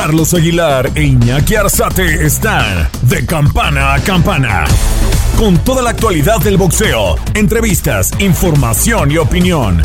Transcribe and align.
Carlos 0.00 0.32
Aguilar 0.32 0.92
e 0.94 1.02
Iñaki 1.02 1.56
Arzate 1.56 2.24
están 2.24 2.88
de 3.02 3.26
campana 3.26 3.94
a 3.94 4.00
campana. 4.00 4.64
Con 5.36 5.58
toda 5.64 5.82
la 5.82 5.90
actualidad 5.90 6.38
del 6.38 6.56
boxeo, 6.56 7.16
entrevistas, 7.34 8.12
información 8.20 9.10
y 9.10 9.18
opinión. 9.18 9.82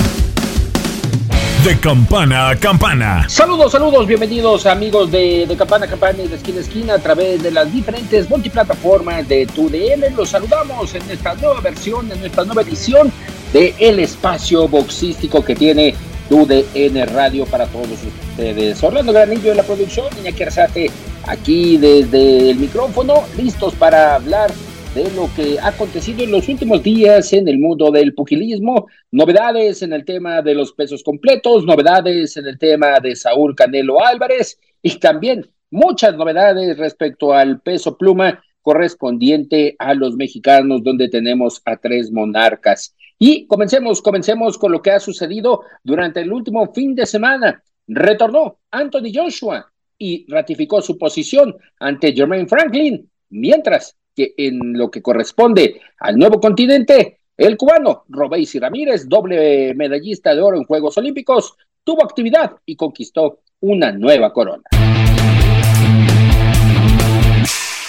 De 1.64 1.80
campana 1.80 2.50
a 2.50 2.56
campana. 2.56 3.28
Saludos, 3.28 3.72
saludos, 3.72 4.06
bienvenidos 4.06 4.68
amigos 4.68 5.10
de, 5.10 5.48
de 5.48 5.58
Campana 5.58 5.88
a 5.88 5.90
Campana 5.90 6.22
y 6.22 6.28
de 6.28 6.36
esquina 6.36 6.60
a 6.60 6.62
esquina 6.62 6.94
a 6.94 7.00
través 7.00 7.42
de 7.42 7.50
las 7.50 7.74
diferentes 7.74 8.30
multiplataformas 8.30 9.28
de 9.28 9.48
TUDN. 9.48 10.16
Los 10.16 10.30
saludamos 10.30 10.94
en 10.94 11.10
esta 11.10 11.34
nueva 11.34 11.60
versión, 11.60 12.12
en 12.12 12.24
esta 12.24 12.46
nueva 12.46 12.62
edición 12.62 13.12
de 13.52 13.74
El 13.80 13.98
Espacio 13.98 14.68
Boxístico 14.68 15.44
que 15.44 15.56
tiene 15.56 15.96
TUDN 16.30 17.08
Radio 17.14 17.46
para 17.46 17.66
todos 17.68 17.90
ustedes. 18.04 18.84
Orlando 18.84 19.14
Granillo 19.14 19.52
en 19.52 19.58
la 19.58 19.64
producción, 19.64 20.08
Iñaki 20.20 20.44
Arzate 20.44 20.92
aquí 21.28 21.78
desde 21.78 22.52
el 22.52 22.58
micrófono, 22.58 23.24
listos 23.38 23.74
para 23.76 24.16
hablar 24.16 24.52
de 24.96 25.10
lo 25.16 25.28
que 25.36 25.60
ha 25.60 25.70
acontecido 25.70 26.24
en 26.24 26.32
los 26.32 26.48
últimos 26.48 26.84
días 26.84 27.34
en 27.34 27.48
el 27.48 27.58
mundo 27.58 27.90
del 27.90 28.14
pugilismo, 28.14 28.88
novedades 29.12 29.82
en 29.82 29.94
el 29.94 30.06
tema 30.06 30.42
de 30.42 30.54
los 30.54 30.72
pesos 30.74 31.04
completos, 31.04 31.66
novedades 31.66 32.38
en 32.38 32.46
el 32.46 32.60
tema 32.60 33.00
de 33.00 33.16
Saúl 33.16 33.56
Canelo 33.56 34.06
Álvarez 34.06 34.60
y 34.82 35.00
también 35.00 35.50
muchas 35.72 36.16
novedades 36.16 36.78
respecto 36.78 37.34
al 37.34 37.60
peso 37.62 37.98
pluma 37.98 38.44
correspondiente 38.62 39.76
a 39.80 39.94
los 39.94 40.16
mexicanos, 40.16 40.84
donde 40.84 41.10
tenemos 41.10 41.62
a 41.66 41.78
tres 41.78 42.12
monarcas. 42.12 42.96
Y 43.20 43.48
comencemos, 43.48 44.02
comencemos 44.02 44.58
con 44.58 44.72
lo 44.72 44.82
que 44.82 44.92
ha 44.92 45.00
sucedido 45.00 45.62
durante 45.84 46.22
el 46.22 46.32
último 46.32 46.72
fin 46.74 46.96
de 46.96 47.06
semana. 47.06 47.64
Retornó 47.88 48.60
Anthony 48.72 49.12
Joshua 49.14 49.72
y 49.98 50.26
ratificó 50.32 50.82
su 50.82 50.98
posición 50.98 51.56
ante 51.80 52.14
Jermaine 52.14 52.48
Franklin, 52.48 53.10
mientras 53.30 53.96
que 54.16 54.34
en 54.38 54.74
lo 54.74 54.92
que 54.92 55.02
corresponde 55.02 55.82
al 56.00 56.18
nuevo 56.18 56.40
continente, 56.40 57.20
el 57.38 57.58
cubano 57.58 58.04
Robéis 58.10 58.54
Ramírez, 58.60 59.08
doble 59.08 59.74
medallista 59.74 60.36
de 60.36 60.42
oro 60.42 60.58
en 60.58 60.66
Juegos 60.66 60.98
Olímpicos, 60.98 61.56
tuvo 61.84 62.04
actividad 62.04 62.52
y 62.66 62.76
conquistó 62.76 63.40
una 63.60 63.92
nueva 63.92 64.32
corona. 64.32 64.64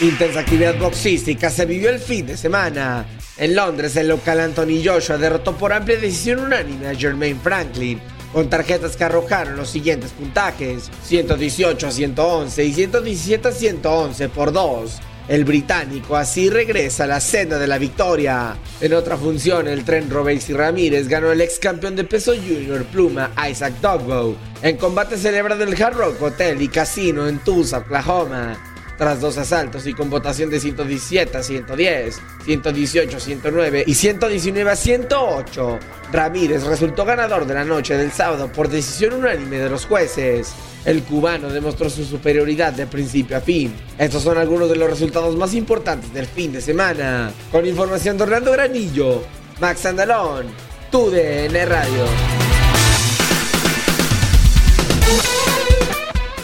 Intensa 0.00 0.41
actividad 0.41 0.77
boxística 0.77 1.48
se 1.50 1.67
vivió 1.67 1.89
el 1.89 2.00
fin 2.00 2.27
de 2.27 2.37
semana. 2.37 3.06
En 3.37 3.55
Londres, 3.55 3.95
el 3.95 4.09
local 4.09 4.41
Anthony 4.41 4.83
Joshua 4.84 5.19
derrotó 5.19 5.56
por 5.56 5.73
amplia 5.73 5.97
decisión 5.97 6.41
unánime 6.41 6.89
a 6.89 6.97
Jermaine 6.97 7.39
Franklin, 7.41 8.01
con 8.33 8.51
tarjetas 8.51 8.97
que 8.97 9.05
arrojaron 9.05 9.56
los 9.56 9.70
siguientes 9.70 10.11
puntajes: 10.11 10.91
118 11.05 11.86
a 11.86 11.91
111 11.92 12.64
y 12.64 12.75
117 12.75 13.47
a 13.47 13.53
111 13.53 14.28
por 14.31 14.53
2. 14.53 15.01
El 15.28 15.45
británico 15.45 16.17
así 16.17 16.51
regresa 16.51 17.05
a 17.05 17.06
la 17.06 17.20
senda 17.20 17.61
de 17.61 17.69
la 17.69 17.79
victoria. 17.79 18.56
En 18.80 18.95
otra 18.95 19.17
función, 19.17 19.69
el 19.69 19.85
tren 19.85 20.11
y 20.11 20.52
Ramírez 20.52 21.07
ganó 21.07 21.30
el 21.30 21.40
ex 21.40 21.61
campeón 21.61 21.95
de 21.95 22.02
peso 22.02 22.35
junior 22.35 22.85
pluma 22.86 23.30
Isaac 23.48 23.74
Dogbow 23.80 24.36
en 24.61 24.77
combate 24.77 25.17
celebrado 25.17 25.63
en 25.63 25.69
el 25.73 25.80
Hard 25.80 25.95
Rock 25.96 26.20
Hotel 26.20 26.61
y 26.61 26.67
Casino 26.67 27.29
en 27.29 27.39
Tulsa, 27.39 27.79
Oklahoma. 27.79 28.73
Tras 28.97 29.21
dos 29.21 29.39
asaltos 29.39 29.87
y 29.87 29.93
con 29.93 30.09
votación 30.09 30.51
de 30.51 30.61
117 30.61 31.37
a 31.37 31.43
110, 31.43 32.21
118 32.45 33.17
a 33.17 33.21
109 33.21 33.85
y 33.87 33.95
119 33.95 34.71
a 34.71 34.77
108, 34.77 35.79
Ramírez 36.13 36.63
resultó 36.63 37.05
ganador 37.05 37.45
de 37.47 37.55
la 37.55 37.65
noche 37.65 37.97
del 37.97 38.13
sábado 38.13 38.53
por 38.53 38.69
decisión 38.69 39.15
unánime 39.15 39.59
de 39.59 39.69
los 39.69 39.87
jueces. 39.87 40.55
El 40.85 41.03
cubano 41.03 41.49
demostró 41.49 41.91
su 41.91 42.05
superioridad 42.05 42.73
de 42.73 42.87
principio 42.87 43.37
a 43.37 43.41
fin. 43.41 43.75
Estos 43.99 44.23
son 44.23 44.39
algunos 44.39 44.69
de 44.69 44.77
los 44.77 44.91
resultados 44.91 45.35
más 45.35 45.55
importantes 45.55 46.13
del 46.13 46.27
fin 46.27 46.53
de 46.53 46.61
semana. 46.61 47.33
Con 47.51 47.67
información 47.67 48.17
de 48.17 48.25
Orlando 48.25 48.53
Granillo, 48.53 49.25
Max 49.61 49.87
Andalón, 49.87 50.47
TUDN 50.91 51.67
Radio. 51.67 52.05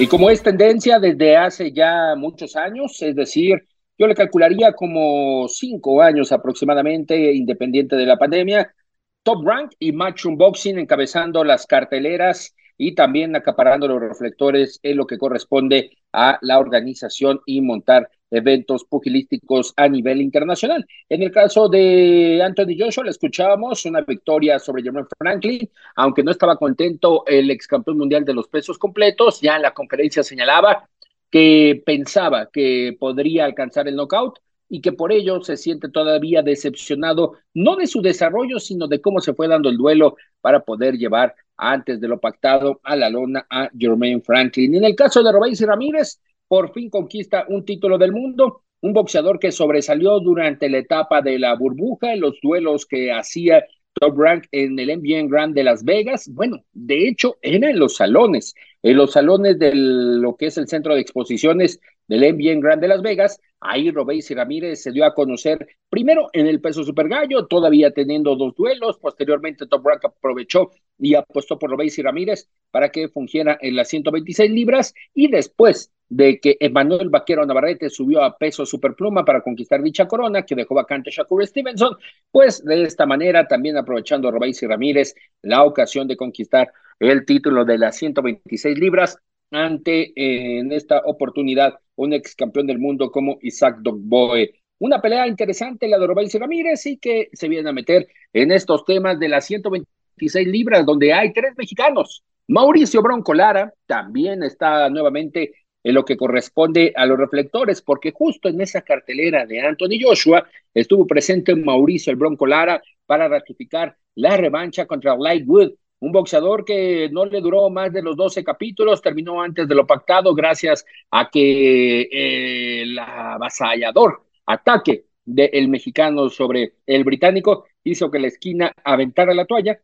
Y 0.01 0.07
como 0.07 0.31
es 0.31 0.43
tendencia 0.43 0.99
desde 0.99 1.37
hace 1.37 1.73
ya 1.73 2.15
muchos 2.17 2.57
años, 2.57 3.03
es 3.03 3.15
decir, 3.15 3.69
yo 3.99 4.07
le 4.07 4.15
calcularía 4.15 4.73
como 4.73 5.47
cinco 5.47 6.01
años 6.01 6.33
aproximadamente, 6.33 7.35
independiente 7.35 7.97
de 7.97 8.07
la 8.07 8.17
pandemia, 8.17 8.75
Top 9.23 9.47
Rank 9.47 9.73
y 9.79 9.93
Matchroom 9.93 10.39
Boxing 10.39 10.79
encabezando 10.79 11.45
las 11.45 11.67
carteleras 11.67 12.57
y 12.79 12.95
también 12.95 13.37
acaparando 13.37 13.87
los 13.89 14.01
reflectores 14.01 14.81
en 14.83 14.97
lo 14.97 15.07
que 15.07 15.19
corresponde 15.19 15.91
a 16.15 16.39
la 16.41 16.59
organización 16.61 17.43
y 17.45 17.61
montar 17.61 18.09
eventos 18.31 18.85
pugilísticos 18.85 19.73
a 19.77 19.89
nivel 19.89 20.21
internacional. 20.21 20.87
En 21.09 21.23
el 21.23 21.31
caso 21.31 21.69
de 21.69 22.41
Anthony 22.43 22.77
Joshua, 22.79 23.05
le 23.05 23.11
escuchábamos 23.11 23.85
una 23.85 24.03
victoria 24.03 24.59
sobre 24.59 24.83
Jermaine 24.83 25.09
Franklin, 25.19 25.71
aunque 25.97 26.23
no 26.23 26.31
estaba 26.31 26.57
contento 26.57 27.25
el 27.27 27.51
ex 27.51 27.67
campeón 27.67 27.99
mundial 27.99 28.25
de 28.25 28.35
los 28.35 28.49
pesos 28.49 28.79
completos, 28.79 29.41
ya 29.41 29.57
en 29.57 29.63
la 29.63 29.75
conferencia 29.75 30.23
señalaba 30.23 30.89
que 31.31 31.83
pensaba 31.85 32.49
que 32.53 32.97
podría 32.99 33.45
alcanzar 33.45 33.87
el 33.89 33.97
knockout 33.97 34.41
y 34.69 34.81
que 34.81 34.93
por 34.93 35.13
ello 35.13 35.43
se 35.43 35.57
siente 35.57 35.89
todavía 35.89 36.43
decepcionado, 36.43 37.39
no 37.55 37.77
de 37.77 37.87
su 37.87 38.01
desarrollo, 38.03 38.61
sino 38.61 38.87
de 38.87 39.01
cómo 39.01 39.21
se 39.21 39.35
fue 39.35 39.49
dando 39.49 39.69
el 39.69 39.77
duelo 39.77 40.17
para 40.41 40.61
poder 40.61 40.95
llevar 40.97 41.35
antes 41.57 42.01
de 42.01 42.09
lo 42.09 42.21
pactado 42.21 42.81
a 42.85 42.97
la 42.97 43.11
lona 43.11 43.47
a 43.51 43.69
Jermaine 43.77 44.23
Franklin. 44.23 44.77
En 44.77 44.85
el 44.85 44.95
caso 44.95 45.23
de 45.23 45.33
Robéis 45.33 45.61
Ramírez, 45.61 46.21
por 46.51 46.73
fin 46.73 46.91
conquista 46.91 47.45
un 47.47 47.65
título 47.65 47.97
del 47.97 48.11
mundo, 48.11 48.65
un 48.81 48.93
boxeador 48.93 49.39
que 49.39 49.53
sobresalió 49.53 50.19
durante 50.19 50.69
la 50.69 50.79
etapa 50.79 51.23
de 51.23 51.39
la 51.39 51.55
burbuja 51.55 52.13
en 52.13 52.21
los 52.23 52.41
duelos 52.43 52.87
que 52.87 53.13
hacía 53.13 53.65
Top 53.93 54.19
Rank 54.19 54.47
en 54.51 54.77
el 54.77 54.99
MGM 54.99 55.29
Grand 55.29 55.55
de 55.55 55.63
Las 55.63 55.85
Vegas. 55.85 56.29
Bueno, 56.35 56.65
de 56.73 57.07
hecho, 57.07 57.37
era 57.41 57.71
en 57.71 57.79
los 57.79 57.95
salones, 57.95 58.57
en 58.83 58.97
los 58.97 59.13
salones 59.13 59.61
de 59.61 59.71
lo 59.77 60.35
que 60.35 60.47
es 60.47 60.59
el 60.59 60.67
centro 60.67 60.97
de 60.97 61.03
exposiciones 61.03 61.79
del 62.09 62.35
MGM 62.35 62.59
Grand 62.59 62.83
de 62.83 62.89
Las 62.89 63.03
Vegas. 63.03 63.41
Ahí 63.61 63.93
Robéis 63.93 64.29
y 64.33 64.35
Ramírez 64.35 64.83
se 64.83 64.91
dio 64.91 65.05
a 65.05 65.15
conocer 65.15 65.69
primero 65.89 66.31
en 66.33 66.49
el 66.49 66.61
peso 66.61 66.83
super 66.83 67.09
gallo, 67.09 67.47
todavía 67.47 67.93
teniendo 67.93 68.35
dos 68.35 68.57
duelos. 68.57 68.99
Posteriormente, 68.99 69.69
Top 69.69 69.87
Rank 69.87 70.05
aprovechó 70.05 70.73
y 70.99 71.15
apostó 71.15 71.61
por 71.61 71.71
Robéis 71.71 71.97
y 72.01 72.03
Ramírez 72.03 72.49
para 72.73 72.91
que 72.91 73.09
fungiera 73.09 73.57
en 73.61 73.77
las 73.77 73.87
126 73.87 74.51
libras. 74.51 74.95
Y 75.15 75.29
después 75.31 75.93
de 76.11 76.41
que 76.41 76.57
Emanuel 76.59 77.09
Vaquero 77.09 77.47
Navarrete 77.47 77.89
subió 77.89 78.23
a 78.23 78.37
peso 78.37 78.67
superpluma 78.67 79.25
para 79.25 79.41
conquistar 79.41 79.81
dicha 79.81 80.09
corona 80.09 80.45
que 80.45 80.57
dejó 80.57 80.75
vacante 80.75 81.11
Shakur 81.11 81.47
Stevenson, 81.47 81.97
pues 82.33 82.65
de 82.65 82.83
esta 82.83 83.07
manera 83.07 83.47
también 83.47 83.77
aprovechando 83.77 84.29
a 84.29 84.33
Robéis 84.33 84.63
y 84.63 84.67
Ramírez 84.67 85.15
la 85.43 85.63
ocasión 85.65 86.09
de 86.09 86.17
conquistar 86.17 86.73
el 86.99 87.25
título 87.25 87.65
de 87.65 87.79
las 87.79 87.97
126 87.97 88.79
libras 88.79 89.19
ante 89.53 90.13
en 90.17 90.73
esta 90.73 91.01
oportunidad 91.05 91.79
un 91.95 92.13
ex 92.13 92.35
campeón 92.35 92.67
del 92.67 92.79
mundo 92.79 93.11
como 93.11 93.39
Isaac 93.43 93.79
Dogboe. 93.81 94.51
Una 94.81 95.01
pelea 95.01 95.29
interesante 95.29 95.87
la 95.87 95.99
de 95.99 96.07
Robéis 96.09 96.35
y 96.35 96.39
Ramírez 96.39 96.87
y 96.87 96.99
que 96.99 97.29
se 97.33 97.49
viene 97.49 97.71
a 97.71 97.73
meter 97.73 98.09
en 98.33 98.51
estos 98.51 98.85
temas 98.85 99.19
de 99.21 99.29
las 99.29 99.47
126 99.47 100.49
libras 100.49 100.85
donde 100.85 101.13
hay 101.13 101.33
tres 101.33 101.53
mexicanos. 101.57 102.25
Mauricio 102.49 103.01
Bronco 103.01 103.33
Lara 103.33 103.73
también 103.87 104.43
está 104.43 104.91
nuevamente 104.91 105.53
en 105.83 105.95
lo 105.95 106.05
que 106.05 106.17
corresponde 106.17 106.93
a 106.95 107.07
los 107.07 107.19
reflectores, 107.19 107.83
porque 107.83 108.13
justo 108.13 108.49
en 108.49 108.61
esa 108.61 108.83
cartelera 108.83 109.47
de 109.47 109.61
Anthony 109.61 109.99
Joshua 110.03 110.47
estuvo 110.75 111.07
presente 111.07 111.55
Mauricio 111.55 112.11
el 112.11 112.17
Bronco 112.17 112.47
Lara 112.47 112.83
para 113.07 113.29
ratificar 113.29 113.97
la 114.15 114.37
revancha 114.37 114.87
contra 114.87 115.17
Lightwood, 115.17 115.73
un 116.01 116.13
boxeador 116.13 116.65
que 116.65 117.09
no 117.13 117.27
le 117.27 117.41
duró 117.41 117.69
más 117.71 117.93
de 117.93 118.03
los 118.03 118.17
12 118.17 118.43
capítulos, 118.43 119.03
terminó 119.03 119.43
antes 119.43 119.69
de 119.69 119.75
lo 119.75 119.87
pactado 119.87 120.35
gracias 120.35 120.85
a 121.11 121.29
que 121.31 122.03
eh, 122.03 122.83
el 122.83 122.99
avasallador 122.99 124.25
ataque 124.47 125.05
del 125.25 125.69
mexicano 125.69 126.29
sobre 126.29 126.75
el 126.87 127.05
británico 127.05 127.67
hizo 127.85 128.11
que 128.11 128.19
la 128.19 128.29
esquina 128.29 128.73
aventara 128.85 129.35
la 129.35 129.45
toalla 129.45 129.81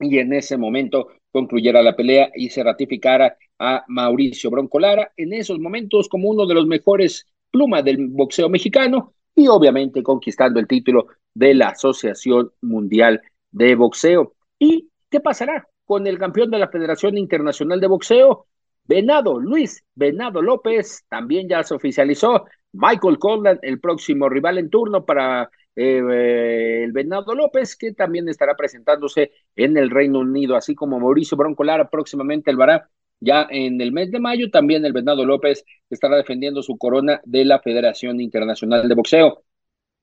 y 0.00 0.18
en 0.18 0.32
ese 0.32 0.56
momento 0.56 1.08
concluyera 1.30 1.82
la 1.82 1.96
pelea 1.96 2.30
y 2.34 2.48
se 2.48 2.62
ratificara 2.62 3.36
a 3.58 3.84
Mauricio 3.88 4.50
Broncolara 4.50 5.12
en 5.16 5.32
esos 5.32 5.58
momentos 5.58 6.08
como 6.08 6.28
uno 6.28 6.46
de 6.46 6.54
los 6.54 6.66
mejores 6.66 7.26
plumas 7.50 7.84
del 7.84 8.08
boxeo 8.08 8.48
mexicano 8.48 9.14
y 9.34 9.48
obviamente 9.48 10.02
conquistando 10.02 10.60
el 10.60 10.66
título 10.66 11.06
de 11.32 11.54
la 11.54 11.68
Asociación 11.68 12.50
Mundial 12.62 13.20
de 13.50 13.74
Boxeo. 13.74 14.34
¿Y 14.58 14.88
qué 15.10 15.20
pasará 15.20 15.66
con 15.84 16.06
el 16.06 16.18
campeón 16.18 16.50
de 16.50 16.58
la 16.58 16.68
Federación 16.68 17.18
Internacional 17.18 17.80
de 17.80 17.86
Boxeo? 17.86 18.46
Venado, 18.86 19.40
Luis 19.40 19.82
Venado 19.94 20.42
López, 20.42 21.04
también 21.08 21.48
ya 21.48 21.62
se 21.62 21.74
oficializó. 21.74 22.44
Michael 22.72 23.18
Conlan, 23.18 23.58
el 23.62 23.80
próximo 23.80 24.28
rival 24.28 24.58
en 24.58 24.68
turno 24.68 25.04
para 25.04 25.50
eh, 25.76 26.82
el 26.84 26.92
Venado 26.92 27.34
López, 27.34 27.76
que 27.76 27.92
también 27.92 28.28
estará 28.28 28.54
presentándose 28.54 29.32
en 29.56 29.76
el 29.76 29.90
Reino 29.90 30.20
Unido, 30.20 30.56
así 30.56 30.74
como 30.74 31.00
Mauricio 31.00 31.36
Broncolara 31.36 31.90
próximamente 31.90 32.50
el 32.50 32.56
vará 32.56 32.88
ya 33.20 33.46
en 33.50 33.80
el 33.80 33.92
mes 33.92 34.10
de 34.10 34.20
mayo. 34.20 34.50
También 34.50 34.84
el 34.84 34.92
Venado 34.92 35.24
López 35.24 35.64
estará 35.90 36.16
defendiendo 36.16 36.62
su 36.62 36.76
corona 36.78 37.20
de 37.24 37.44
la 37.44 37.60
Federación 37.60 38.20
Internacional 38.20 38.88
de 38.88 38.94
Boxeo. 38.94 39.42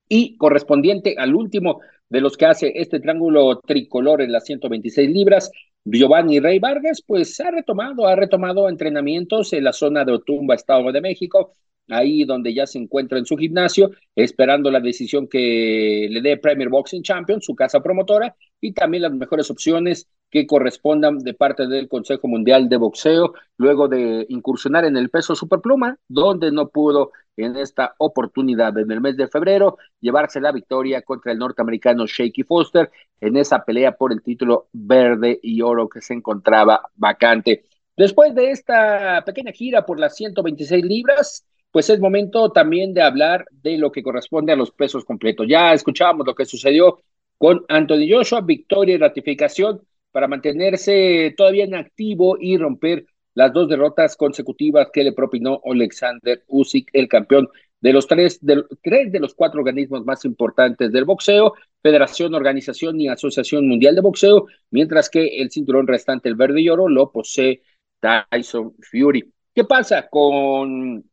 Y 0.09 0.35
correspondiente 0.37 1.15
al 1.17 1.33
último 1.33 1.79
de 2.09 2.19
los 2.19 2.35
que 2.35 2.45
hace 2.45 2.73
este 2.75 2.99
triángulo 2.99 3.61
tricolor 3.61 4.21
en 4.21 4.33
las 4.33 4.43
126 4.45 5.09
libras, 5.09 5.51
Giovanni 5.83 6.39
Rey 6.39 6.59
Vargas, 6.59 7.03
pues 7.05 7.39
ha 7.39 7.51
retomado, 7.51 8.07
ha 8.07 8.15
retomado 8.15 8.69
entrenamientos 8.69 9.53
en 9.53 9.63
la 9.63 9.73
zona 9.73 10.05
de 10.05 10.13
Otumba, 10.13 10.55
Estado 10.55 10.91
de 10.91 11.01
México, 11.01 11.53
ahí 11.89 12.23
donde 12.23 12.53
ya 12.53 12.67
se 12.67 12.77
encuentra 12.77 13.17
en 13.17 13.25
su 13.25 13.35
gimnasio, 13.35 13.91
esperando 14.15 14.69
la 14.69 14.79
decisión 14.79 15.27
que 15.27 16.07
le 16.09 16.21
dé 16.21 16.37
Premier 16.37 16.69
Boxing 16.69 17.03
Champion, 17.03 17.41
su 17.41 17.55
casa 17.55 17.81
promotora, 17.81 18.35
y 18.59 18.73
también 18.73 19.03
las 19.03 19.13
mejores 19.13 19.49
opciones 19.49 20.07
que 20.31 20.47
correspondan 20.47 21.19
de 21.19 21.33
parte 21.33 21.67
del 21.67 21.89
Consejo 21.89 22.27
Mundial 22.27 22.69
de 22.69 22.77
Boxeo, 22.77 23.33
luego 23.57 23.89
de 23.89 24.25
incursionar 24.29 24.85
en 24.85 24.95
el 24.95 25.09
peso 25.09 25.35
superpluma, 25.35 25.97
donde 26.07 26.51
no 26.51 26.69
pudo 26.69 27.11
en 27.35 27.57
esta 27.57 27.95
oportunidad 27.97 28.77
en 28.77 28.91
el 28.91 29.01
mes 29.01 29.17
de 29.17 29.27
febrero 29.27 29.77
llevarse 29.99 30.39
la 30.39 30.51
victoria 30.51 31.01
contra 31.01 31.31
el 31.33 31.37
norteamericano 31.37 32.05
Shaky 32.07 32.43
Foster 32.43 32.89
en 33.19 33.37
esa 33.37 33.63
pelea 33.63 33.91
por 33.91 34.13
el 34.13 34.21
título 34.21 34.69
verde 34.71 35.39
y 35.43 35.61
oro 35.61 35.89
que 35.89 36.01
se 36.01 36.13
encontraba 36.13 36.81
vacante. 36.95 37.65
Después 37.97 38.33
de 38.33 38.51
esta 38.51 39.23
pequeña 39.25 39.51
gira 39.51 39.85
por 39.85 39.99
las 39.99 40.15
126 40.15 40.83
libras, 40.85 41.45
pues 41.71 41.89
es 41.89 41.99
momento 41.99 42.51
también 42.51 42.93
de 42.93 43.01
hablar 43.01 43.45
de 43.51 43.77
lo 43.77 43.91
que 43.91 44.03
corresponde 44.03 44.53
a 44.53 44.55
los 44.55 44.71
pesos 44.71 45.03
completos. 45.03 45.45
Ya 45.49 45.73
escuchábamos 45.73 46.25
lo 46.25 46.35
que 46.35 46.45
sucedió 46.45 47.01
con 47.37 47.65
Anthony 47.67 48.07
Joshua, 48.09 48.41
victoria 48.41 48.95
y 48.95 48.97
ratificación 48.97 49.81
para 50.11 50.27
mantenerse 50.27 51.33
todavía 51.37 51.63
en 51.65 51.75
activo 51.75 52.37
y 52.39 52.57
romper 52.57 53.05
las 53.33 53.53
dos 53.53 53.69
derrotas 53.69 54.15
consecutivas 54.15 54.89
que 54.91 55.03
le 55.03 55.13
propinó 55.13 55.61
Alexander 55.65 56.43
Usyk, 56.47 56.89
el 56.93 57.07
campeón 57.07 57.49
de 57.79 57.93
los 57.93 58.07
tres 58.07 58.39
de, 58.41 58.63
tres 58.83 59.11
de 59.11 59.19
los 59.19 59.33
cuatro 59.33 59.59
organismos 59.59 60.05
más 60.05 60.23
importantes 60.25 60.91
del 60.91 61.05
boxeo, 61.05 61.53
Federación, 61.81 62.35
Organización 62.35 62.99
y 63.01 63.07
Asociación 63.07 63.67
Mundial 63.67 63.95
de 63.95 64.01
Boxeo, 64.01 64.47
mientras 64.69 65.09
que 65.09 65.41
el 65.41 65.49
cinturón 65.49 65.87
restante, 65.87 66.29
el 66.29 66.35
verde 66.35 66.61
y 66.61 66.69
oro, 66.69 66.87
lo 66.87 67.11
posee 67.11 67.63
Tyson 67.99 68.75
Fury. 68.79 69.33
¿Qué 69.53 69.63
pasa 69.63 70.07
con 70.09 71.03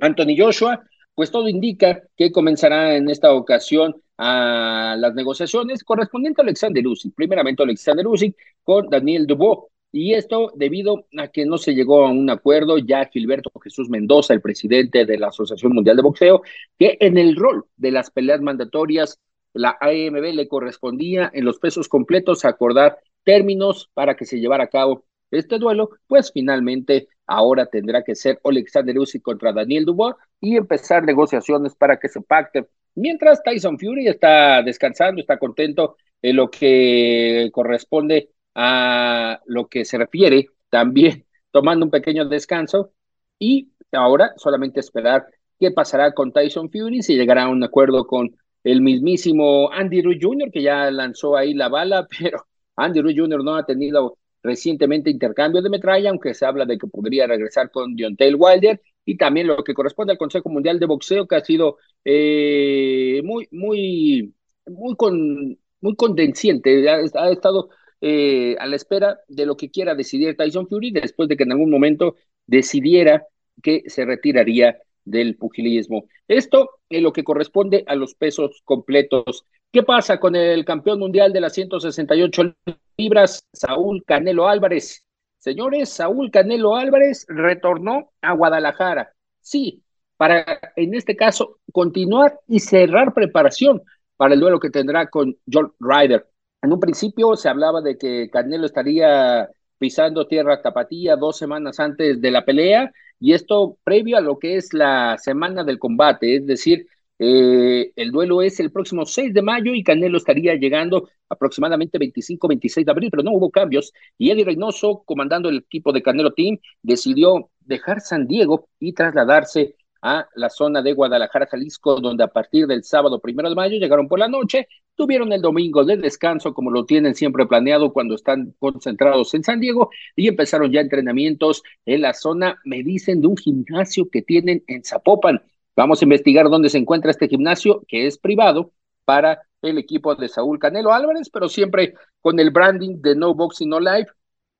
Anthony 0.00 0.36
Joshua, 0.36 0.82
pues 1.16 1.30
todo 1.30 1.48
indica 1.48 2.02
que 2.16 2.30
comenzará 2.30 2.94
en 2.94 3.10
esta 3.10 3.32
ocasión 3.32 3.96
a 4.18 4.96
las 4.98 5.14
negociaciones 5.14 5.82
correspondientes 5.82 6.40
a 6.40 6.42
Alexander 6.42 6.86
Usyk, 6.86 7.14
primeramente 7.14 7.62
Alexander 7.62 8.06
Usyk 8.06 8.36
con 8.62 8.88
Daniel 8.90 9.26
Dubois, 9.26 9.64
y 9.92 10.12
esto 10.12 10.52
debido 10.54 11.06
a 11.16 11.28
que 11.28 11.46
no 11.46 11.56
se 11.56 11.74
llegó 11.74 12.04
a 12.04 12.10
un 12.10 12.28
acuerdo 12.28 12.76
ya 12.76 13.06
Gilberto 13.06 13.50
Jesús 13.60 13.88
Mendoza, 13.88 14.34
el 14.34 14.42
presidente 14.42 15.06
de 15.06 15.18
la 15.18 15.28
Asociación 15.28 15.72
Mundial 15.72 15.96
de 15.96 16.02
Boxeo, 16.02 16.42
que 16.78 16.98
en 17.00 17.16
el 17.16 17.34
rol 17.34 17.64
de 17.76 17.92
las 17.92 18.10
peleas 18.10 18.42
mandatorias, 18.42 19.18
la 19.54 19.78
AMB 19.80 20.34
le 20.34 20.48
correspondía 20.48 21.30
en 21.32 21.46
los 21.46 21.58
pesos 21.58 21.88
completos 21.88 22.44
acordar 22.44 22.98
términos 23.24 23.90
para 23.94 24.16
que 24.16 24.26
se 24.26 24.38
llevara 24.38 24.64
a 24.64 24.68
cabo 24.68 25.06
este 25.30 25.58
duelo, 25.58 25.90
pues 26.06 26.30
finalmente 26.30 27.08
ahora 27.26 27.66
tendrá 27.66 28.02
que 28.02 28.14
ser 28.14 28.40
Alexander 28.44 28.98
Usyk 28.98 29.22
contra 29.22 29.52
Daniel 29.52 29.84
Dubois 29.84 30.14
y 30.40 30.56
empezar 30.56 31.04
negociaciones 31.04 31.74
para 31.74 31.98
que 31.98 32.08
se 32.08 32.20
pacte. 32.20 32.66
Mientras 32.94 33.42
Tyson 33.42 33.78
Fury 33.78 34.08
está 34.08 34.62
descansando, 34.62 35.20
está 35.20 35.38
contento 35.38 35.96
en 36.22 36.36
lo 36.36 36.50
que 36.50 37.50
corresponde 37.52 38.30
a 38.54 39.40
lo 39.46 39.68
que 39.68 39.84
se 39.84 39.98
refiere, 39.98 40.46
también 40.70 41.26
tomando 41.50 41.84
un 41.84 41.90
pequeño 41.90 42.26
descanso 42.26 42.92
y 43.38 43.70
ahora 43.92 44.32
solamente 44.36 44.80
esperar 44.80 45.26
qué 45.58 45.70
pasará 45.70 46.12
con 46.12 46.32
Tyson 46.32 46.70
Fury, 46.70 47.02
si 47.02 47.16
llegará 47.16 47.44
a 47.44 47.48
un 47.48 47.62
acuerdo 47.62 48.06
con 48.06 48.36
el 48.64 48.80
mismísimo 48.80 49.70
Andy 49.72 50.02
Ruiz 50.02 50.18
Jr., 50.20 50.50
que 50.50 50.62
ya 50.62 50.90
lanzó 50.90 51.36
ahí 51.36 51.54
la 51.54 51.68
bala, 51.68 52.06
pero 52.18 52.46
Andy 52.76 53.00
Ruiz 53.00 53.16
Jr. 53.18 53.44
no 53.44 53.56
ha 53.56 53.64
tenido 53.66 54.18
recientemente 54.42 55.10
intercambio 55.10 55.62
de 55.62 55.70
metralla, 55.70 56.10
aunque 56.10 56.34
se 56.34 56.46
habla 56.46 56.64
de 56.64 56.78
que 56.78 56.86
podría 56.86 57.26
regresar 57.26 57.70
con 57.70 57.96
Deontay 57.96 58.34
Wilder, 58.34 58.80
y 59.04 59.16
también 59.16 59.46
lo 59.46 59.62
que 59.62 59.74
corresponde 59.74 60.12
al 60.12 60.18
Consejo 60.18 60.48
Mundial 60.48 60.78
de 60.80 60.86
Boxeo, 60.86 61.26
que 61.26 61.36
ha 61.36 61.44
sido 61.44 61.78
eh, 62.04 63.20
muy, 63.24 63.48
muy, 63.50 64.34
muy, 64.66 64.96
con, 64.96 65.58
muy 65.80 65.96
condenciente, 65.96 66.88
ha, 66.88 67.30
estado 67.30 67.70
eh, 68.00 68.56
a 68.58 68.66
la 68.66 68.76
espera 68.76 69.20
de 69.28 69.46
lo 69.46 69.56
que 69.56 69.70
quiera 69.70 69.94
decidir 69.94 70.36
Tyson 70.36 70.68
Fury, 70.68 70.90
después 70.90 71.28
de 71.28 71.36
que 71.36 71.44
en 71.44 71.52
algún 71.52 71.70
momento 71.70 72.16
decidiera 72.46 73.26
que 73.62 73.82
se 73.86 74.04
retiraría 74.04 74.78
del 75.04 75.36
pugilismo. 75.36 76.08
Esto 76.28 76.70
es 76.90 77.00
lo 77.00 77.12
que 77.12 77.24
corresponde 77.24 77.84
a 77.86 77.94
los 77.94 78.14
pesos 78.14 78.60
completos. 78.64 79.46
¿Qué 79.76 79.82
pasa 79.82 80.18
con 80.18 80.34
el 80.34 80.64
campeón 80.64 81.00
mundial 81.00 81.34
de 81.34 81.40
las 81.42 81.52
168 81.52 82.54
libras, 82.96 83.46
Saúl 83.52 84.02
Canelo 84.06 84.48
Álvarez? 84.48 85.04
Señores, 85.36 85.90
Saúl 85.90 86.30
Canelo 86.30 86.76
Álvarez 86.76 87.26
retornó 87.28 88.10
a 88.22 88.32
Guadalajara. 88.32 89.12
Sí, 89.42 89.82
para 90.16 90.46
en 90.76 90.94
este 90.94 91.14
caso 91.14 91.58
continuar 91.72 92.40
y 92.48 92.60
cerrar 92.60 93.12
preparación 93.12 93.82
para 94.16 94.32
el 94.32 94.40
duelo 94.40 94.60
que 94.60 94.70
tendrá 94.70 95.10
con 95.10 95.36
John 95.52 95.70
Ryder. 95.78 96.26
En 96.62 96.72
un 96.72 96.80
principio 96.80 97.36
se 97.36 97.50
hablaba 97.50 97.82
de 97.82 97.98
que 97.98 98.30
Canelo 98.30 98.64
estaría 98.64 99.46
pisando 99.76 100.26
tierra 100.26 100.62
tapatía 100.62 101.16
dos 101.16 101.36
semanas 101.36 101.78
antes 101.80 102.18
de 102.18 102.30
la 102.30 102.46
pelea 102.46 102.90
y 103.20 103.34
esto 103.34 103.76
previo 103.84 104.16
a 104.16 104.22
lo 104.22 104.38
que 104.38 104.56
es 104.56 104.72
la 104.72 105.18
semana 105.18 105.64
del 105.64 105.78
combate, 105.78 106.36
es 106.36 106.46
decir, 106.46 106.86
eh, 107.18 107.92
el 107.96 108.10
duelo 108.12 108.42
es 108.42 108.60
el 108.60 108.70
próximo 108.70 109.06
6 109.06 109.32
de 109.32 109.42
mayo 109.42 109.74
y 109.74 109.82
Canelo 109.82 110.18
estaría 110.18 110.54
llegando 110.54 111.08
aproximadamente 111.28 111.98
25-26 111.98 112.84
de 112.84 112.90
abril, 112.90 113.10
pero 113.10 113.22
no 113.22 113.32
hubo 113.32 113.50
cambios. 113.50 113.92
Y 114.18 114.30
Eddie 114.30 114.44
Reynoso, 114.44 115.02
comandando 115.04 115.48
el 115.48 115.58
equipo 115.58 115.92
de 115.92 116.02
Canelo 116.02 116.32
Team, 116.34 116.58
decidió 116.82 117.50
dejar 117.60 118.00
San 118.00 118.26
Diego 118.26 118.68
y 118.78 118.92
trasladarse 118.92 119.76
a 120.02 120.28
la 120.34 120.50
zona 120.50 120.82
de 120.82 120.92
Guadalajara, 120.92 121.46
Jalisco, 121.46 122.00
donde 122.00 122.22
a 122.22 122.28
partir 122.28 122.66
del 122.66 122.84
sábado 122.84 123.20
primero 123.20 123.48
de 123.48 123.54
mayo 123.56 123.78
llegaron 123.78 124.08
por 124.08 124.18
la 124.18 124.28
noche, 124.28 124.68
tuvieron 124.94 125.32
el 125.32 125.42
domingo 125.42 125.84
de 125.84 125.96
descanso, 125.96 126.54
como 126.54 126.70
lo 126.70 126.84
tienen 126.84 127.14
siempre 127.14 127.46
planeado 127.46 127.92
cuando 127.92 128.14
están 128.14 128.54
concentrados 128.58 129.34
en 129.34 129.42
San 129.42 129.58
Diego, 129.58 129.90
y 130.14 130.28
empezaron 130.28 130.70
ya 130.70 130.80
entrenamientos 130.80 131.62
en 131.86 132.02
la 132.02 132.14
zona, 132.14 132.60
me 132.64 132.82
dicen, 132.82 133.20
de 133.20 133.26
un 133.26 133.36
gimnasio 133.36 134.08
que 134.10 134.22
tienen 134.22 134.62
en 134.68 134.84
Zapopan. 134.84 135.42
Vamos 135.76 136.00
a 136.00 136.04
investigar 136.04 136.48
dónde 136.48 136.70
se 136.70 136.78
encuentra 136.78 137.10
este 137.10 137.28
gimnasio, 137.28 137.84
que 137.86 138.06
es 138.06 138.18
privado, 138.18 138.72
para 139.04 139.42
el 139.62 139.78
equipo 139.78 140.14
de 140.14 140.28
Saúl 140.28 140.58
Canelo 140.58 140.92
Álvarez, 140.92 141.30
pero 141.30 141.48
siempre 141.48 141.94
con 142.20 142.40
el 142.40 142.50
branding 142.50 143.00
de 143.00 143.14
No 143.14 143.34
Boxing 143.34 143.68
No 143.68 143.78
Life 143.78 144.10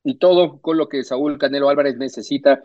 y 0.05 0.19
todo 0.19 0.61
con 0.61 0.77
lo 0.77 0.89
que 0.89 1.03
Saúl 1.03 1.39
Canelo 1.39 1.69
Álvarez 1.69 1.97
necesita 1.97 2.63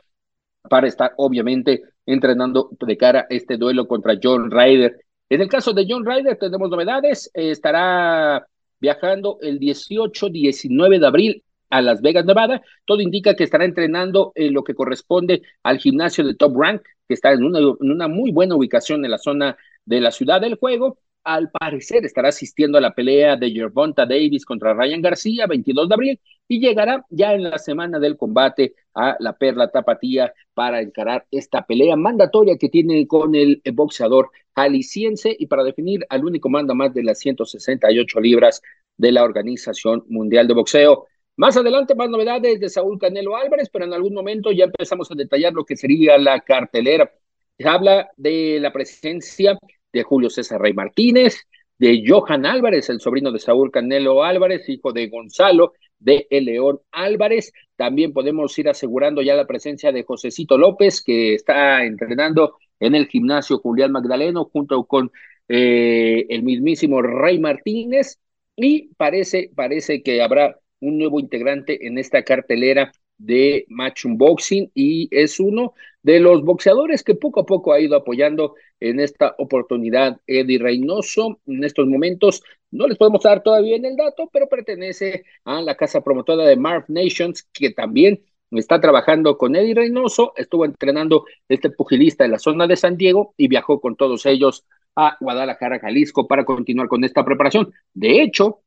para 0.69 0.87
estar 0.87 1.13
obviamente 1.17 1.81
entrenando 2.05 2.69
de 2.79 2.97
cara 2.97 3.21
a 3.21 3.25
este 3.29 3.57
duelo 3.57 3.87
contra 3.87 4.17
John 4.21 4.51
Ryder. 4.51 4.99
En 5.29 5.41
el 5.41 5.49
caso 5.49 5.73
de 5.73 5.85
John 5.89 6.05
Ryder 6.05 6.37
tenemos 6.37 6.69
novedades, 6.69 7.31
estará 7.33 8.45
viajando 8.79 9.37
el 9.41 9.59
18-19 9.59 10.99
de 10.99 11.07
abril 11.07 11.43
a 11.71 11.81
Las 11.81 12.01
Vegas, 12.01 12.25
Nevada. 12.25 12.61
Todo 12.85 13.01
indica 13.01 13.35
que 13.35 13.43
estará 13.43 13.65
entrenando 13.65 14.31
en 14.35 14.53
lo 14.53 14.63
que 14.63 14.75
corresponde 14.75 15.41
al 15.63 15.79
gimnasio 15.79 16.23
de 16.23 16.35
Top 16.35 16.55
Rank, 16.55 16.83
que 17.07 17.15
está 17.15 17.31
en 17.31 17.43
una, 17.43 18.07
muy 18.07 18.31
buena 18.31 18.55
ubicación 18.55 19.03
en 19.03 19.11
la 19.11 19.17
zona 19.17 19.57
de 19.85 20.01
la 20.01 20.11
ciudad 20.11 20.39
del 20.39 20.55
juego 20.55 20.99
al 21.23 21.51
parecer 21.51 22.05
estará 22.05 22.29
asistiendo 22.29 22.77
a 22.77 22.81
la 22.81 22.95
pelea 22.95 23.35
de 23.35 23.51
Gervonta 23.51 24.05
Davis 24.05 24.45
contra 24.45 24.73
Ryan 24.73 25.01
García, 25.01 25.45
22 25.45 25.87
de 25.87 25.93
abril, 25.93 26.19
y 26.47 26.59
llegará 26.59 27.05
ya 27.09 27.33
en 27.33 27.43
la 27.43 27.57
semana 27.59 27.99
del 27.99 28.17
combate 28.17 28.73
a 28.93 29.15
la 29.19 29.37
Perla 29.37 29.69
Tapatía 29.69 30.33
para 30.53 30.81
encarar 30.81 31.25
esta 31.31 31.65
pelea 31.65 31.95
mandatoria 31.95 32.57
que 32.57 32.69
tiene 32.69 33.07
con 33.07 33.35
el 33.35 33.61
boxeador 33.73 34.31
jalisciense 34.55 35.35
y 35.37 35.45
para 35.45 35.63
definir 35.63 36.05
al 36.09 36.25
único 36.25 36.49
manda 36.49 36.73
más 36.73 36.93
de 36.93 37.03
las 37.03 37.19
168 37.19 38.19
libras 38.19 38.61
de 38.97 39.11
la 39.11 39.23
Organización 39.23 40.03
Mundial 40.09 40.47
de 40.47 40.53
Boxeo. 40.53 41.07
Más 41.41 41.57
adelante, 41.57 41.95
más 41.95 42.07
novedades 42.07 42.59
de 42.59 42.69
Saúl 42.69 42.99
Canelo 42.99 43.35
Álvarez, 43.35 43.67
pero 43.73 43.85
en 43.85 43.93
algún 43.93 44.13
momento 44.13 44.51
ya 44.51 44.65
empezamos 44.65 45.09
a 45.09 45.15
detallar 45.15 45.53
lo 45.53 45.65
que 45.65 45.75
sería 45.75 46.15
la 46.19 46.39
cartelera. 46.41 47.11
Se 47.57 47.67
habla 47.67 48.11
de 48.15 48.59
la 48.59 48.71
presencia 48.71 49.57
de 49.91 50.03
Julio 50.03 50.29
César 50.29 50.61
Rey 50.61 50.73
Martínez, 50.73 51.47
de 51.79 52.03
Johan 52.07 52.45
Álvarez, 52.45 52.91
el 52.91 52.99
sobrino 52.99 53.31
de 53.31 53.39
Saúl 53.39 53.71
Canelo 53.71 54.23
Álvarez, 54.23 54.69
hijo 54.69 54.93
de 54.93 55.07
Gonzalo, 55.07 55.73
de 55.97 56.27
León 56.29 56.81
Álvarez. 56.91 57.51
También 57.75 58.13
podemos 58.13 58.55
ir 58.59 58.69
asegurando 58.69 59.23
ya 59.23 59.33
la 59.33 59.47
presencia 59.47 59.91
de 59.91 60.03
Josecito 60.03 60.59
López, 60.59 61.01
que 61.03 61.33
está 61.33 61.83
entrenando 61.83 62.57
en 62.79 62.93
el 62.93 63.07
gimnasio 63.07 63.57
Julián 63.57 63.91
Magdaleno 63.91 64.45
junto 64.45 64.83
con 64.83 65.11
eh, 65.47 66.23
el 66.29 66.43
mismísimo 66.43 67.01
Rey 67.01 67.39
Martínez. 67.39 68.19
Y 68.55 68.93
parece, 68.93 69.49
parece 69.55 70.03
que 70.03 70.21
habrá 70.21 70.60
un 70.81 70.97
nuevo 70.97 71.19
integrante 71.19 71.87
en 71.87 71.97
esta 71.97 72.23
cartelera 72.23 72.91
de 73.17 73.65
Match 73.69 74.05
Unboxing 74.05 74.71
y 74.73 75.07
es 75.11 75.39
uno 75.39 75.73
de 76.01 76.19
los 76.19 76.43
boxeadores 76.43 77.03
que 77.03 77.15
poco 77.15 77.41
a 77.41 77.45
poco 77.45 77.71
ha 77.71 77.79
ido 77.79 77.95
apoyando 77.95 78.55
en 78.79 78.99
esta 78.99 79.35
oportunidad 79.37 80.19
Eddie 80.27 80.59
Reynoso. 80.59 81.39
En 81.45 81.63
estos 81.63 81.87
momentos 81.87 82.41
no 82.71 82.87
les 82.87 82.97
podemos 82.97 83.21
dar 83.23 83.43
todavía 83.43 83.75
en 83.75 83.85
el 83.85 83.95
dato, 83.95 84.29
pero 84.33 84.49
pertenece 84.49 85.23
a 85.45 85.61
la 85.61 85.75
casa 85.75 86.01
promotora 86.01 86.45
de 86.45 86.55
Marv 86.55 86.85
Nations, 86.87 87.43
que 87.53 87.69
también 87.69 88.23
está 88.51 88.81
trabajando 88.81 89.37
con 89.37 89.55
Eddie 89.55 89.75
Reynoso, 89.75 90.33
estuvo 90.35 90.65
entrenando 90.65 91.25
este 91.47 91.69
pugilista 91.69 92.25
en 92.25 92.31
la 92.31 92.39
zona 92.39 92.67
de 92.67 92.75
San 92.75 92.97
Diego 92.97 93.33
y 93.37 93.47
viajó 93.47 93.79
con 93.79 93.95
todos 93.95 94.25
ellos 94.25 94.65
a 94.95 95.15
Guadalajara, 95.21 95.79
Jalisco, 95.79 96.27
para 96.27 96.43
continuar 96.43 96.87
con 96.87 97.03
esta 97.03 97.23
preparación. 97.23 97.73
De 97.93 98.21
hecho, 98.21 98.61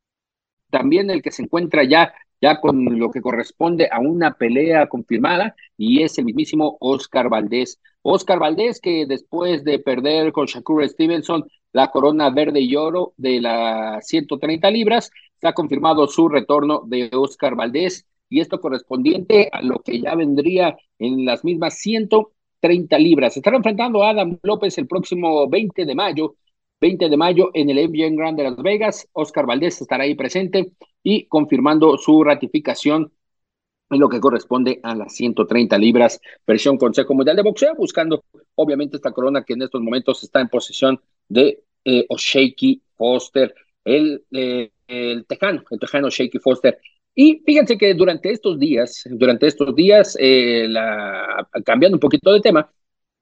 también 0.75 1.09
el 1.09 1.23
que 1.23 1.31
se 1.31 1.45
encuentra 1.45 1.85
ya, 1.85 2.13
ya 2.41 2.61
con 2.61 2.99
lo 2.99 3.13
que 3.13 3.21
corresponde 3.21 3.89
a 3.93 4.01
una 4.01 4.33
pelea 4.35 4.89
confirmada, 4.89 5.55
y 5.77 6.03
es 6.03 6.19
el 6.19 6.25
mismísimo 6.25 6.77
Oscar 6.81 7.29
Valdés. 7.29 7.81
Oscar 8.03 8.41
Valdés, 8.41 8.81
que 8.81 9.07
después 9.07 9.63
de 9.63 9.79
perder 9.79 10.33
con 10.33 10.47
Shakur 10.47 10.85
Stevenson 10.89 11.45
la 11.73 11.93
corona 11.93 12.31
verde 12.31 12.61
y 12.61 12.75
oro 12.75 13.15
de 13.17 13.41
las 13.41 14.05
130 14.09 14.69
libras, 14.73 15.13
se 15.41 15.47
ha 15.47 15.53
confirmado 15.53 16.09
su 16.09 16.29
retorno 16.29 16.83
de 16.87 17.09
Oscar 17.13 17.55
Valdés, 17.55 18.05
y 18.29 18.41
esto 18.41 18.61
correspondiente 18.61 19.49
a 19.53 19.63
lo 19.63 19.79
que 19.79 20.01
ya 20.01 20.17
vendría 20.17 20.77
en 20.99 21.25
las 21.25 21.45
mismas 21.45 21.79
130 21.79 22.99
libras. 22.99 23.35
Se 23.35 23.39
estará 23.39 23.59
enfrentando 23.59 24.03
a 24.03 24.11
Adam 24.11 24.39
López 24.43 24.77
el 24.79 24.89
próximo 24.89 25.49
20 25.49 25.85
de 25.85 25.95
mayo 25.95 26.35
20 26.85 27.09
de 27.09 27.17
mayo 27.17 27.51
en 27.55 27.71
el 27.71 27.79
MGM 27.89 28.15
Grand 28.15 28.37
de 28.37 28.43
Las 28.45 28.57
Vegas. 28.63 29.09
Oscar 29.15 29.47
Valdés 29.47 29.81
estará 29.81 30.05
ahí 30.05 30.15
presente 30.15 30.73
y 31.03 31.25
confirmando 31.29 31.97
su 31.97 32.23
ratificación 32.23 33.11
en 33.89 33.99
lo 33.99 34.11
que 34.11 34.21
corresponde 34.21 34.81
a 34.83 34.95
las 34.95 35.15
130 35.15 35.79
libras, 35.79 36.21
versión 36.47 36.77
Consejo 36.77 37.15
Mundial 37.15 37.37
de 37.37 37.43
Boxeo, 37.43 37.75
buscando 37.75 38.25
obviamente 38.57 38.97
esta 38.97 39.13
corona 39.13 39.45
que 39.45 39.55
en 39.55 39.63
estos 39.63 39.81
momentos 39.81 40.23
está 40.25 40.43
en 40.43 40.49
posesión 40.49 41.01
de 41.27 41.63
eh, 41.87 42.07
Foster, 42.97 43.55
el, 43.83 44.23
eh, 44.33 44.71
el 44.87 45.25
tejano, 45.25 45.65
el 45.71 45.81
tejano 45.81 46.11
Shaky 46.11 46.39
Foster. 46.39 46.79
Y 47.15 47.43
fíjense 47.47 47.79
que 47.79 47.95
durante 47.95 48.31
estos 48.31 48.59
días, 48.59 49.05
durante 49.11 49.47
estos 49.47 49.75
días, 49.75 50.19
eh, 50.21 50.67
la, 50.69 51.49
cambiando 51.65 51.97
un 51.97 52.01
poquito 52.01 52.31
de 52.31 52.43
tema, 52.43 52.71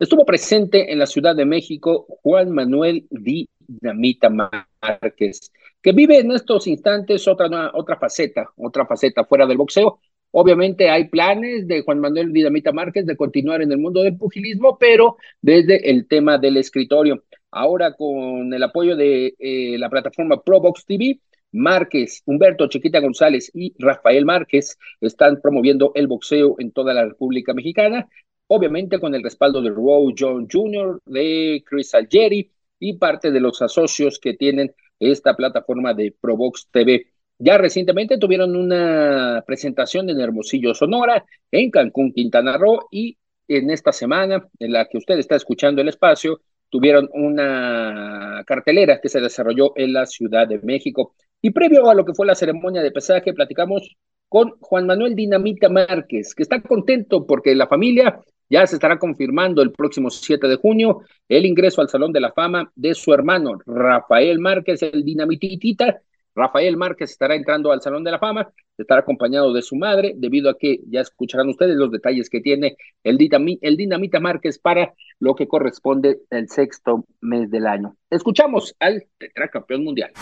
Estuvo 0.03 0.27
presente 0.27 0.91
en 0.91 0.99
la 0.99 1.07
Ciudad 1.07 1.37
de 1.37 1.45
México 1.45 2.07
Juan 2.25 2.51
Manuel 2.51 3.07
Dinamita 3.09 4.29
Márquez, 4.29 5.53
que 5.81 5.93
vive 5.93 6.19
en 6.19 6.33
estos 6.33 6.67
instantes 6.67 7.29
otra, 7.29 7.71
otra 7.73 7.97
faceta, 7.97 8.51
otra 8.57 8.85
faceta 8.85 9.25
fuera 9.25 9.47
del 9.47 9.59
boxeo. 9.59 10.01
Obviamente 10.33 10.91
hay 10.91 11.07
planes 11.07 11.69
de 11.69 11.83
Juan 11.83 12.01
Manuel 12.01 12.33
Dinamita 12.33 12.73
Márquez 12.73 13.07
de 13.07 13.17
continuar 13.17 13.63
en 13.63 13.71
el 13.71 13.79
mundo 13.79 14.03
del 14.03 14.17
pugilismo, 14.17 14.77
pero 14.77 15.19
desde 15.41 15.89
el 15.89 16.09
tema 16.09 16.37
del 16.37 16.57
escritorio. 16.57 17.23
Ahora 17.53 17.95
con 17.95 18.53
el 18.53 18.63
apoyo 18.65 18.97
de 18.97 19.37
eh, 19.39 19.79
la 19.79 19.89
plataforma 19.89 20.43
ProBox 20.43 20.85
TV, 20.85 21.21
Márquez, 21.53 22.23
Humberto 22.27 22.67
Chiquita 22.67 22.99
González 22.99 23.53
y 23.55 23.73
Rafael 23.79 24.25
Márquez 24.25 24.77
están 25.01 25.41
promoviendo 25.41 25.93
el 25.95 26.09
boxeo 26.09 26.57
en 26.59 26.73
toda 26.73 26.93
la 26.93 27.05
República 27.05 27.55
Mexicana 27.55 28.09
obviamente 28.55 29.01
con 29.01 29.15
el 29.15 29.23
respaldo 29.23 29.63
de 29.63 29.71
Roe 29.71 30.13
John 30.17 30.47
Jr., 30.51 31.01
de 31.07 31.65
Chris 31.67 31.95
Algeri 31.95 32.51
y 32.79 32.99
parte 32.99 33.31
de 33.31 33.41
los 33.41 33.63
asocios 33.63 34.19
que 34.19 34.35
tienen 34.35 34.75
esta 35.01 35.35
plataforma 35.35 35.95
de 35.95 36.15
Provox 36.21 36.69
TV. 36.71 37.07
Ya 37.39 37.57
recientemente 37.57 38.19
tuvieron 38.19 38.55
una 38.55 39.43
presentación 39.47 40.11
en 40.11 40.21
Hermosillo, 40.21 40.75
Sonora, 40.75 41.25
en 41.51 41.71
Cancún, 41.71 42.13
Quintana 42.13 42.59
Roo, 42.59 42.89
y 42.91 43.17
en 43.49 43.71
esta 43.71 43.91
semana 43.91 44.47
en 44.59 44.73
la 44.73 44.87
que 44.87 44.99
usted 44.99 45.19
está 45.19 45.37
escuchando 45.37 45.81
el 45.81 45.89
espacio, 45.89 46.43
tuvieron 46.69 47.09
una 47.15 48.45
cartelera 48.47 49.01
que 49.01 49.09
se 49.09 49.21
desarrolló 49.21 49.73
en 49.77 49.95
la 49.95 50.05
Ciudad 50.05 50.47
de 50.47 50.59
México. 50.59 51.15
Y 51.41 51.51
previo 51.51 51.89
a 51.89 51.95
lo 51.95 52.05
que 52.05 52.13
fue 52.13 52.27
la 52.27 52.35
ceremonia 52.35 52.83
de 52.83 52.93
pesaje, 52.93 53.33
platicamos 53.33 53.97
con 54.33 54.55
Juan 54.61 54.87
Manuel 54.87 55.15
Dinamita 55.15 55.69
Márquez, 55.69 56.35
que 56.35 56.43
está 56.43 56.63
contento 56.63 57.27
porque 57.27 57.55
la 57.55 57.67
familia 57.67 58.19
ya 58.49 58.67
se 58.67 58.77
estará 58.77 58.99
confirmando 58.99 59.61
el 59.61 59.73
próximo 59.73 60.09
7 60.09 60.49
de 60.49 60.57
junio 60.57 61.03
el 61.29 61.45
ingreso 61.45 61.83
al 61.83 61.91
Salón 61.91 62.15
de 62.15 62.21
la 62.21 62.33
Fama 62.33 62.73
de 62.75 62.95
su 62.95 63.13
hermano 63.13 63.59
Rafael 63.67 64.39
Márquez, 64.39 64.83
el 64.85 65.05
dinamititita. 65.05 66.01
Rafael 66.35 66.79
Márquez 66.79 67.11
estará 67.11 67.35
entrando 67.35 67.73
al 67.73 67.83
Salón 67.83 68.05
de 68.05 68.11
la 68.11 68.19
Fama, 68.19 68.51
estará 68.79 69.03
acompañado 69.03 69.53
de 69.53 69.61
su 69.61 69.77
madre, 69.77 70.15
debido 70.17 70.49
a 70.49 70.57
que 70.57 70.81
ya 70.89 71.03
escucharán 71.03 71.51
ustedes 71.51 71.77
los 71.77 71.93
detalles 71.93 72.31
que 72.31 72.41
tiene 72.41 72.79
el, 73.05 73.19
el 73.61 73.77
Dinamita 73.77 74.19
Márquez 74.19 74.59
para 74.59 74.95
lo 75.21 75.35
que 75.35 75.47
corresponde 75.47 76.21
el 76.31 76.49
sexto 76.49 77.05
mes 77.21 77.51
del 77.51 77.67
año. 77.67 77.97
Escuchamos 78.09 78.75
al 78.81 79.05
tetracampeón 79.19 79.85
mundial. 79.85 80.13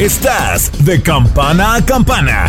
Estás 0.00 0.84
de 0.84 1.00
campana 1.00 1.76
a 1.76 1.86
campana. 1.86 2.48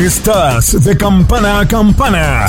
Estás 0.00 0.82
de 0.82 0.96
campana 0.96 1.60
a 1.60 1.68
campana. 1.68 2.46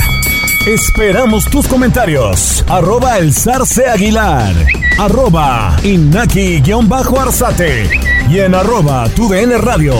Esperamos 0.65 1.43
tus 1.49 1.67
comentarios. 1.67 2.63
Arroba 2.69 3.17
el 3.17 3.33
zarce 3.33 3.87
aguilar. 3.87 4.53
Arroba 4.97 5.75
inaki-arzate. 5.83 7.89
Y 8.29 8.39
en 8.39 8.55
arroba 8.55 9.09
tu 9.09 9.29
radio. 9.29 9.95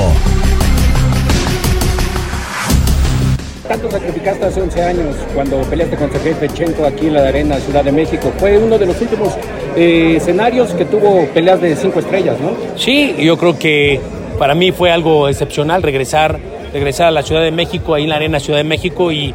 Tanto 3.68 3.92
sacrificaste 3.92 4.46
hace 4.46 4.62
11 4.62 4.84
años 4.84 5.18
cuando 5.36 5.62
peleaste 5.64 5.98
con 5.98 6.10
Sergei 6.10 6.36
Pechenko 6.36 6.86
aquí 6.86 7.08
en 7.08 7.16
la 7.16 7.28
Arena 7.28 7.58
Ciudad 7.58 7.84
de 7.84 7.92
México. 7.92 8.32
Fue 8.40 8.58
uno 8.58 8.78
de 8.78 8.86
los 8.86 9.02
últimos 9.02 9.34
eh, 9.76 10.14
escenarios 10.16 10.74
que 10.74 10.86
tuvo 10.86 11.28
peleas 11.34 11.60
de 11.60 11.76
cinco 11.76 12.00
estrellas, 12.00 12.40
¿no? 12.40 12.52
Sí, 12.78 13.14
yo 13.20 13.38
creo 13.38 13.60
que 13.60 14.00
para 14.40 14.56
mí 14.56 14.72
fue 14.72 14.90
algo 14.90 15.28
excepcional 15.28 15.84
regresar, 15.84 16.40
regresar 16.74 17.08
a 17.08 17.12
la 17.12 17.22
Ciudad 17.24 17.42
de 17.42 17.52
México, 17.52 17.94
ahí 17.94 18.04
en 18.04 18.10
la 18.10 18.16
Arena 18.16 18.40
Ciudad 18.40 18.60
de 18.60 18.64
México 18.64 19.12
y, 19.12 19.34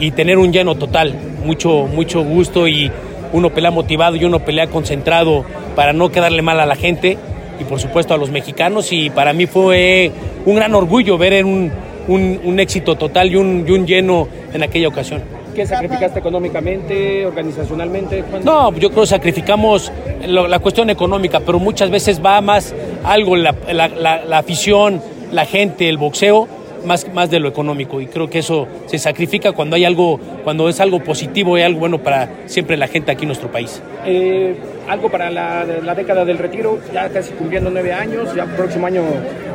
y 0.00 0.10
tener 0.12 0.38
un 0.38 0.52
lleno 0.52 0.74
total. 0.76 1.14
Mucho, 1.44 1.86
mucho 1.86 2.22
gusto 2.22 2.68
y 2.68 2.90
uno 3.32 3.50
pelea 3.50 3.70
motivado 3.70 4.16
y 4.16 4.24
uno 4.24 4.40
pelea 4.40 4.66
concentrado 4.68 5.44
para 5.76 5.92
no 5.92 6.10
quedarle 6.10 6.42
mal 6.42 6.60
a 6.60 6.66
la 6.66 6.76
gente 6.76 7.18
y 7.60 7.64
por 7.64 7.80
supuesto 7.80 8.14
a 8.14 8.16
los 8.16 8.30
mexicanos 8.30 8.92
y 8.92 9.10
para 9.10 9.32
mí 9.32 9.46
fue 9.46 10.10
un 10.46 10.56
gran 10.56 10.74
orgullo 10.74 11.18
ver 11.18 11.44
un, 11.44 11.70
un, 12.06 12.40
un 12.44 12.60
éxito 12.60 12.96
total 12.96 13.30
y 13.30 13.36
un, 13.36 13.64
y 13.66 13.70
un 13.70 13.86
lleno 13.86 14.28
en 14.52 14.62
aquella 14.62 14.88
ocasión. 14.88 15.22
¿Qué 15.54 15.66
sacrificaste 15.66 16.20
económicamente, 16.20 17.26
organizacionalmente? 17.26 18.22
No, 18.44 18.72
yo 18.74 18.90
creo 18.90 19.02
que 19.02 19.08
sacrificamos 19.08 19.90
lo, 20.26 20.46
la 20.46 20.60
cuestión 20.60 20.88
económica, 20.88 21.40
pero 21.40 21.58
muchas 21.58 21.90
veces 21.90 22.24
va 22.24 22.40
más 22.40 22.74
algo, 23.04 23.34
la, 23.34 23.54
la, 23.72 23.88
la, 23.88 24.24
la 24.24 24.38
afición, 24.38 25.02
la 25.32 25.46
gente, 25.46 25.88
el 25.88 25.98
boxeo, 25.98 26.46
más, 26.88 27.06
más 27.14 27.30
de 27.30 27.38
lo 27.38 27.48
económico. 27.48 28.00
Y 28.00 28.06
creo 28.06 28.28
que 28.28 28.40
eso 28.40 28.66
se 28.86 28.98
sacrifica 28.98 29.52
cuando 29.52 29.76
hay 29.76 29.84
algo, 29.84 30.18
cuando 30.42 30.68
es 30.68 30.80
algo 30.80 30.98
positivo 31.00 31.56
y 31.56 31.62
algo 31.62 31.78
bueno 31.78 31.98
para 31.98 32.28
siempre 32.46 32.76
la 32.76 32.88
gente 32.88 33.12
aquí 33.12 33.22
en 33.22 33.28
nuestro 33.28 33.52
país. 33.52 33.80
Eh, 34.04 34.56
algo 34.88 35.08
para 35.10 35.30
la, 35.30 35.64
la, 35.64 35.94
década 35.94 36.24
del 36.24 36.38
retiro, 36.38 36.78
ya 36.92 37.08
casi 37.10 37.32
cumpliendo 37.32 37.70
nueve 37.70 37.92
años, 37.92 38.34
ya 38.34 38.46
próximo 38.46 38.86
año 38.86 39.02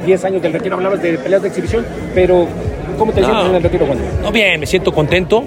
diez 0.05 0.23
años 0.23 0.41
del 0.41 0.53
retiro, 0.53 0.75
hablabas 0.75 1.01
de 1.01 1.17
peleas 1.17 1.41
de 1.41 1.47
exhibición, 1.47 1.85
pero 2.13 2.47
¿cómo 2.97 3.11
te 3.11 3.21
no, 3.21 3.27
sientes 3.27 3.49
en 3.49 3.55
el 3.55 3.63
retiro, 3.63 3.85
Juan? 3.85 3.97
No, 4.21 4.31
bien, 4.31 4.59
me 4.59 4.65
siento 4.65 4.93
contento 4.93 5.43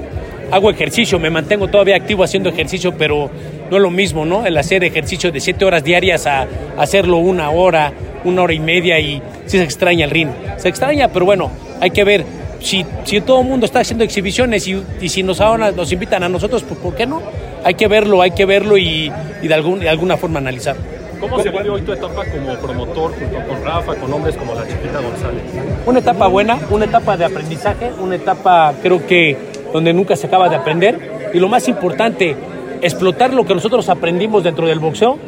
hago 0.50 0.70
ejercicio, 0.70 1.18
me 1.18 1.30
mantengo 1.30 1.68
todavía 1.68 1.96
activo 1.96 2.24
haciendo 2.24 2.48
ejercicio, 2.48 2.94
pero 2.96 3.30
no 3.70 3.76
es 3.76 3.82
lo 3.82 3.90
mismo, 3.90 4.24
¿no? 4.24 4.46
El 4.46 4.56
hacer 4.56 4.84
ejercicio 4.84 5.32
de 5.32 5.40
siete 5.40 5.64
horas 5.64 5.82
diarias 5.82 6.26
a 6.26 6.46
hacerlo 6.76 7.18
una 7.18 7.50
hora, 7.50 7.92
una 8.24 8.42
hora 8.42 8.52
y 8.52 8.60
media 8.60 8.98
y 8.98 9.22
sí 9.46 9.58
se 9.58 9.64
extraña 9.64 10.04
el 10.04 10.10
ring. 10.10 10.28
Se 10.56 10.68
extraña, 10.68 11.08
pero 11.08 11.24
bueno, 11.24 11.50
hay 11.80 11.90
que 11.90 12.04
ver. 12.04 12.24
Si, 12.60 12.84
si 13.04 13.20
todo 13.20 13.42
el 13.42 13.46
mundo 13.46 13.66
está 13.66 13.80
haciendo 13.80 14.02
exhibiciones 14.02 14.66
y, 14.66 14.82
y 15.00 15.08
si 15.08 15.22
nos, 15.22 15.40
ahora 15.40 15.72
nos 15.72 15.92
invitan 15.92 16.22
a 16.22 16.28
nosotros, 16.28 16.62
pues 16.62 16.80
¿por 16.80 16.94
qué 16.94 17.06
no? 17.06 17.20
Hay 17.64 17.74
que 17.74 17.86
verlo, 17.86 18.22
hay 18.22 18.30
que 18.30 18.46
verlo 18.46 18.78
y, 18.78 19.12
y 19.42 19.48
de, 19.48 19.54
algún, 19.54 19.80
de 19.80 19.88
alguna 19.88 20.16
forma 20.16 20.38
analizar. 20.38 20.74
¿Cómo 21.20 21.42
se 21.42 21.50
vive 21.50 21.70
hoy 21.70 21.82
tu 21.82 21.92
etapa 21.92 22.24
como 22.24 22.54
promotor 22.56 23.12
junto 23.12 23.48
con 23.48 23.64
Rafa, 23.64 23.94
con 23.94 24.12
hombres 24.12 24.36
como 24.36 24.54
la 24.54 24.66
Chiquita 24.66 25.00
González? 25.00 25.42
Una 25.86 25.98
etapa 25.98 26.26
buena, 26.26 26.58
una 26.70 26.84
etapa 26.84 27.16
de 27.16 27.24
aprendizaje, 27.24 27.90
una 27.98 28.16
etapa 28.16 28.74
creo 28.82 29.06
que 29.06 29.36
donde 29.76 29.92
nunca 29.92 30.16
se 30.16 30.26
acaba 30.26 30.48
de 30.48 30.56
aprender. 30.56 31.28
Y 31.34 31.38
lo 31.38 31.48
más 31.48 31.68
importante, 31.68 32.34
explotar 32.80 33.34
lo 33.34 33.44
que 33.44 33.54
nosotros 33.54 33.90
aprendimos 33.90 34.42
dentro 34.42 34.66
del 34.66 34.78
boxeo, 34.78 35.18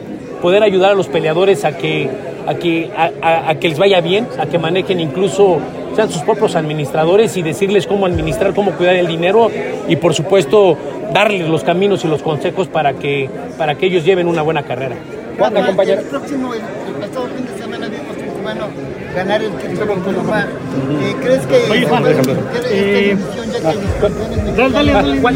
poder 0.40 0.62
ayudar 0.62 0.92
a 0.92 0.94
los 0.94 1.06
peleadores 1.06 1.66
a 1.66 1.76
que, 1.76 2.08
a 2.46 2.54
que, 2.54 2.90
a, 2.96 3.10
a, 3.20 3.50
a 3.50 3.54
que 3.56 3.68
les 3.68 3.78
vaya 3.78 4.00
bien, 4.00 4.26
a 4.38 4.46
que 4.46 4.58
manejen 4.58 5.00
incluso 5.00 5.58
sean 5.94 6.10
sus 6.10 6.22
propios 6.22 6.56
administradores 6.56 7.36
y 7.36 7.42
decirles 7.42 7.86
cómo 7.86 8.06
administrar, 8.06 8.54
cómo 8.54 8.72
cuidar 8.72 8.96
el 8.96 9.06
dinero 9.06 9.50
y 9.86 9.96
por 9.96 10.14
supuesto 10.14 10.78
darles 11.12 11.46
los 11.46 11.62
caminos 11.62 12.02
y 12.06 12.08
los 12.08 12.22
consejos 12.22 12.68
para 12.68 12.94
que, 12.94 13.28
para 13.58 13.74
que 13.74 13.84
ellos 13.86 14.02
lleven 14.02 14.28
una 14.28 14.40
buena 14.40 14.62
carrera. 14.62 14.96
Bueno, 15.38 15.58
el 15.60 15.74
próximo, 16.04 16.54
el, 16.54 16.60
el 16.60 17.06
pasado 17.06 17.26
fin 17.36 17.44
de 17.44 17.62
semana 17.62 17.86
vimos 17.88 18.16
un 18.16 18.38
cubano 18.40 18.66
ganar 19.18 19.42
el. 19.42 19.50
Eh, 19.50 21.16
¿Crees 21.20 21.40
que 21.46 21.70
Oye, 21.70 21.86
Juan, 21.86 22.04
eh, 22.70 23.16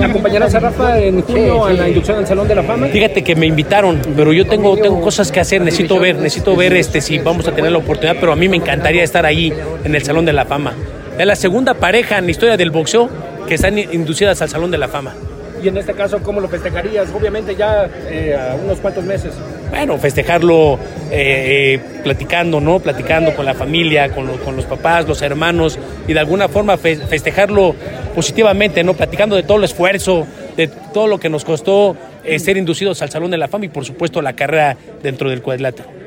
¿Acompañarás 0.04 0.54
a 0.54 0.60
Rafa 0.60 0.98
en 0.98 1.22
junio 1.22 1.54
sí, 1.54 1.60
sí. 1.66 1.70
a 1.70 1.82
la 1.82 1.88
inducción 1.88 2.18
al 2.18 2.26
Salón 2.26 2.48
de 2.48 2.54
la 2.54 2.62
Fama? 2.62 2.86
Fíjate 2.86 3.24
que 3.24 3.34
me 3.34 3.46
invitaron, 3.46 4.00
pero 4.16 4.32
yo 4.32 4.46
tengo, 4.46 4.76
tengo 4.76 5.00
cosas 5.00 5.32
que 5.32 5.40
hacer, 5.40 5.62
necesito 5.62 5.98
ver, 5.98 6.16
necesito 6.16 6.54
ver 6.56 6.74
este 6.74 7.00
si 7.00 7.18
vamos 7.18 7.46
a 7.48 7.52
tener 7.52 7.72
la 7.72 7.78
oportunidad, 7.78 8.16
pero 8.20 8.32
a 8.32 8.36
mí 8.36 8.48
me 8.48 8.56
encantaría 8.56 9.02
estar 9.02 9.26
ahí 9.26 9.52
en 9.84 9.94
el 9.94 10.02
Salón 10.02 10.24
de 10.24 10.32
la 10.32 10.44
Fama. 10.44 10.74
Es 11.18 11.26
la 11.26 11.36
segunda 11.36 11.74
pareja 11.74 12.18
en 12.18 12.26
la 12.26 12.30
historia 12.30 12.56
del 12.56 12.70
boxeo 12.70 13.08
que 13.46 13.54
están 13.54 13.78
inducidas 13.78 14.40
al 14.42 14.48
Salón 14.48 14.70
de 14.70 14.78
la 14.78 14.88
Fama. 14.88 15.14
Y 15.62 15.68
en 15.68 15.76
este 15.76 15.92
caso, 15.92 16.20
¿cómo 16.22 16.40
lo 16.40 16.48
festejarías? 16.48 17.08
Obviamente 17.14 17.54
ya 17.54 17.88
eh, 18.08 18.36
a 18.36 18.54
unos 18.56 18.78
cuantos 18.78 19.04
meses. 19.04 19.32
Bueno, 19.72 19.96
festejarlo 19.96 20.78
eh, 21.10 21.80
platicando, 22.04 22.60
¿no? 22.60 22.78
Platicando 22.78 23.34
con 23.34 23.46
la 23.46 23.54
familia, 23.54 24.10
con, 24.10 24.26
lo, 24.26 24.36
con, 24.36 24.54
los 24.54 24.66
papás, 24.66 25.08
los 25.08 25.22
hermanos, 25.22 25.78
y 26.06 26.12
de 26.12 26.20
alguna 26.20 26.46
forma 26.46 26.76
fe 26.76 26.96
festejarlo 26.96 27.74
positivamente, 28.14 28.84
¿no? 28.84 28.92
Platicando 28.92 29.34
de 29.34 29.44
todo 29.44 29.56
el 29.56 29.64
esfuerzo, 29.64 30.26
de 30.58 30.68
todo 30.68 31.06
lo 31.06 31.18
que 31.18 31.30
nos 31.30 31.46
costó 31.46 31.96
eh, 32.22 32.38
ser 32.38 32.58
inducidos 32.58 33.00
al 33.00 33.08
Salón 33.08 33.30
de 33.30 33.38
la 33.38 33.48
Fama 33.48 33.64
y, 33.64 33.68
por 33.70 33.86
supuesto, 33.86 34.20
la 34.20 34.34
carrera 34.34 34.76
dentro 35.02 35.30
del 35.30 35.40
cuadrilátero. 35.40 36.01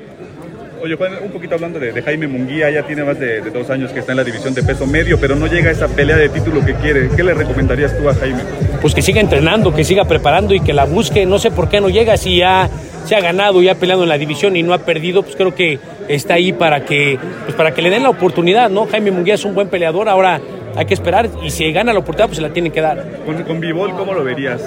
Oye, 0.85 0.93
Juan, 0.93 1.13
un 1.23 1.31
poquito 1.31 1.55
hablando 1.55 1.79
de, 1.79 1.91
de 1.91 2.03
Jaime 2.03 2.27
Munguía, 2.27 2.69
ya 2.69 2.83
tiene 2.83 3.03
más 3.03 3.19
de, 3.19 3.41
de, 3.41 3.49
dos 3.49 3.71
años 3.71 3.91
que 3.91 4.01
está 4.01 4.11
en 4.11 4.17
la 4.17 4.23
división 4.23 4.53
de 4.53 4.61
peso 4.61 4.85
medio, 4.85 5.19
pero 5.19 5.35
no 5.35 5.47
llega 5.47 5.69
a 5.69 5.71
esa 5.71 5.87
pelea 5.87 6.15
de 6.15 6.29
título 6.29 6.63
que 6.63 6.75
quiere. 6.75 7.09
¿Qué 7.09 7.23
le 7.23 7.33
recomendarías 7.33 7.97
tú 7.97 8.07
a 8.07 8.13
Jaime? 8.13 8.37
Pues 8.83 8.93
que 8.93 9.01
siga 9.01 9.19
entrenando, 9.19 9.73
que 9.73 9.83
siga 9.83 10.05
preparando 10.05 10.53
y 10.53 10.59
que 10.59 10.73
la 10.73 10.85
busque. 10.85 11.25
No 11.25 11.39
sé 11.39 11.49
por 11.49 11.69
qué 11.69 11.81
no 11.81 11.89
llega 11.89 12.17
si 12.17 12.37
ya 12.37 12.69
se 13.03 13.15
ha 13.15 13.19
ganado 13.19 13.63
y 13.63 13.67
ha 13.67 13.73
peleado 13.73 14.03
en 14.03 14.09
la 14.09 14.19
división 14.19 14.55
y 14.57 14.61
no 14.61 14.75
ha 14.75 14.77
perdido, 14.77 15.23
pues 15.23 15.35
creo 15.35 15.55
que 15.55 15.79
está 16.07 16.35
ahí 16.35 16.53
para 16.53 16.85
que, 16.85 17.17
pues 17.45 17.55
para 17.55 17.73
que 17.73 17.81
le 17.81 17.89
den 17.89 18.03
la 18.03 18.09
oportunidad, 18.09 18.69
¿no? 18.69 18.85
Jaime 18.85 19.09
Munguía 19.09 19.33
es 19.33 19.43
un 19.43 19.55
buen 19.55 19.69
peleador, 19.69 20.07
ahora 20.07 20.39
hay 20.75 20.85
que 20.85 20.93
esperar 20.93 21.27
y 21.41 21.49
si 21.49 21.71
gana 21.71 21.93
la 21.93 21.99
oportunidad, 22.01 22.27
pues 22.27 22.35
se 22.35 22.43
la 22.43 22.53
tienen 22.53 22.71
que 22.71 22.81
dar. 22.81 23.03
Con, 23.25 23.41
con 23.41 23.59
Bivol, 23.59 23.95
¿cómo 23.95 24.13
lo 24.13 24.23
verías? 24.23 24.61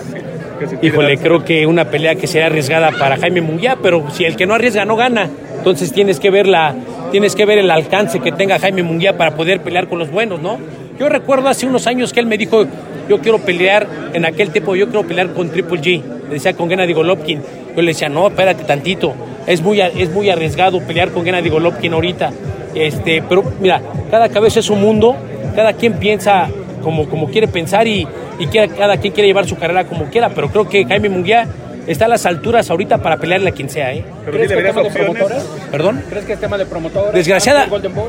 Híjole, 0.82 1.16
creo 1.18 1.44
que 1.44 1.64
una 1.64 1.84
pelea 1.84 2.16
que 2.16 2.26
sea 2.26 2.46
arriesgada 2.46 2.90
para 2.90 3.16
Jaime 3.18 3.40
Munguía, 3.40 3.78
pero 3.80 4.10
si 4.10 4.24
el 4.24 4.34
que 4.34 4.46
no 4.46 4.54
arriesga 4.54 4.84
no 4.84 4.96
gana, 4.96 5.30
entonces 5.58 5.92
tienes 5.92 6.20
que 6.20 6.30
ver 6.30 6.46
la, 6.46 6.74
tienes 7.10 7.34
que 7.34 7.44
ver 7.44 7.58
el 7.58 7.70
alcance 7.70 8.20
que 8.20 8.32
tenga 8.32 8.58
Jaime 8.58 8.82
Munguía 8.82 9.16
para 9.16 9.34
poder 9.34 9.60
pelear 9.60 9.88
con 9.88 9.98
los 9.98 10.10
buenos, 10.10 10.40
¿no? 10.40 10.58
Yo 10.98 11.08
recuerdo 11.08 11.48
hace 11.48 11.66
unos 11.66 11.86
años 11.86 12.12
que 12.12 12.20
él 12.20 12.26
me 12.26 12.38
dijo, 12.38 12.64
yo 13.08 13.20
quiero 13.20 13.38
pelear, 13.38 13.86
en 14.12 14.24
aquel 14.24 14.50
tiempo 14.50 14.74
yo 14.74 14.86
quiero 14.86 15.06
pelear 15.06 15.32
con 15.32 15.50
Triple 15.50 15.80
G, 15.80 16.02
le 16.28 16.34
decía 16.34 16.54
con 16.54 16.68
Gennady 16.68 16.92
Golovkin, 16.92 17.40
yo 17.76 17.82
le 17.82 17.92
decía, 17.92 18.08
no, 18.08 18.26
espérate 18.26 18.64
tantito, 18.64 19.14
es 19.46 19.62
muy, 19.62 19.80
es 19.80 20.10
muy 20.10 20.28
arriesgado 20.30 20.80
pelear 20.80 21.10
con 21.10 21.24
Gennady 21.24 21.48
Golovkin 21.48 21.92
ahorita, 21.92 22.32
este, 22.74 23.22
pero 23.28 23.44
mira, 23.60 23.80
cada 24.10 24.28
cabeza 24.28 24.60
es 24.60 24.70
un 24.70 24.80
mundo, 24.80 25.16
cada 25.54 25.72
quien 25.72 25.94
piensa 25.94 26.48
como, 26.82 27.08
como 27.08 27.28
quiere 27.28 27.48
pensar 27.48 27.86
y, 27.86 28.06
y 28.38 28.46
quiera, 28.46 28.68
cada 28.68 28.96
quien 28.96 29.12
quiere 29.12 29.28
llevar 29.28 29.46
su 29.46 29.56
carrera 29.56 29.84
como 29.84 30.06
quiera, 30.06 30.30
pero 30.30 30.50
creo 30.50 30.68
que 30.68 30.84
Jaime 30.84 31.08
Munguía 31.08 31.46
está 31.88 32.04
a 32.04 32.08
las 32.08 32.26
alturas 32.26 32.70
ahorita 32.70 32.98
para 32.98 33.16
pelearle 33.16 33.50
a 33.50 33.52
quien 33.52 33.68
sea. 33.68 33.92
¿eh? 33.94 34.04
¿Crees 34.26 34.48
que 34.48 34.58
es 34.58 34.64
tema 34.64 34.82
de 34.82 34.90
promotores? 34.90 35.42
¿Perdón? 35.70 36.04
¿Crees 36.08 36.24
que 36.24 36.32
es 36.34 36.40
tema 36.40 36.58
de 36.58 36.66
promotores? 36.66 37.12
Desgraciada, 37.14 37.66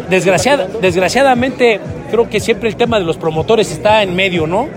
desgraciada, 0.10 0.68
desgraciadamente, 0.82 1.80
creo 2.12 2.30
que 2.30 2.39
siempre 2.39 2.70
el 2.70 2.76
tema 2.76 3.00
de 3.00 3.06
los 3.06 3.18
promotores 3.18 3.72
está 3.72 4.04
en 4.04 4.15
medio, 4.15 4.46
¿no? 4.46 4.68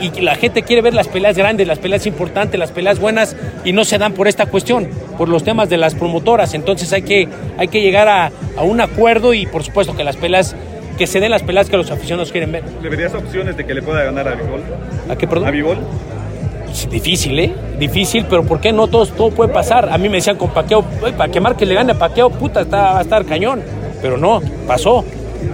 Y, 0.00 0.06
y, 0.06 0.20
la 0.20 0.36
gente 0.36 0.62
quiere 0.62 0.80
ver 0.80 0.94
las 0.94 1.08
peleas 1.08 1.36
grandes, 1.36 1.66
las 1.66 1.78
peleas 1.78 2.06
importantes, 2.06 2.58
las 2.58 2.70
peleas 2.70 2.98
buenas 2.98 3.36
y 3.64 3.72
no 3.72 3.84
se 3.84 3.98
dan 3.98 4.12
por 4.12 4.26
esta 4.26 4.46
cuestión, 4.46 4.88
por 5.18 5.28
los 5.28 5.44
temas 5.44 5.68
de 5.68 5.76
las 5.76 5.94
promotoras. 5.94 6.54
Entonces 6.54 6.92
hay 6.92 7.02
que, 7.02 7.28
hay 7.58 7.68
que 7.68 7.80
llegar 7.82 8.08
a, 8.08 8.30
a 8.56 8.62
un 8.62 8.80
acuerdo 8.80 9.34
y 9.34 9.46
por 9.46 9.64
supuesto 9.64 9.94
que 9.94 10.04
las 10.04 10.16
peleas 10.16 10.56
que 10.96 11.06
se 11.06 11.20
den 11.20 11.30
las 11.30 11.42
peleas 11.42 11.68
que 11.68 11.76
los 11.76 11.90
aficionados 11.90 12.32
quieren 12.32 12.52
ver. 12.52 12.64
¿Le 12.82 12.88
verías 12.88 13.14
opciones 13.14 13.56
de 13.56 13.66
que 13.66 13.74
le 13.74 13.82
pueda 13.82 14.02
ganar 14.02 14.28
a 14.28 14.34
Vivol? 14.34 14.62
¿A 15.10 15.16
qué, 15.16 15.26
perdón? 15.26 15.48
¿A 15.48 15.50
Vivol? 15.50 15.78
Difícil, 16.90 17.38
¿eh? 17.38 17.52
Difícil, 17.78 18.26
pero 18.28 18.42
¿por 18.44 18.60
qué 18.60 18.72
no? 18.72 18.86
Todo, 18.88 19.06
todo 19.06 19.30
puede 19.30 19.52
pasar. 19.52 19.88
A 19.90 19.98
mí 19.98 20.08
me 20.08 20.16
decían 20.16 20.36
con 20.36 20.50
Paqueo, 20.50 20.82
para 21.16 21.30
que 21.32 21.40
Márquez 21.40 21.66
le 21.68 21.74
gane 21.74 21.92
a 21.92 21.98
Paqueo, 21.98 22.30
puta, 22.30 22.60
está, 22.62 22.92
va 22.92 22.98
a 22.98 23.02
estar 23.02 23.24
cañón. 23.24 23.62
pero 24.02 24.16
no, 24.18 24.40
pasó. 24.66 25.04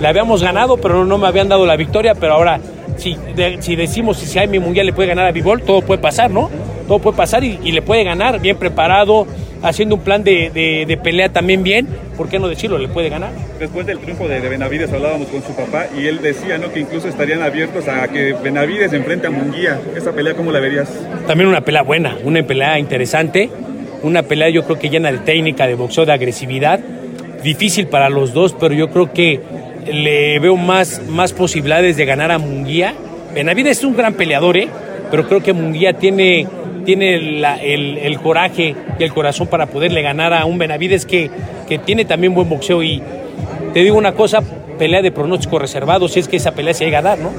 Le 0.00 0.08
habíamos 0.08 0.42
ganado, 0.42 0.76
pero 0.76 1.04
no 1.04 1.18
me 1.18 1.26
habían 1.26 1.48
dado 1.48 1.64
la 1.66 1.76
victoria, 1.76 2.14
pero 2.14 2.34
ahora 2.34 2.60
si, 2.96 3.14
de- 3.36 3.60
si 3.62 3.76
decimos 3.76 4.16
si 4.18 4.32
Jaime 4.36 4.58
Munguía 4.60 4.84
le 4.84 4.92
puede 4.92 5.08
ganar 5.08 5.26
a 5.26 5.32
Bivol, 5.32 5.62
todo 5.62 5.80
puede 5.82 6.00
pasar, 6.00 6.30
¿no? 6.30 6.50
Todo 6.88 6.98
puede 6.98 7.16
pasar 7.16 7.42
y 7.44 7.72
le 7.72 7.82
puede 7.82 8.04
ganar, 8.04 8.40
bien 8.40 8.56
preparado, 8.56 9.26
haciendo 9.62 9.94
un 9.96 10.00
plan 10.02 10.24
de, 10.24 10.50
de- 10.52 10.84
de 10.86 10.96
pelea 10.96 11.28
también 11.28 11.62
bien, 11.62 11.86
¿por 12.16 12.28
qué 12.28 12.38
no 12.38 12.48
decirlo? 12.48 12.78
Le 12.78 12.88
puede 12.88 13.08
ganar. 13.08 13.30
Después 13.58 13.86
del 13.86 13.98
triunfo 13.98 14.26
de, 14.28 14.40
de 14.40 14.48
Benavides 14.48 14.92
hablábamos 14.92 15.28
con 15.28 15.42
su 15.42 15.54
papá 15.54 15.86
y 15.96 16.06
él 16.06 16.20
decía 16.22 16.58
¿no? 16.58 16.72
que 16.72 16.80
incluso 16.80 17.08
estarían 17.08 17.42
abiertos 17.42 17.86
a 17.88 18.08
que 18.08 18.32
Benavides 18.34 18.92
enfrente 18.92 19.26
a 19.26 19.30
Munguía. 19.30 19.80
¿Esa 19.96 20.12
pelea 20.12 20.34
cómo 20.34 20.50
la 20.52 20.60
verías? 20.60 20.88
También 21.26 21.48
una 21.48 21.60
pelea 21.60 21.82
buena, 21.82 22.16
una 22.24 22.42
pelea 22.42 22.78
interesante, 22.78 23.48
una 24.02 24.22
pelea 24.24 24.48
yo 24.48 24.64
creo 24.64 24.78
que 24.78 24.90
llena 24.90 25.12
de 25.12 25.18
técnica, 25.18 25.66
de 25.66 25.74
boxeo, 25.74 26.04
de 26.06 26.12
agresividad. 26.12 26.80
Difícil 27.42 27.86
para 27.88 28.08
los 28.08 28.32
dos, 28.32 28.54
pero 28.58 28.74
yo 28.74 28.90
creo 28.90 29.12
que 29.12 29.40
le 29.90 30.38
veo 30.38 30.56
más, 30.56 31.02
más 31.08 31.32
posibilidades 31.32 31.96
de 31.96 32.04
ganar 32.04 32.30
a 32.30 32.38
Munguía. 32.38 32.94
Benavides 33.34 33.78
es 33.78 33.84
un 33.84 33.96
gran 33.96 34.14
peleador, 34.14 34.56
¿eh? 34.56 34.68
pero 35.10 35.26
creo 35.26 35.42
que 35.42 35.52
Munguía 35.52 35.92
tiene, 35.94 36.46
tiene 36.82 37.18
la- 37.40 37.56
el, 37.62 37.98
el 37.98 38.18
coraje 38.20 38.74
y 38.98 39.02
el 39.02 39.12
corazón 39.12 39.46
para 39.46 39.66
poderle 39.66 40.02
ganar 40.02 40.32
a 40.34 40.44
un 40.44 40.58
Benavides 40.58 41.06
que, 41.06 41.30
que 41.68 41.78
tiene 41.78 42.04
también 42.04 42.34
buen 42.34 42.48
boxeo. 42.48 42.82
Y 42.82 43.02
te 43.72 43.80
digo 43.80 43.96
una 43.96 44.12
cosa, 44.12 44.42
pelea 44.78 45.02
de 45.02 45.10
pronóstico 45.12 45.58
reservado, 45.58 46.08
si 46.08 46.20
es 46.20 46.28
que 46.28 46.36
esa 46.36 46.52
pelea 46.52 46.74
se 46.74 46.84
llega 46.84 46.98
a 46.98 47.02
dar, 47.02 47.18
¿no? 47.18 47.30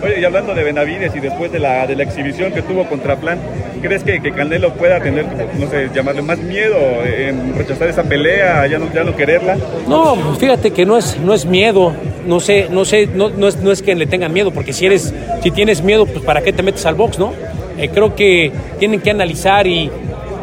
Oye, 0.00 0.20
y 0.20 0.24
hablando 0.24 0.54
de 0.54 0.62
Benavides 0.62 1.16
y 1.16 1.18
después 1.18 1.50
de 1.50 1.58
la, 1.58 1.84
de 1.88 1.96
la 1.96 2.04
exhibición 2.04 2.52
que 2.52 2.62
tuvo 2.62 2.84
contra 2.88 3.16
Plan, 3.16 3.36
¿crees 3.82 4.04
que, 4.04 4.20
que 4.22 4.30
Canelo 4.30 4.72
pueda 4.74 5.00
tener, 5.00 5.26
no 5.58 5.68
sé, 5.68 5.88
llamarle 5.92 6.22
más 6.22 6.38
miedo 6.38 6.76
en 7.04 7.56
rechazar 7.58 7.88
esa 7.88 8.04
pelea, 8.04 8.64
ya 8.68 8.78
no, 8.78 8.86
ya 8.94 9.02
no 9.02 9.16
quererla? 9.16 9.56
No, 9.88 10.14
fíjate 10.38 10.70
que 10.70 10.86
no 10.86 10.96
es, 10.96 11.18
no 11.18 11.34
es 11.34 11.46
miedo, 11.46 11.92
no 12.28 12.38
sé, 12.38 12.68
no 12.70 12.84
sé, 12.84 13.08
no, 13.12 13.30
no 13.30 13.48
es, 13.48 13.56
no 13.56 13.72
es 13.72 13.82
que 13.82 13.96
le 13.96 14.06
tengan 14.06 14.32
miedo, 14.32 14.52
porque 14.52 14.72
si 14.72 14.86
eres, 14.86 15.12
si 15.42 15.50
tienes 15.50 15.82
miedo, 15.82 16.06
pues 16.06 16.24
para 16.24 16.42
qué 16.42 16.52
te 16.52 16.62
metes 16.62 16.86
al 16.86 16.94
box, 16.94 17.18
¿no? 17.18 17.32
Eh, 17.78 17.88
creo 17.88 18.14
que 18.14 18.50
tienen 18.78 19.00
que 19.00 19.10
analizar 19.10 19.66
y 19.66 19.90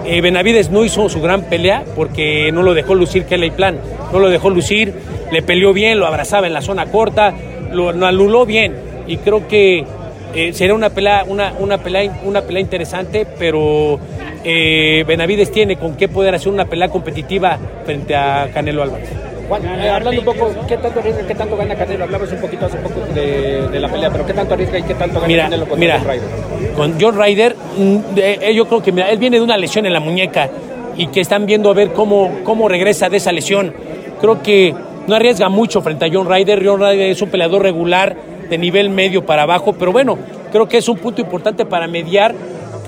eh, 0.06 0.22
Benavides 0.22 0.70
no 0.70 0.86
hizo 0.86 1.10
su 1.10 1.22
gran 1.22 1.44
pelea 1.44 1.84
porque 1.96 2.52
no 2.52 2.62
lo 2.64 2.74
dejó 2.74 2.96
lucir 2.96 3.26
Kelly 3.26 3.52
Plan, 3.52 3.78
no 4.14 4.20
lo 4.20 4.30
dejó 4.30 4.50
lucir, 4.50 4.94
le 5.32 5.42
peleó 5.42 5.74
bien, 5.74 6.00
lo 6.00 6.06
abrazaba 6.06 6.48
en 6.48 6.54
la 6.54 6.62
zona 6.62 6.86
corta, 6.86 7.34
lo, 7.72 7.90
anuló 7.90 8.46
bien 8.46 8.76
y 9.08 9.18
creo 9.18 9.48
que 9.48 9.84
eh, 10.36 10.54
será 10.54 10.76
una 10.76 10.92
pelea, 10.92 11.26
una, 11.28 11.54
una 11.60 11.80
pelea, 11.80 12.22
una 12.24 12.42
pelea 12.42 12.62
interesante, 12.62 13.26
pero 13.40 14.00
eh, 14.44 15.04
Benavides 15.08 15.52
tiene 15.52 15.76
con 15.78 15.96
qué 15.96 16.08
poder 16.08 16.36
hacer 16.36 16.52
una 16.52 16.66
pelea 16.66 16.90
competitiva 16.90 17.58
frente 17.84 18.16
a 18.16 18.50
Canelo 18.54 18.84
Álvarez. 18.84 19.10
Juan, 19.48 19.64
eh, 19.66 19.90
hablando 19.90 20.20
un 20.22 20.26
poco, 20.26 20.52
¿qué 20.68 20.78
tanto 20.78 21.00
arriesga, 21.00 21.28
qué 21.28 21.36
tanto 21.36 21.56
gana 21.58 21.76
Canelo? 21.76 22.04
Hablabas 22.06 22.32
un 22.32 22.40
poquito 22.42 22.66
hace 22.66 22.78
poco 22.78 23.02
de, 23.14 23.68
de 23.68 23.80
la 23.80 23.88
pelea, 23.90 24.10
pero 24.10 24.26
¿qué 24.26 24.34
tanto 24.34 24.54
arriesga 24.56 24.80
y 24.80 24.84
qué 24.84 24.94
tanto 24.96 25.16
gana 25.16 25.28
Mira, 25.28 25.44
Canelo 25.44 25.66
contra 25.68 25.80
mira, 25.80 26.00
John 26.00 26.08
Ryder? 26.10 26.74
con 26.76 26.96
John 27.00 27.16
Ryder, 27.22 27.56
mm, 27.78 28.16
de- 28.16 28.34
eh, 28.42 28.56
yo 28.56 28.66
creo 28.68 28.82
que 28.82 28.92
mira, 28.92 29.10
él 29.12 29.18
viene 29.20 29.38
de 29.38 29.44
una 29.44 29.58
lesión 29.58 29.86
en 29.86 29.94
la 29.94 30.00
muñeca 30.00 30.50
y 30.98 31.08
que 31.08 31.22
están 31.22 31.46
viendo 31.46 31.70
a 31.70 31.74
ver 31.74 31.94
cómo, 31.94 32.40
cómo 32.44 32.68
regresa 32.68 33.10
de 33.10 33.18
esa 33.18 33.32
lesión. 33.32 33.74
Creo 34.20 34.42
que 34.42 34.74
no 35.08 35.16
arriesga 35.16 35.50
mucho 35.50 35.82
frente 35.82 36.06
a 36.06 36.10
John 36.12 36.28
Ryder. 36.30 36.66
John 36.66 36.80
Ryder 36.80 37.12
es 37.12 37.22
un 37.22 37.30
peleador 37.30 37.62
regular 37.62 38.16
de 38.50 38.58
nivel 38.58 38.90
medio 38.90 39.26
para 39.26 39.44
abajo, 39.44 39.74
pero 39.74 39.92
bueno, 39.92 40.18
creo 40.52 40.68
que 40.68 40.78
es 40.78 40.88
un 40.90 40.98
punto 40.98 41.22
importante 41.22 41.66
para 41.66 41.88
mediar 41.88 42.34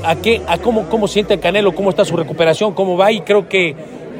a 0.04 0.15
qué, 0.15 0.41
a 0.48 0.58
cómo, 0.58 0.84
cómo 0.89 1.08
siente 1.08 1.34
el 1.36 1.39
Canelo, 1.39 1.76
cómo 1.76 1.89
está 1.89 2.06
su 2.06 2.15
recuperación, 2.15 2.74
cómo 2.74 2.96
va 2.98 3.12
y 3.12 3.22
creo 3.22 3.48
que 3.50 3.76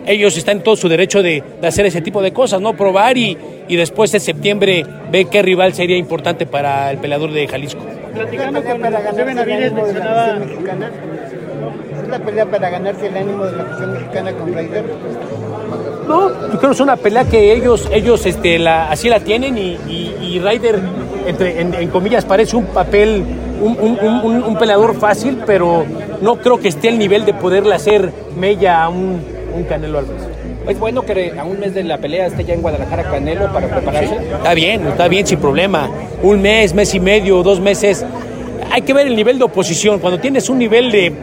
ellos 0.08 0.38
están 0.38 0.58
en 0.58 0.64
todo 0.64 0.76
su 0.76 0.88
derecho 0.90 1.22
de, 1.22 1.44
de 1.62 1.68
hacer 1.68 1.86
ese 1.86 2.02
tipo 2.02 2.22
de 2.22 2.32
cosas, 2.34 2.60
¿no? 2.62 2.74
Probar 2.74 3.18
y, 3.18 3.38
y 3.68 3.76
después 3.76 4.12
de 4.12 4.20
septiembre 4.20 4.86
ve 5.12 5.26
qué 5.26 5.42
rival 5.42 5.74
sería 5.74 5.98
importante 5.98 6.46
para 6.46 6.90
el 6.92 6.98
peleador 6.98 7.32
de 7.32 7.48
Jalisco. 7.48 7.82
Platicando 8.14 8.64
con 8.64 8.82
José 8.82 9.24
Benavides 9.24 9.74
mencionaba... 9.74 10.38
¿Es 12.02 12.08
la 12.10 12.20
pelea 12.20 12.46
para 12.46 12.70
ganarse 12.70 13.08
el 13.08 13.18
ánimo 13.18 13.46
de 13.46 13.58
la 13.58 13.64
afición 13.64 13.94
mexicana 13.94 14.32
con 14.32 14.48
Ryder? 14.54 14.84
No, 16.08 16.30
yo 16.30 16.58
creo 16.58 16.70
que 16.70 16.72
es 16.76 16.80
una 16.80 16.96
pelea 16.96 17.26
que 17.26 17.54
ellos, 17.54 17.90
ellos 17.92 18.26
este, 18.26 18.58
la, 18.60 18.90
así 18.90 19.10
la 19.10 19.20
tienen 19.20 19.58
y, 19.58 19.78
y, 19.90 20.16
y 20.22 20.40
Ryder, 20.40 20.80
entre, 21.28 21.60
en, 21.60 21.74
en 21.74 21.90
comillas, 21.90 22.24
parece 22.24 22.56
un 22.56 22.68
papel, 22.68 23.24
un, 23.62 23.78
un- 23.80 24.00
un- 24.02 24.22
un- 24.24 24.44
un 24.44 24.58
peleador 24.58 24.96
fácil, 24.98 25.40
pero 25.46 25.86
no 26.22 26.38
creo 26.38 26.60
que 26.60 26.70
esté 26.70 26.88
al 26.88 26.98
nivel 26.98 27.26
de 27.26 27.34
poderle 27.34 27.76
hacer 27.76 28.14
mella 28.38 28.84
a 28.84 28.90
un, 28.90 29.22
un 29.58 29.64
Canelo 29.64 30.00
Álvarez. 30.00 30.24
Es 30.68 30.80
bueno 30.80 31.02
que 31.04 31.34
a 31.38 31.44
un 31.44 31.60
mes 31.60 31.74
de 31.74 31.84
la 31.84 31.98
pelea 31.98 32.28
esté 32.28 32.44
ya 32.44 32.54
en 32.54 32.62
Guadalajara 32.62 33.04
Canelo 33.04 33.52
para 33.52 33.68
prepararse. 33.68 34.16
Está 34.16 34.54
bien, 34.54 34.88
está 34.88 35.08
bien, 35.08 35.26
sin 35.26 35.40
problema. 35.40 35.90
Un 36.22 36.42
mes, 36.42 36.74
mes 36.74 36.94
y 36.94 37.00
medio, 37.00 37.44
dos 37.44 37.60
meses. 37.60 38.06
Hay 38.72 38.82
que 38.82 38.94
ver 38.94 39.08
el 39.08 39.16
nivel 39.16 39.38
de 39.38 39.46
oposición. 39.46 40.00
Cuando 40.00 40.20
tienes 40.20 40.50
un 40.50 40.60
nivel 40.60 40.92
de, 40.92 41.14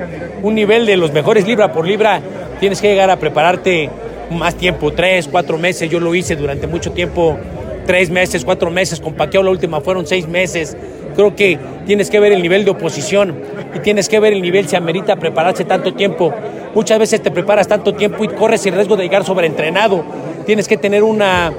un 0.42 0.54
nivel 0.54 0.86
de 0.86 0.96
los 0.96 1.12
mejores 1.12 1.46
libra 1.46 1.72
por 1.72 1.86
libra, 1.86 2.20
tienes 2.60 2.80
que 2.80 2.88
llegar 2.88 3.10
a 3.10 3.18
prepararte 3.18 3.90
más 4.30 4.54
tiempo, 4.54 4.92
tres, 4.92 5.28
cuatro 5.28 5.58
meses. 5.58 5.90
Yo 5.90 6.00
lo 6.00 6.14
hice 6.14 6.36
durante 6.36 6.66
mucho 6.66 6.92
tiempo, 6.92 7.38
tres 7.86 8.10
meses, 8.10 8.44
cuatro 8.44 8.70
meses. 8.70 9.00
Con 9.00 9.14
Paqueo 9.14 9.42
la 9.42 9.50
última 9.50 9.80
fueron 9.80 10.06
seis 10.06 10.26
meses. 10.26 10.76
Creo 11.14 11.34
que 11.36 11.58
tienes 11.86 12.10
que 12.10 12.18
ver 12.20 12.32
el 12.32 12.42
nivel 12.42 12.64
de 12.64 12.70
oposición 12.72 13.34
y 13.74 13.78
tienes 13.80 14.08
que 14.08 14.18
ver 14.20 14.32
el 14.32 14.42
nivel 14.42 14.68
si 14.68 14.76
amerita 14.76 15.16
prepararse 15.16 15.64
tanto 15.64 15.94
tiempo. 15.94 16.32
Muchas 16.74 16.98
veces 16.98 17.22
te 17.22 17.30
preparas 17.30 17.68
tanto 17.68 17.94
tiempo 17.94 18.24
y 18.24 18.28
corres 18.28 18.64
el 18.66 18.74
riesgo 18.74 18.96
de 18.96 19.04
llegar 19.04 19.24
sobreentrenado. 19.24 20.04
Tienes 20.46 20.66
que 20.66 20.76
tener 20.76 21.02
una, 21.02 21.52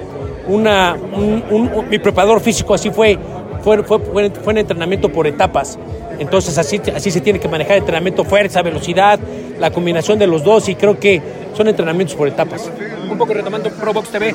una, 0.47 0.95
un, 1.15 1.43
un- 1.49 1.71
un- 1.73 1.89
mi 1.89 1.99
preparador 1.99 2.41
físico 2.41 2.73
así 2.73 2.89
fue, 2.89 3.17
fue, 3.63 3.81
fue, 3.83 3.99
fue, 3.99 4.29
fue 4.29 4.53
en 4.53 4.57
entrenamiento 4.59 5.09
por 5.09 5.25
etapas. 5.27 5.77
Entonces 6.19 6.57
así, 6.57 6.81
así 6.95 7.11
se 7.11 7.21
tiene 7.21 7.39
que 7.39 7.47
manejar 7.47 7.77
entrenamiento, 7.77 8.23
fuerza, 8.23 8.61
velocidad, 8.61 9.19
la 9.59 9.71
combinación 9.71 10.19
de 10.19 10.27
los 10.27 10.43
dos 10.43 10.67
y 10.69 10.75
creo 10.75 10.99
que 10.99 11.21
son 11.55 11.67
entrenamientos 11.67 12.15
por 12.15 12.27
etapas. 12.27 12.69
Un 13.09 13.17
poco 13.17 13.33
retomando 13.33 13.69
Pro 13.69 13.93
Box 13.93 14.09
TV, 14.09 14.33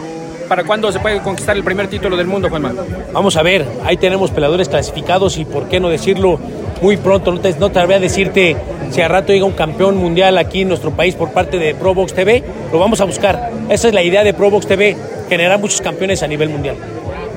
¿para 0.50 0.64
cuándo 0.64 0.90
se 0.90 0.98
puede 0.98 1.20
conquistar 1.20 1.56
el 1.56 1.62
primer 1.62 1.86
título 1.86 2.16
del 2.16 2.26
mundo, 2.26 2.48
Juanma? 2.50 2.74
Vamos 3.12 3.36
a 3.36 3.42
ver, 3.44 3.64
ahí 3.84 3.96
tenemos 3.96 4.32
peleadores 4.32 4.68
clasificados 4.68 5.38
y 5.38 5.44
por 5.44 5.68
qué 5.68 5.78
no 5.78 5.88
decirlo 5.88 6.40
muy 6.82 6.96
pronto, 6.96 7.30
no 7.30 7.38
te, 7.38 7.54
no 7.54 7.70
te 7.70 7.86
voy 7.86 7.94
a 7.94 8.00
decirte 8.00 8.56
si 8.90 9.00
a 9.00 9.06
rato 9.06 9.32
llega 9.32 9.44
un 9.44 9.52
campeón 9.52 9.96
mundial 9.96 10.36
aquí 10.38 10.62
en 10.62 10.68
nuestro 10.68 10.90
país 10.90 11.14
por 11.14 11.30
parte 11.30 11.56
de 11.56 11.72
Pro 11.76 11.94
Box 11.94 12.14
TV, 12.14 12.42
lo 12.72 12.80
vamos 12.80 13.00
a 13.00 13.04
buscar. 13.04 13.52
Esa 13.68 13.86
es 13.86 13.94
la 13.94 14.02
idea 14.02 14.24
de 14.24 14.34
Pro 14.34 14.50
Box 14.50 14.66
TV, 14.66 14.96
generar 15.28 15.60
muchos 15.60 15.80
campeones 15.80 16.20
a 16.24 16.26
nivel 16.26 16.48
mundial. 16.48 16.74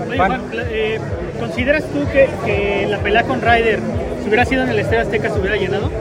Oye, 0.09 0.17
Juan, 0.17 0.41
eh, 0.71 0.99
¿consideras 1.39 1.83
tú 1.83 1.99
que, 2.11 2.27
que 2.43 2.87
la 2.89 2.97
pelea 2.97 3.25
con 3.25 3.41
Ryder, 3.41 3.79
si 4.23 4.27
hubiera 4.27 4.43
sido 4.43 4.63
en 4.63 4.69
el 4.69 4.79
Estadio 4.79 5.01
Azteca, 5.01 5.29
se 5.29 5.39
hubiera 5.39 5.55
llenado? 5.55 5.91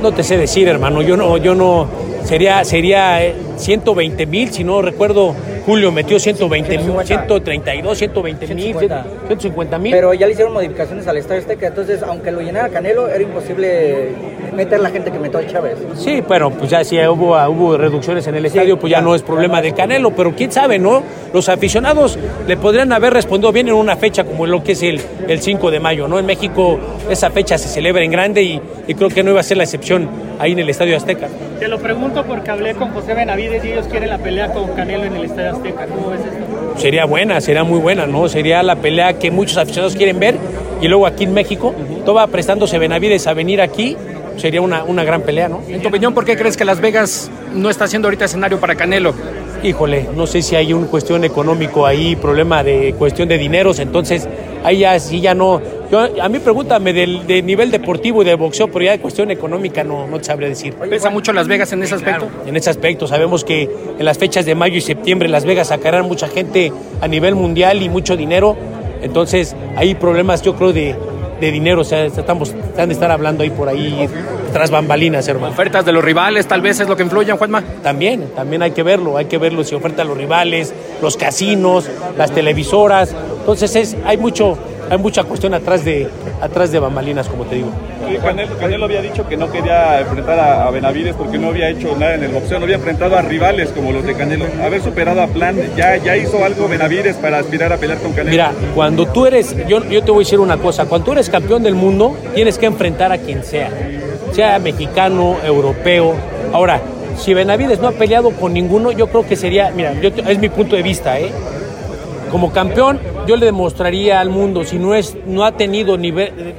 No 0.00 0.12
te 0.12 0.22
sé 0.22 0.36
decir, 0.36 0.68
hermano, 0.68 1.02
yo 1.02 1.16
no, 1.16 1.36
yo 1.38 1.56
no, 1.56 1.88
sería, 2.24 2.64
sería 2.64 3.24
eh, 3.24 3.34
120 3.56 4.26
mil, 4.26 4.50
si 4.52 4.64
no 4.64 4.82
recuerdo, 4.82 5.34
Julio 5.66 5.92
metió 5.92 6.18
120 6.18 6.78
mil, 6.78 6.92
132, 7.04 7.98
120 7.98 8.54
mil, 8.54 8.76
150 8.76 9.78
mil. 9.78 9.92
Pero 9.92 10.14
ya 10.14 10.26
le 10.26 10.32
hicieron 10.32 10.52
modificaciones 10.52 11.06
al 11.06 11.16
Estadio 11.16 11.40
Azteca, 11.40 11.68
entonces 11.68 12.02
aunque 12.02 12.30
lo 12.30 12.40
llenara 12.40 12.68
Canelo, 12.68 13.08
era 13.08 13.22
imposible 13.22 14.12
meter 14.54 14.80
la 14.80 14.90
gente 14.90 15.10
que 15.10 15.18
metió 15.18 15.38
a 15.38 15.46
Chávez. 15.46 15.78
Sí, 15.96 16.22
bueno, 16.26 16.50
pues 16.50 16.70
ya 16.70 16.84
si 16.84 16.98
hubo, 17.06 17.36
hubo 17.48 17.76
reducciones 17.76 18.26
en 18.26 18.34
el 18.34 18.46
estadio, 18.46 18.78
pues 18.78 18.90
ya 18.90 19.00
no 19.00 19.14
es 19.14 19.22
problema 19.22 19.62
de 19.62 19.72
Canelo, 19.72 20.10
pero 20.14 20.34
quién 20.34 20.52
sabe, 20.52 20.78
¿no? 20.78 21.02
Los 21.32 21.48
aficionados 21.48 22.18
le 22.46 22.56
podrían 22.56 22.92
haber 22.92 23.12
respondido 23.14 23.52
bien 23.52 23.68
en 23.68 23.74
una 23.74 23.96
fecha 23.96 24.24
como 24.24 24.46
lo 24.46 24.62
que 24.62 24.72
es 24.72 24.82
el, 24.82 25.00
el 25.28 25.40
5 25.40 25.70
de 25.70 25.80
mayo, 25.80 26.08
¿no? 26.08 26.18
En 26.18 26.26
México 26.26 26.78
esa 27.10 27.30
fecha 27.30 27.56
se 27.58 27.68
celebra 27.68 28.02
en 28.02 28.10
grande 28.10 28.42
y, 28.42 28.60
y 28.86 28.94
creo 28.94 29.08
que 29.08 29.22
no 29.22 29.30
iba 29.30 29.40
a 29.40 29.44
ser 29.44 29.56
la 29.56 29.64
excepción 29.64 30.08
ahí 30.38 30.52
en 30.52 30.58
el 30.58 30.68
Estadio 30.68 30.96
Azteca. 30.96 31.28
Te 31.58 31.68
lo 31.68 31.78
pregunto 31.78 32.24
porque 32.24 32.50
hablé 32.50 32.74
con 32.74 32.90
José 32.90 33.14
Benavides 33.14 33.41
y 33.42 33.68
ellos 33.72 33.86
quieren 33.88 34.08
la 34.08 34.18
pelea 34.18 34.52
con 34.52 34.68
Canelo 34.74 35.04
en 35.04 35.16
el 35.16 35.24
Estadio 35.24 35.50
Azteca. 35.50 35.86
¿Cómo 35.86 36.10
ves 36.10 36.20
esto? 36.20 36.80
Sería 36.80 37.04
buena, 37.04 37.40
sería 37.40 37.64
muy 37.64 37.80
buena, 37.80 38.06
¿no? 38.06 38.28
Sería 38.28 38.62
la 38.62 38.76
pelea 38.76 39.18
que 39.18 39.30
muchos 39.30 39.56
aficionados 39.56 39.96
quieren 39.96 40.18
ver 40.18 40.36
y 40.80 40.88
luego 40.88 41.06
aquí 41.06 41.24
en 41.24 41.34
México, 41.34 41.74
todo 42.04 42.16
va 42.16 42.26
prestándose 42.26 42.78
Benavides 42.78 43.26
a 43.26 43.34
venir 43.34 43.60
aquí, 43.60 43.96
sería 44.36 44.60
una, 44.60 44.84
una 44.84 45.04
gran 45.04 45.22
pelea, 45.22 45.48
¿no? 45.48 45.60
En 45.68 45.82
tu 45.82 45.88
opinión, 45.88 46.14
¿por 46.14 46.24
qué 46.24 46.36
crees 46.36 46.56
que 46.56 46.64
Las 46.64 46.80
Vegas 46.80 47.30
no 47.54 47.70
está 47.70 47.86
siendo 47.86 48.08
ahorita 48.08 48.24
escenario 48.24 48.58
para 48.58 48.74
Canelo? 48.74 49.14
Híjole, 49.62 50.08
no 50.16 50.26
sé 50.26 50.42
si 50.42 50.56
hay 50.56 50.72
una 50.72 50.88
cuestión 50.88 51.24
económico 51.24 51.86
ahí, 51.86 52.16
problema 52.16 52.64
de 52.64 52.94
cuestión 52.98 53.28
de 53.28 53.38
dineros, 53.38 53.78
entonces 53.78 54.28
ahí 54.64 54.78
ya 54.78 54.98
sí 54.98 55.20
ya 55.20 55.34
no. 55.34 55.60
Yo, 55.90 56.00
a 56.20 56.28
mí 56.28 56.38
pregúntame 56.38 56.92
del, 56.92 57.26
de 57.26 57.42
nivel 57.42 57.70
deportivo 57.70 58.22
y 58.22 58.24
de 58.24 58.34
boxeo, 58.34 58.68
pero 58.68 58.84
ya 58.84 58.92
de 58.92 59.00
cuestión 59.00 59.30
económica 59.30 59.84
no, 59.84 60.06
no 60.06 60.18
te 60.18 60.24
sabré 60.24 60.48
decir. 60.48 60.74
¿Pesa 60.74 61.10
mucho 61.10 61.32
Las 61.32 61.48
Vegas 61.48 61.72
en 61.72 61.82
ese 61.82 61.94
aspecto? 61.94 62.28
En 62.46 62.56
ese 62.56 62.70
aspecto, 62.70 63.06
sabemos 63.06 63.44
que 63.44 63.68
en 63.98 64.04
las 64.04 64.18
fechas 64.18 64.46
de 64.46 64.54
mayo 64.54 64.76
y 64.76 64.80
septiembre 64.80 65.28
Las 65.28 65.44
Vegas 65.44 65.68
sacarán 65.68 66.06
mucha 66.06 66.28
gente 66.28 66.72
a 67.00 67.08
nivel 67.08 67.34
mundial 67.34 67.82
y 67.82 67.88
mucho 67.88 68.16
dinero, 68.16 68.56
entonces 69.02 69.54
hay 69.76 69.94
problemas 69.94 70.42
yo 70.42 70.54
creo 70.54 70.72
de, 70.72 70.96
de 71.40 71.50
dinero, 71.50 71.80
o 71.80 71.84
sea, 71.84 72.04
estamos, 72.04 72.54
se 72.74 72.80
han 72.80 72.88
de 72.88 72.94
estar 72.94 73.10
hablando 73.10 73.42
ahí 73.42 73.50
por 73.50 73.68
ahí 73.68 74.08
tras 74.52 74.70
bambalinas, 74.70 75.26
hermano. 75.26 75.52
Ofertas 75.52 75.84
de 75.84 75.92
los 75.92 76.04
rivales, 76.04 76.46
tal 76.46 76.60
vez 76.60 76.78
es 76.78 76.88
lo 76.88 76.96
que 76.96 77.02
influyen, 77.02 77.36
Juanma. 77.36 77.62
También, 77.82 78.28
también 78.36 78.62
hay 78.62 78.70
que 78.70 78.82
verlo, 78.82 79.16
hay 79.16 79.24
que 79.24 79.38
verlo 79.38 79.64
si 79.64 79.74
ofertan 79.74 80.06
los 80.06 80.16
rivales, 80.16 80.72
los 81.00 81.16
casinos, 81.16 81.88
las 82.16 82.30
televisoras. 82.32 83.14
Entonces 83.42 83.74
es, 83.74 83.96
hay 84.04 84.16
mucho, 84.16 84.56
hay 84.88 84.98
mucha 84.98 85.24
cuestión 85.24 85.52
atrás 85.52 85.84
de, 85.84 86.08
atrás 86.40 86.70
de 86.70 86.78
bambalinas, 86.78 87.28
como 87.28 87.44
te 87.44 87.56
digo. 87.56 87.70
Sí, 88.08 88.16
Canelo, 88.22 88.56
Canelo 88.56 88.84
había 88.84 89.02
dicho 89.02 89.26
que 89.26 89.36
no 89.36 89.50
quería 89.50 90.00
enfrentar 90.00 90.38
a, 90.38 90.68
a 90.68 90.70
Benavides 90.70 91.16
porque 91.16 91.38
no 91.38 91.48
había 91.48 91.68
hecho 91.68 91.96
nada 91.98 92.14
en 92.14 92.22
el 92.22 92.30
boxeo, 92.30 92.60
no 92.60 92.64
había 92.64 92.76
enfrentado 92.76 93.16
a 93.16 93.22
rivales 93.22 93.70
como 93.70 93.90
los 93.90 94.04
de 94.04 94.14
Canelo. 94.14 94.46
Haber 94.64 94.80
superado 94.80 95.22
a 95.22 95.26
Plan, 95.26 95.56
ya, 95.76 95.96
ya 95.96 96.16
hizo 96.16 96.44
algo 96.44 96.68
Benavides 96.68 97.16
para 97.16 97.38
aspirar 97.40 97.72
a 97.72 97.78
pelear 97.78 97.98
con 97.98 98.12
Canelo. 98.12 98.30
Mira, 98.30 98.52
cuando 98.76 99.06
tú 99.06 99.26
eres, 99.26 99.56
yo, 99.66 99.84
yo 99.88 100.04
te 100.04 100.12
voy 100.12 100.22
a 100.22 100.24
decir 100.24 100.38
una 100.38 100.56
cosa, 100.58 100.84
cuando 100.86 101.06
tú 101.06 101.12
eres 101.12 101.28
campeón 101.28 101.64
del 101.64 101.74
mundo, 101.74 102.16
tienes 102.32 102.56
que 102.56 102.66
enfrentar 102.66 103.10
a 103.10 103.18
quien 103.18 103.42
sea, 103.42 103.70
sea 104.30 104.60
mexicano, 104.60 105.36
europeo. 105.44 106.14
Ahora, 106.52 106.80
si 107.18 107.34
Benavides 107.34 107.80
no 107.80 107.88
ha 107.88 107.92
peleado 107.92 108.30
con 108.30 108.52
ninguno, 108.52 108.92
yo 108.92 109.08
creo 109.08 109.26
que 109.26 109.34
sería, 109.34 109.72
mira, 109.74 109.94
yo, 110.00 110.10
es 110.28 110.38
mi 110.38 110.48
punto 110.48 110.76
de 110.76 110.82
vista, 110.82 111.18
¿eh? 111.18 111.30
Como 112.30 112.52
campeón, 112.52 112.98
yo 113.26 113.36
le 113.36 113.46
demostraría 113.46 114.20
al 114.20 114.30
mundo, 114.30 114.64
si 114.64 114.78
no, 114.78 114.94
es, 114.94 115.16
no 115.26 115.44
ha 115.44 115.52
tenido 115.52 115.96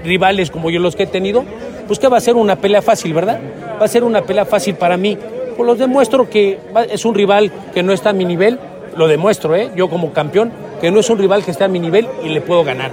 rivales 0.04 0.50
como 0.50 0.70
yo 0.70 0.80
los 0.80 0.96
que 0.96 1.04
he 1.04 1.08
tenido, 1.08 1.44
pues 1.88 2.00
que 2.00 2.08
va 2.08 2.18
a 2.18 2.22
ser 2.22 2.36
una 2.36 2.56
pelea 2.56 2.82
fácil, 2.82 3.14
¿verdad? 3.14 3.40
Va 3.80 3.86
a 3.86 3.88
ser 3.88 4.04
una 4.04 4.22
pelea 4.22 4.46
fácil 4.46 4.76
para 4.76 4.98
mí. 4.98 5.18
Pues 5.56 5.68
los 5.68 5.78
demuestro 5.78 6.30
que 6.30 6.58
es 6.90 7.06
un 7.06 7.14
rival 7.14 7.52
que 7.74 7.84
no 7.84 7.94
está 7.94 8.10
a 8.12 8.14
mi 8.14 8.26
nivel, 8.26 8.60
lo 8.96 9.08
demuestro, 9.08 9.56
¿eh? 9.56 9.72
Yo 9.76 9.90
como 9.90 10.14
campeón, 10.14 10.52
que 10.80 10.90
no 10.90 11.00
es 11.00 11.10
un 11.10 11.18
rival 11.18 11.44
que 11.44 11.52
esté 11.52 11.64
a 11.64 11.68
mi 11.68 11.80
nivel 11.80 12.08
y 12.24 12.30
le 12.30 12.42
puedo 12.42 12.64
ganar. 12.64 12.92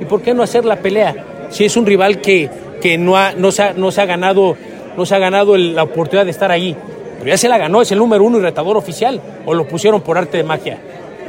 ¿Y 0.00 0.04
por 0.04 0.20
qué 0.20 0.34
no 0.34 0.42
hacer 0.42 0.64
la 0.64 0.76
pelea? 0.76 1.14
Si 1.50 1.64
es 1.64 1.76
un 1.76 1.86
rival 1.86 2.20
que, 2.20 2.50
que 2.80 2.98
no, 2.98 3.16
ha, 3.16 3.32
no, 3.32 3.50
se 3.50 3.62
ha, 3.62 3.72
no 3.72 3.90
se 3.90 4.02
ha 4.02 4.06
ganado, 4.06 4.56
no 4.96 5.06
se 5.06 5.14
ha 5.14 5.18
ganado 5.18 5.56
la 5.56 5.84
oportunidad 5.84 6.24
de 6.24 6.30
estar 6.32 6.50
ahí. 6.50 6.76
Pero 7.18 7.30
ya 7.30 7.38
se 7.38 7.48
la 7.48 7.56
ganó, 7.56 7.80
es 7.80 7.90
el 7.92 7.98
número 7.98 8.22
uno 8.24 8.38
y 8.38 8.42
retador 8.42 8.76
oficial. 8.76 9.20
O 9.46 9.54
lo 9.54 9.66
pusieron 9.66 10.02
por 10.02 10.18
arte 10.18 10.36
de 10.36 10.44
magia. 10.44 10.78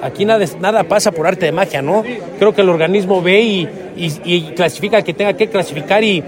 Aquí 0.01 0.25
nada, 0.25 0.83
pasa 0.83 1.11
por 1.11 1.27
arte 1.27 1.45
de 1.45 1.51
magia, 1.51 1.81
¿no? 1.81 2.03
Creo 2.39 2.53
que 2.53 2.61
el 2.61 2.69
organismo 2.69 3.21
ve 3.21 3.67
y, 3.95 4.41
clasifica 4.55 5.01
que 5.01 5.13
tenga 5.13 5.33
que 5.33 5.47
clasificar 5.47 6.03
y, 6.03 6.23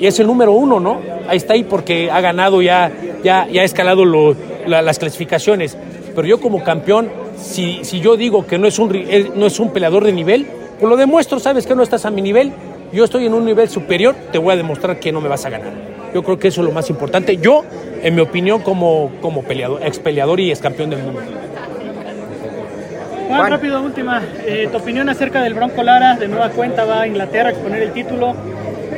es 0.00 0.18
el 0.20 0.26
número 0.26 0.52
uno, 0.52 0.80
¿no? 0.80 1.00
Ahí 1.28 1.38
está 1.38 1.54
ahí 1.54 1.64
porque 1.64 2.10
ha 2.10 2.20
ganado, 2.20 2.60
ya, 2.60 2.92
ya, 3.22 3.46
ya 3.50 3.62
ha 3.62 3.64
escalado 3.64 4.04
las 4.66 4.98
clasificaciones. 4.98 5.76
Pero 6.14 6.28
yo 6.28 6.40
como 6.40 6.62
campeón, 6.62 7.10
si, 7.40 7.80
si 7.84 8.00
yo 8.00 8.16
digo 8.16 8.46
que 8.46 8.58
no 8.58 8.66
es, 8.66 8.78
un, 8.78 8.94
eh, 8.94 9.30
no 9.34 9.46
es 9.46 9.58
un 9.58 9.70
peleador 9.70 10.04
de 10.04 10.12
nivel, 10.12 10.46
pues 10.78 10.88
lo 10.88 10.96
demuestro, 10.96 11.38
sabes 11.38 11.66
que 11.66 11.74
no 11.74 11.82
estás 11.82 12.04
a 12.04 12.10
mi 12.10 12.22
nivel, 12.22 12.52
yo 12.92 13.04
estoy 13.04 13.26
en 13.26 13.34
un 13.34 13.44
nivel 13.44 13.68
superior, 13.68 14.14
te 14.30 14.38
voy 14.38 14.52
a 14.52 14.56
demostrar 14.56 15.00
que 15.00 15.10
no 15.10 15.20
me 15.20 15.28
vas 15.28 15.44
a 15.44 15.50
ganar. 15.50 15.72
Yo 16.12 16.22
creo 16.22 16.38
que 16.38 16.48
eso 16.48 16.60
es 16.60 16.68
lo 16.68 16.72
más 16.72 16.90
importante. 16.90 17.38
Yo, 17.38 17.64
en 18.02 18.14
mi 18.14 18.20
opinión, 18.20 18.60
como, 18.62 19.10
como 19.20 19.42
peleador, 19.42 19.82
ex 19.82 19.98
peleador 19.98 20.38
y 20.38 20.50
ex 20.50 20.60
campeón 20.60 20.90
del 20.90 21.02
mundo. 21.02 21.20
Juan, 23.26 23.50
rápido, 23.50 23.82
última. 23.82 24.22
Eh, 24.46 24.68
tu 24.70 24.78
opinión 24.78 25.08
acerca 25.08 25.42
del 25.42 25.54
Bronco 25.54 25.82
Lara, 25.82 26.16
de 26.16 26.28
nueva 26.28 26.50
cuenta 26.50 26.84
va 26.84 27.02
a 27.02 27.06
Inglaterra 27.06 27.48
a 27.48 27.52
exponer 27.52 27.82
el 27.82 27.92
título. 27.92 28.34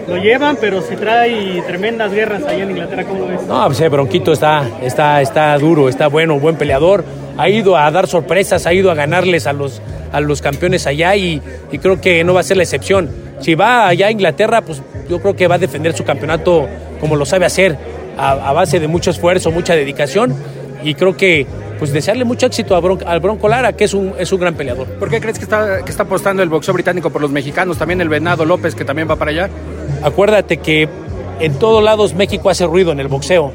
Lo 0.09 0.17
llevan, 0.19 0.57
pero 0.61 0.83
se 0.83 0.97
trae 0.97 1.63
tremendas 1.67 2.13
guerras 2.13 2.45
allá 2.45 2.63
en 2.63 2.71
Inglaterra, 2.71 3.05
¿cómo 3.05 3.21
lo 3.21 3.27
ves? 3.29 3.43
No, 3.43 3.67
pues 3.67 3.81
el 3.81 3.91
Bronquito 3.91 4.33
está, 4.33 4.63
está, 4.83 5.21
está 5.21 5.59
duro, 5.59 5.89
está 5.89 6.07
bueno, 6.07 6.39
buen 6.39 6.57
peleador. 6.57 7.05
Ha 7.37 7.49
ido 7.49 7.77
a 7.77 7.91
dar 7.91 8.07
sorpresas, 8.07 8.67
ha 8.67 8.73
ido 8.73 8.91
a 8.91 8.95
ganarles 8.95 9.47
a 9.47 9.53
los, 9.53 9.83
a 10.13 10.21
los 10.21 10.41
campeones 10.43 10.87
allá 10.87 11.17
y, 11.17 11.43
y 11.73 11.79
creo 11.79 12.01
que 12.01 12.23
no 12.23 12.35
va 12.35 12.41
a 12.41 12.45
ser 12.45 12.57
la 12.57 12.63
excepción. 12.63 13.11
Si 13.41 13.55
va 13.55 13.89
allá 13.89 14.07
a 14.07 14.11
Inglaterra, 14.11 14.63
pues 14.63 14.81
yo 15.09 15.21
creo 15.21 15.35
que 15.35 15.49
va 15.49 15.57
a 15.57 15.59
defender 15.59 15.93
su 15.93 16.05
campeonato 16.05 16.69
como 17.01 17.17
lo 17.17 17.27
sabe 17.27 17.45
hacer, 17.45 17.77
a, 18.17 18.31
a 18.31 18.53
base 18.53 18.81
de 18.81 18.89
mucho 18.89 19.11
esfuerzo, 19.11 19.51
mucha 19.51 19.75
dedicación 19.75 20.35
y 20.83 20.95
creo 20.95 21.17
que 21.17 21.47
pues 21.79 21.93
desearle 21.93 22.25
mucho 22.25 22.47
éxito 22.47 22.75
a 22.75 22.81
Bron- 22.81 23.03
al 23.07 23.21
Bronco 23.21 23.49
Lara, 23.49 23.73
que 23.75 23.85
es 23.85 23.95
un, 23.95 24.15
es 24.19 24.33
un 24.33 24.41
gran 24.41 24.55
peleador. 24.55 24.87
¿Por 24.99 25.11
qué 25.11 25.21
crees 25.21 25.39
que 25.39 25.45
está, 25.45 25.85
que 25.85 25.91
está 25.91 26.05
apostando 26.05 26.43
el 26.43 26.49
boxeo 26.49 26.73
británico 26.75 27.11
por 27.11 27.21
los 27.21 27.31
mexicanos? 27.31 27.77
También 27.79 28.01
el 28.01 28.09
Venado 28.09 28.45
López, 28.45 28.75
que 28.75 28.85
también 28.85 29.09
va 29.11 29.17
para 29.17 29.31
allá. 29.31 29.51
Acuérdate 30.03 30.59
que 30.59 30.89
en 31.41 31.55
todos 31.59 31.83
lados 31.83 32.15
México 32.15 32.49
hace 32.51 32.67
ruido 32.67 32.93
en 32.93 33.01
el 33.01 33.09
boxeo. 33.09 33.53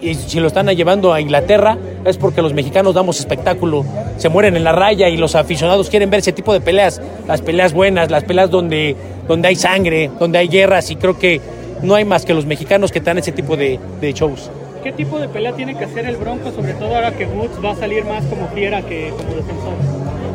Y 0.00 0.14
si 0.14 0.38
lo 0.38 0.46
están 0.46 0.68
llevando 0.68 1.12
a 1.12 1.20
Inglaterra 1.20 1.76
es 2.04 2.16
porque 2.18 2.40
los 2.40 2.54
mexicanos 2.54 2.94
damos 2.94 3.18
espectáculo, 3.18 3.84
se 4.16 4.28
mueren 4.28 4.54
en 4.56 4.62
la 4.62 4.70
raya 4.72 5.08
y 5.08 5.16
los 5.16 5.34
aficionados 5.34 5.90
quieren 5.90 6.08
ver 6.08 6.20
ese 6.20 6.32
tipo 6.32 6.52
de 6.52 6.60
peleas, 6.60 7.02
las 7.26 7.42
peleas 7.42 7.72
buenas, 7.72 8.08
las 8.08 8.22
peleas 8.22 8.48
donde, 8.48 8.94
donde 9.26 9.48
hay 9.48 9.56
sangre, 9.56 10.08
donde 10.20 10.38
hay 10.38 10.46
guerras 10.46 10.90
y 10.92 10.96
creo 10.96 11.18
que 11.18 11.40
no 11.82 11.96
hay 11.96 12.04
más 12.04 12.24
que 12.24 12.32
los 12.32 12.46
mexicanos 12.46 12.92
que 12.92 13.00
dan 13.00 13.18
ese 13.18 13.32
tipo 13.32 13.56
de, 13.56 13.80
de 14.00 14.12
shows. 14.12 14.50
¿Qué 14.82 14.92
tipo 14.92 15.18
de 15.18 15.28
pelea 15.28 15.52
tiene 15.52 15.76
que 15.76 15.84
hacer 15.84 16.06
el 16.06 16.16
Bronco, 16.16 16.50
sobre 16.52 16.72
todo 16.74 16.94
ahora 16.94 17.12
que 17.12 17.26
Woods 17.26 17.62
va 17.64 17.72
a 17.72 17.74
salir 17.76 18.04
más 18.04 18.24
como 18.26 18.46
fiera 18.48 18.82
que 18.82 19.10
como 19.10 19.34
defensor? 19.34 19.72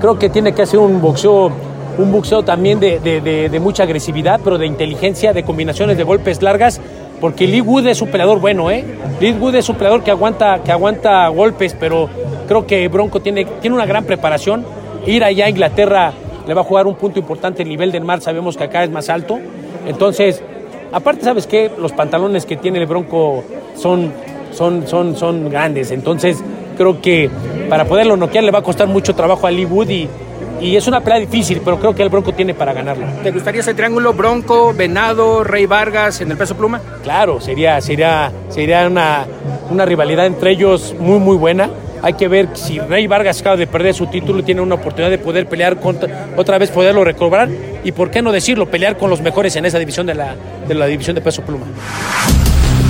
creo 0.01 0.19
que 0.19 0.29
tiene 0.29 0.53
que 0.53 0.61
hacer 0.63 0.79
un 0.79 1.01
boxeo, 1.01 1.49
un 1.97 2.11
boxeo 2.11 2.43
también 2.43 2.77
de, 2.79 2.99
de- 2.99 3.21
de- 3.49 3.59
mucha 3.61 3.83
agresividad, 3.83 4.41
pero 4.43 4.57
de 4.57 4.65
inteligencia, 4.65 5.31
de 5.31 5.43
combinaciones 5.43 5.95
de 5.97 6.03
golpes 6.03 6.41
largas, 6.41 6.81
porque 7.21 7.47
Lee 7.47 7.61
Wood 7.61 7.87
es 7.87 8.01
un 8.01 8.09
peleador 8.09 8.41
bueno, 8.41 8.69
¿eh? 8.69 8.83
Lee 9.21 9.31
Wood 9.31 9.55
es 9.55 9.69
un 9.69 9.75
peleador 9.77 10.03
que 10.03 10.11
aguanta, 10.11 10.61
que 10.61 10.73
aguanta 10.73 11.25
golpes, 11.29 11.73
pero 11.79 12.09
creo 12.49 12.67
que 12.67 12.85
Bronco 12.89 13.21
tiene, 13.21 13.45
tiene 13.61 13.75
una 13.77 13.85
gran 13.85 14.03
preparación. 14.03 14.65
Ir 15.07 15.23
allá 15.23 15.45
a 15.45 15.49
Inglaterra 15.49 16.11
le 16.45 16.53
va 16.53 16.61
a 16.61 16.65
jugar 16.65 16.85
un 16.85 16.95
punto 16.95 17.17
importante, 17.19 17.63
el 17.63 17.69
nivel 17.69 17.93
del 17.93 18.03
mar 18.03 18.19
sabemos 18.19 18.57
que 18.57 18.65
acá 18.65 18.83
es 18.83 18.89
más 18.91 19.09
alto. 19.09 19.39
Entonces, 19.87 20.43
aparte, 20.91 21.23
¿sabes 21.23 21.47
qué? 21.47 21.71
Los 21.79 21.93
pantalones 21.93 22.45
que 22.45 22.57
tiene 22.57 22.79
el 22.79 22.87
Bronco 22.87 23.43
son, 23.75 24.11
son, 24.53 24.87
son, 24.87 25.15
son 25.15 25.49
grandes. 25.49 25.91
Entonces, 25.91 26.37
creo 26.77 27.01
que 27.01 27.29
para 27.69 27.85
poderlo 27.85 28.17
noquear 28.17 28.43
le 28.43 28.51
va 28.51 28.59
a 28.59 28.63
costar 28.63 28.87
mucho 28.87 29.15
trabajo 29.15 29.47
a 29.47 29.51
Lee 29.51 29.65
Wood 29.65 29.89
y, 29.89 30.09
y 30.61 30.75
es 30.75 30.87
una 30.87 31.01
pelea 31.01 31.19
difícil, 31.19 31.61
pero 31.63 31.79
creo 31.79 31.93
que 31.93 32.03
el 32.03 32.09
Bronco 32.09 32.33
tiene 32.33 32.53
para 32.53 32.73
ganarla. 32.73 33.07
¿Te 33.21 33.31
gustaría 33.31 33.61
ese 33.61 33.73
triángulo 33.73 34.13
Bronco, 34.13 34.73
Venado, 34.73 35.43
Rey 35.43 35.65
Vargas 35.65 36.21
en 36.21 36.31
el 36.31 36.37
peso 36.37 36.55
pluma? 36.55 36.81
Claro, 37.03 37.41
sería, 37.41 37.81
sería, 37.81 38.31
sería 38.49 38.87
una, 38.87 39.25
una 39.69 39.85
rivalidad 39.85 40.25
entre 40.25 40.51
ellos 40.51 40.95
muy, 40.99 41.19
muy 41.19 41.37
buena. 41.37 41.69
Hay 42.01 42.13
que 42.13 42.27
ver 42.27 42.49
si 42.53 42.79
Rey 42.79 43.07
Vargas 43.07 43.39
acaba 43.39 43.55
de 43.55 43.65
perder 43.65 43.93
su 43.93 44.07
título 44.07 44.39
y 44.39 44.43
tiene 44.43 44.59
una 44.59 44.75
oportunidad 44.75 45.09
de 45.09 45.17
poder 45.17 45.47
pelear 45.47 45.79
contra, 45.79 46.27
otra 46.35 46.57
vez 46.57 46.69
poderlo 46.69 47.03
recobrar 47.05 47.47
y 47.83 47.93
por 47.93 48.11
qué 48.11 48.21
no 48.21 48.33
decirlo, 48.33 48.65
pelear 48.69 48.97
con 48.97 49.09
los 49.09 49.21
mejores 49.21 49.55
en 49.55 49.65
esa 49.65 49.79
división 49.79 50.05
de 50.05 50.15
la, 50.15 50.35
de 50.67 50.73
la 50.75 50.85
división 50.85 51.15
de 51.15 51.21
peso 51.21 51.43
pluma. 51.43 51.65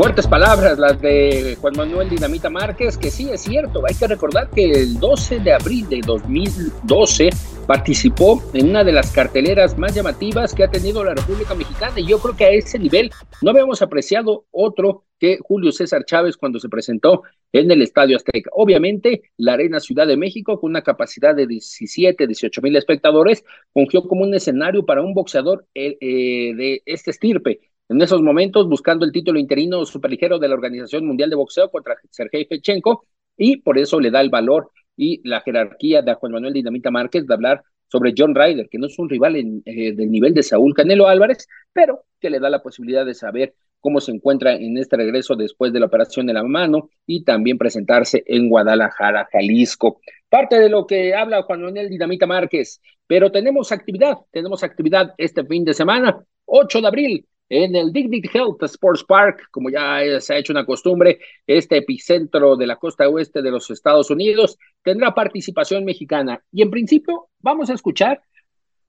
Fuertes 0.00 0.26
palabras 0.26 0.78
las 0.78 0.98
de 1.02 1.58
Juan 1.60 1.74
Manuel 1.76 2.08
Dinamita 2.08 2.48
Márquez, 2.48 2.96
que 2.96 3.10
sí 3.10 3.28
es 3.28 3.42
cierto, 3.42 3.82
hay 3.86 3.94
que 3.94 4.06
recordar 4.06 4.48
que 4.48 4.70
el 4.70 4.98
12 4.98 5.40
de 5.40 5.52
abril 5.52 5.86
de 5.90 6.00
2012 6.00 7.28
participó 7.66 8.42
en 8.54 8.70
una 8.70 8.82
de 8.82 8.92
las 8.92 9.12
carteleras 9.12 9.76
más 9.76 9.94
llamativas 9.94 10.54
que 10.54 10.64
ha 10.64 10.70
tenido 10.70 11.04
la 11.04 11.14
República 11.14 11.54
Mexicana 11.54 12.00
y 12.00 12.06
yo 12.06 12.18
creo 12.18 12.34
que 12.34 12.44
a 12.46 12.50
ese 12.50 12.78
nivel 12.78 13.10
no 13.42 13.50
habíamos 13.50 13.82
apreciado 13.82 14.46
otro 14.50 15.04
que 15.18 15.36
Julio 15.42 15.70
César 15.70 16.06
Chávez 16.06 16.38
cuando 16.38 16.58
se 16.58 16.70
presentó 16.70 17.24
en 17.52 17.70
el 17.70 17.82
Estadio 17.82 18.16
Azteca. 18.16 18.48
Obviamente, 18.54 19.30
la 19.36 19.52
Arena 19.52 19.80
Ciudad 19.80 20.06
de 20.06 20.16
México, 20.16 20.58
con 20.58 20.70
una 20.70 20.82
capacidad 20.82 21.36
de 21.36 21.46
17, 21.46 22.26
18 22.26 22.62
mil 22.62 22.74
espectadores, 22.74 23.44
fungió 23.74 24.02
como 24.04 24.22
un 24.22 24.34
escenario 24.34 24.86
para 24.86 25.02
un 25.02 25.12
boxeador 25.12 25.66
eh, 25.74 25.98
eh, 26.00 26.54
de 26.56 26.82
este 26.86 27.10
estirpe 27.10 27.69
en 27.90 28.00
esos 28.00 28.22
momentos 28.22 28.68
buscando 28.68 29.04
el 29.04 29.10
título 29.10 29.40
interino 29.40 29.84
superligero 29.84 30.38
de 30.38 30.46
la 30.46 30.54
Organización 30.54 31.04
Mundial 31.04 31.28
de 31.28 31.34
Boxeo 31.34 31.70
contra 31.72 31.96
Sergei 32.08 32.44
Fechenko 32.44 33.04
y 33.36 33.56
por 33.56 33.78
eso 33.78 33.98
le 33.98 34.12
da 34.12 34.20
el 34.20 34.30
valor 34.30 34.70
y 34.96 35.20
la 35.28 35.40
jerarquía 35.40 36.00
de 36.00 36.14
Juan 36.14 36.32
Manuel 36.32 36.52
Dinamita 36.52 36.92
Márquez 36.92 37.26
de 37.26 37.34
hablar 37.34 37.64
sobre 37.88 38.14
John 38.16 38.36
Ryder, 38.36 38.68
que 38.68 38.78
no 38.78 38.86
es 38.86 38.96
un 38.96 39.08
rival 39.08 39.34
en, 39.34 39.62
eh, 39.64 39.92
del 39.92 40.08
nivel 40.08 40.32
de 40.34 40.44
Saúl 40.44 40.72
Canelo 40.72 41.08
Álvarez, 41.08 41.48
pero 41.72 42.04
que 42.20 42.30
le 42.30 42.38
da 42.38 42.48
la 42.48 42.62
posibilidad 42.62 43.04
de 43.04 43.14
saber 43.14 43.54
cómo 43.80 44.00
se 44.00 44.12
encuentra 44.12 44.54
en 44.54 44.78
este 44.78 44.96
regreso 44.96 45.34
después 45.34 45.72
de 45.72 45.80
la 45.80 45.86
operación 45.86 46.26
de 46.26 46.34
la 46.34 46.44
mano 46.44 46.90
y 47.06 47.24
también 47.24 47.58
presentarse 47.58 48.22
en 48.24 48.48
Guadalajara, 48.48 49.28
Jalisco. 49.32 50.00
Parte 50.28 50.60
de 50.60 50.68
lo 50.68 50.86
que 50.86 51.12
habla 51.12 51.42
Juan 51.42 51.62
Manuel 51.62 51.88
Dinamita 51.88 52.28
Márquez, 52.28 52.80
pero 53.08 53.32
tenemos 53.32 53.72
actividad, 53.72 54.18
tenemos 54.30 54.62
actividad 54.62 55.12
este 55.18 55.44
fin 55.44 55.64
de 55.64 55.74
semana, 55.74 56.24
8 56.44 56.80
de 56.82 56.86
abril, 56.86 57.26
en 57.50 57.74
el 57.74 57.92
Dig 57.92 58.30
Health 58.32 58.62
Sports 58.62 59.04
Park, 59.04 59.48
como 59.50 59.70
ya 59.70 60.20
se 60.20 60.32
ha 60.32 60.38
hecho 60.38 60.52
una 60.52 60.64
costumbre, 60.64 61.18
este 61.46 61.78
epicentro 61.78 62.56
de 62.56 62.66
la 62.66 62.76
costa 62.76 63.08
oeste 63.08 63.42
de 63.42 63.50
los 63.50 63.68
Estados 63.70 64.08
Unidos 64.08 64.56
tendrá 64.82 65.12
participación 65.12 65.84
mexicana. 65.84 66.42
Y 66.52 66.62
en 66.62 66.70
principio 66.70 67.28
vamos 67.40 67.68
a 67.68 67.74
escuchar 67.74 68.22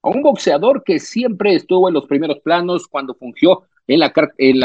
a 0.04 0.10
un 0.10 0.22
boxeador 0.22 0.84
que 0.84 1.00
siempre 1.00 1.56
estuvo 1.56 1.88
en 1.88 1.96
los 1.96 2.06
primeros 2.06 2.40
planos 2.42 2.88
cuando 2.88 3.16
fungió 3.16 3.64
en 3.88 4.00
la, 4.00 4.14
en, 4.38 4.60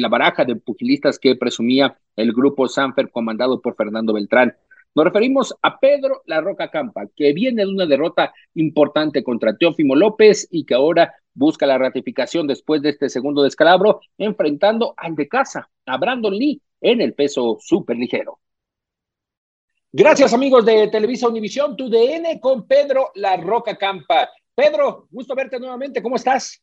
la 0.00 0.08
baraja 0.08 0.46
de 0.46 0.56
pugilistas 0.56 1.18
que 1.18 1.36
presumía 1.36 1.96
el 2.16 2.32
grupo 2.32 2.66
Sanfer 2.68 3.10
comandado 3.10 3.60
por 3.60 3.76
Fernando 3.76 4.14
Beltrán. 4.14 4.56
Nos 4.94 5.04
referimos 5.04 5.54
a 5.62 5.78
Pedro 5.78 6.22
La 6.26 6.40
Roca 6.40 6.70
Campa, 6.70 7.06
que 7.14 7.32
viene 7.32 7.64
de 7.64 7.70
una 7.70 7.86
derrota 7.86 8.32
importante 8.54 9.22
contra 9.22 9.56
Teófimo 9.56 9.94
López 9.94 10.48
y 10.50 10.64
que 10.64 10.74
ahora 10.74 11.14
busca 11.34 11.66
la 11.66 11.78
ratificación 11.78 12.46
después 12.46 12.82
de 12.82 12.90
este 12.90 13.08
segundo 13.08 13.42
descalabro, 13.42 14.00
enfrentando 14.18 14.94
al 14.96 15.14
de 15.14 15.28
casa, 15.28 15.70
a 15.86 15.96
Brandon 15.96 16.34
Lee, 16.34 16.60
en 16.80 17.00
el 17.00 17.14
peso 17.14 17.58
súper 17.60 17.96
ligero. 17.96 18.38
Gracias 19.92 20.32
amigos 20.32 20.64
de 20.64 20.88
Televisa 20.88 21.28
Univisión, 21.28 21.76
tu 21.76 21.90
DN 21.90 22.40
con 22.40 22.66
Pedro 22.66 23.10
La 23.14 23.36
Roca 23.36 23.76
Campa. 23.76 24.30
Pedro, 24.54 25.06
gusto 25.10 25.34
verte 25.34 25.58
nuevamente, 25.58 26.02
¿cómo 26.02 26.16
estás? 26.16 26.62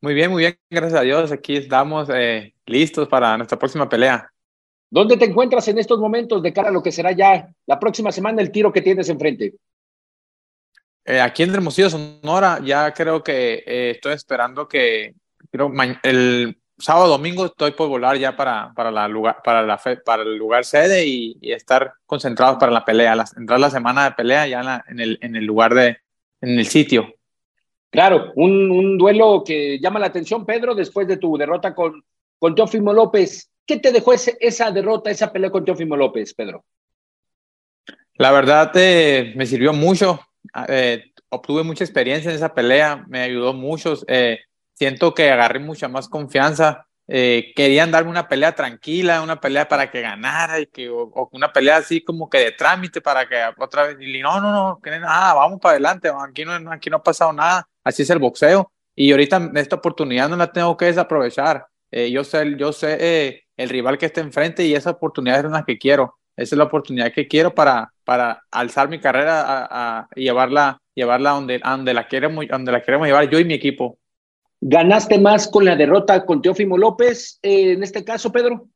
Muy 0.00 0.14
bien, 0.14 0.30
muy 0.30 0.42
bien, 0.42 0.58
gracias 0.68 1.00
a 1.00 1.02
Dios. 1.02 1.32
Aquí 1.32 1.56
estamos 1.56 2.08
eh, 2.12 2.54
listos 2.66 3.08
para 3.08 3.36
nuestra 3.36 3.58
próxima 3.58 3.88
pelea. 3.88 4.30
¿Dónde 4.90 5.16
te 5.16 5.24
encuentras 5.24 5.66
en 5.68 5.78
estos 5.78 5.98
momentos 5.98 6.42
de 6.42 6.52
cara 6.52 6.68
a 6.68 6.72
lo 6.72 6.82
que 6.82 6.92
será 6.92 7.12
ya 7.12 7.48
la 7.66 7.78
próxima 7.78 8.12
semana 8.12 8.40
el 8.40 8.52
tiro 8.52 8.72
que 8.72 8.82
tienes 8.82 9.08
enfrente? 9.08 9.54
Eh, 11.06 11.20
aquí 11.20 11.44
en 11.44 11.54
Hermosillo, 11.54 11.88
Sonora, 11.88 12.58
ya 12.64 12.92
creo 12.92 13.22
que 13.22 13.62
eh, 13.64 13.90
estoy 13.90 14.14
esperando 14.14 14.66
que 14.66 15.14
creo, 15.52 15.72
el 16.02 16.58
sábado 16.78 17.06
domingo 17.06 17.46
estoy 17.46 17.70
por 17.70 17.88
volar 17.88 18.18
ya 18.18 18.36
para, 18.36 18.72
para, 18.74 18.90
la 18.90 19.06
lugar, 19.06 19.40
para, 19.44 19.62
la 19.62 19.80
para 20.04 20.24
el 20.24 20.36
lugar 20.36 20.64
sede 20.64 21.06
y, 21.06 21.38
estar 21.42 21.92
concentrados 22.06 22.58
para 22.58 22.72
la 22.72 22.84
pelea, 22.84 23.16
entrar 23.36 23.60
la 23.60 23.70
semana 23.70 24.04
de 24.04 24.16
pelea 24.16 24.48
ya 24.48 24.84
en, 24.88 24.98
el, 24.98 25.18
en 25.22 25.36
el 25.36 25.44
lugar 25.44 25.74
de, 25.74 25.98
en 26.40 26.58
el 26.58 26.66
sitio. 26.66 27.14
Claro, 27.90 28.32
un, 28.34 28.68
un, 28.72 28.98
duelo 28.98 29.44
que 29.46 29.78
llama 29.78 30.00
la 30.00 30.06
atención, 30.06 30.44
Pedro, 30.44 30.74
después 30.74 31.06
de 31.06 31.18
tu 31.18 31.38
derrota 31.38 31.72
con, 31.72 32.04
con 32.36 32.56
Teófimo 32.56 32.92
López. 32.92 33.48
¿Qué 33.64 33.78
te 33.78 33.92
dejó 33.92 34.12
ese, 34.12 34.36
esa 34.40 34.72
derrota, 34.72 35.08
esa 35.08 35.32
pelea 35.32 35.50
con 35.50 35.64
Teófimo 35.64 35.96
López, 35.96 36.34
Pedro? 36.34 36.64
La 38.14 38.32
verdad 38.32 38.72
eh, 38.74 39.32
me 39.36 39.46
sirvió 39.46 39.72
mucho. 39.72 40.25
Ah, 40.52 40.66
eh, 40.68 41.12
obtuve 41.28 41.62
mucha 41.62 41.84
experiencia 41.84 42.30
en 42.30 42.36
esa 42.36 42.54
pelea, 42.54 43.04
me 43.08 43.20
ayudó 43.20 43.52
mucho. 43.52 43.94
Eh, 44.08 44.40
siento 44.74 45.14
que 45.14 45.30
agarré 45.30 45.58
mucha 45.58 45.88
más 45.88 46.08
confianza. 46.08 46.86
Eh, 47.08 47.52
querían 47.54 47.92
darme 47.92 48.10
una 48.10 48.26
pelea 48.28 48.54
tranquila, 48.54 49.22
una 49.22 49.40
pelea 49.40 49.68
para 49.68 49.90
que 49.90 50.00
ganara 50.00 50.58
y 50.60 50.66
que, 50.66 50.88
o, 50.88 51.28
una 51.32 51.52
pelea 51.52 51.76
así 51.76 52.02
como 52.02 52.28
que 52.28 52.38
de 52.38 52.52
trámite 52.52 53.00
para 53.00 53.28
que 53.28 53.36
otra 53.58 53.84
vez, 53.84 53.96
y 54.00 54.20
no, 54.20 54.40
no, 54.40 54.52
no, 54.52 54.80
que 54.82 54.90
nada, 54.98 55.34
vamos 55.34 55.60
para 55.60 55.74
adelante, 55.74 56.10
aquí 56.28 56.44
no, 56.44 56.72
aquí 56.72 56.90
no 56.90 56.96
ha 56.96 57.02
pasado 57.02 57.32
nada, 57.32 57.68
así 57.84 58.02
es 58.02 58.10
el 58.10 58.18
boxeo. 58.18 58.72
Y 58.96 59.12
ahorita 59.12 59.52
esta 59.54 59.76
oportunidad 59.76 60.28
no 60.28 60.36
la 60.36 60.52
tengo 60.52 60.76
que 60.76 60.86
desaprovechar. 60.86 61.66
yo 61.92 62.24
sé, 62.24 62.56
yo 62.58 62.72
sé 62.72 63.46
el 63.56 63.68
rival 63.68 63.98
que 63.98 64.06
está 64.06 64.20
enfrente 64.20 64.64
y 64.66 64.74
esa 64.74 64.90
oportunidad 64.90 65.44
es 65.44 65.50
la 65.50 65.64
que 65.64 65.78
quiero. 65.78 66.18
Esa 66.36 66.54
es 66.54 66.58
la 66.58 66.64
oportunidad 66.64 67.12
que 67.12 67.26
quiero 67.26 67.54
para, 67.54 67.92
para 68.04 68.42
alzar 68.50 68.88
mi 68.88 69.00
carrera 69.00 69.66
a, 69.70 70.08
y 70.14 70.24
llevarla, 70.24 70.78
llevarla 70.94 71.30
donde, 71.30 71.58
donde, 71.58 71.94
la 71.94 72.06
queremos, 72.06 72.44
donde 72.48 72.72
la 72.72 72.82
queremos 72.82 73.06
llevar 73.06 73.28
yo 73.30 73.38
y 73.38 73.44
mi 73.44 73.54
equipo. 73.54 73.98
¿Ganaste 74.60 75.18
más 75.18 75.48
con 75.48 75.64
la 75.64 75.76
derrota 75.76 76.24
con 76.24 76.42
Teófimo 76.42 76.76
López 76.76 77.38
eh, 77.42 77.72
en 77.72 77.82
este 77.82 78.04
caso, 78.04 78.30
Pedro? 78.30 78.68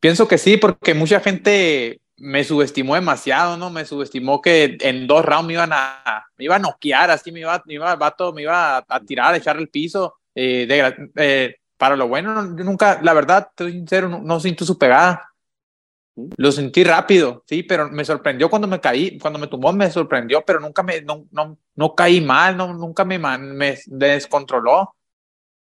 Pienso 0.00 0.26
que 0.26 0.38
sí, 0.38 0.56
porque 0.56 0.94
mucha 0.94 1.20
gente 1.20 2.00
me 2.16 2.44
subestimó 2.44 2.94
demasiado, 2.94 3.56
¿no? 3.56 3.70
Me 3.70 3.84
subestimó 3.84 4.40
que 4.40 4.76
en 4.80 5.06
dos 5.06 5.24
rounds 5.24 5.46
me 5.46 5.54
iban 5.54 5.70
a, 5.72 6.24
me 6.36 6.44
iba 6.44 6.56
a 6.56 6.58
noquear, 6.58 7.10
así 7.10 7.32
me 7.32 7.40
iba, 7.40 7.62
me 7.66 7.74
iba, 7.74 7.94
vato, 7.96 8.32
me 8.32 8.42
iba 8.42 8.78
a, 8.78 9.00
tirar, 9.00 9.34
a 9.34 9.36
echar 9.36 9.56
el 9.56 9.68
piso. 9.68 10.16
Eh, 10.34 10.66
de, 10.66 11.10
eh, 11.16 11.56
para 11.76 11.96
lo 11.96 12.08
bueno, 12.08 12.56
yo 12.56 12.64
nunca, 12.64 13.00
la 13.02 13.12
verdad, 13.12 13.48
estoy 13.50 13.72
sincero, 13.72 14.08
no, 14.08 14.20
no 14.20 14.38
siento 14.40 14.64
su 14.64 14.78
pegada. 14.78 15.31
Lo 16.14 16.52
sentí 16.52 16.84
rápido, 16.84 17.42
sí, 17.46 17.62
pero 17.62 17.88
me 17.88 18.04
sorprendió 18.04 18.50
cuando 18.50 18.68
me 18.68 18.80
caí, 18.80 19.18
cuando 19.18 19.38
me 19.38 19.46
tumbó 19.46 19.72
me 19.72 19.90
sorprendió, 19.90 20.44
pero 20.44 20.60
nunca 20.60 20.82
me, 20.82 21.00
no, 21.00 21.24
no, 21.30 21.56
no 21.74 21.94
caí 21.94 22.20
mal, 22.20 22.56
no, 22.56 22.74
nunca 22.74 23.04
me, 23.04 23.18
me 23.18 23.78
descontroló. 23.86 24.94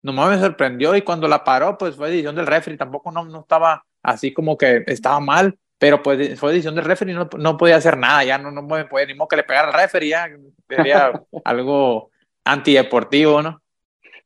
Nomás 0.02 0.32
me 0.32 0.40
sorprendió 0.40 0.96
y 0.96 1.04
cuando 1.04 1.28
la 1.28 1.44
paró, 1.44 1.78
pues 1.78 1.96
fue 1.96 2.10
decisión 2.10 2.36
del 2.36 2.48
refri, 2.48 2.76
tampoco 2.78 3.12
no, 3.12 3.24
no 3.26 3.42
estaba 3.42 3.86
así 4.02 4.34
como 4.34 4.58
que 4.58 4.84
estaba 4.88 5.20
mal, 5.20 5.58
pero 5.78 6.02
pues 6.02 6.40
fue 6.40 6.52
decisión 6.52 6.76
del 6.76 6.86
referee, 6.86 7.14
no, 7.14 7.30
no 7.38 7.58
podía 7.58 7.78
hacer 7.78 7.98
nada, 7.98 8.24
ya 8.24 8.38
no, 8.38 8.52
no 8.52 8.64
me 8.64 8.86
podía 8.86 9.06
ni 9.06 9.14
modo 9.14 9.28
que 9.30 9.36
le 9.38 9.44
pegara 9.44 9.68
al 9.68 9.74
referee, 9.74 10.10
ya 10.10 10.28
sería 10.68 11.12
algo 11.46 12.10
antideportivo, 12.44 13.42
¿no? 13.42 13.62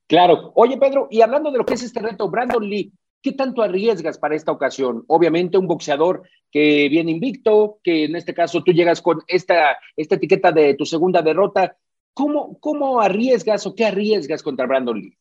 Claro. 0.08 0.52
Oye, 0.56 0.78
Pedro, 0.78 1.08
y 1.12 1.22
hablando 1.22 1.52
de 1.52 1.58
lo 1.58 1.66
que 1.66 1.74
es 1.74 1.84
este 1.84 2.00
reto, 2.00 2.30
Brandon 2.30 2.64
Lee, 2.64 2.92
¿qué 3.28 3.36
tanto 3.36 3.62
arriesgas 3.62 4.18
para 4.18 4.36
esta 4.36 4.54
ocasión? 4.54 5.04
Obviamente 5.08 5.58
un 5.58 5.68
boxeador 5.68 6.24
que 6.50 6.88
viene 6.90 7.12
invicto, 7.12 7.80
que 7.84 8.06
en 8.06 8.16
este 8.16 8.34
caso 8.34 8.64
tú 8.64 8.72
llegas 8.72 9.02
con 9.02 9.20
esta, 9.28 9.78
esta 9.98 10.16
etiqueta 10.16 10.52
de 10.54 10.76
tu 10.76 10.86
segunda 10.86 11.22
derrota. 11.22 11.76
¿Cómo, 12.14 12.58
¿Cómo 12.60 13.02
arriesgas 13.02 13.66
o 13.68 13.76
qué 13.76 13.86
arriesgas 13.86 14.42
contra 14.42 14.66
Brandon 14.66 14.98
Lee? 14.98 15.18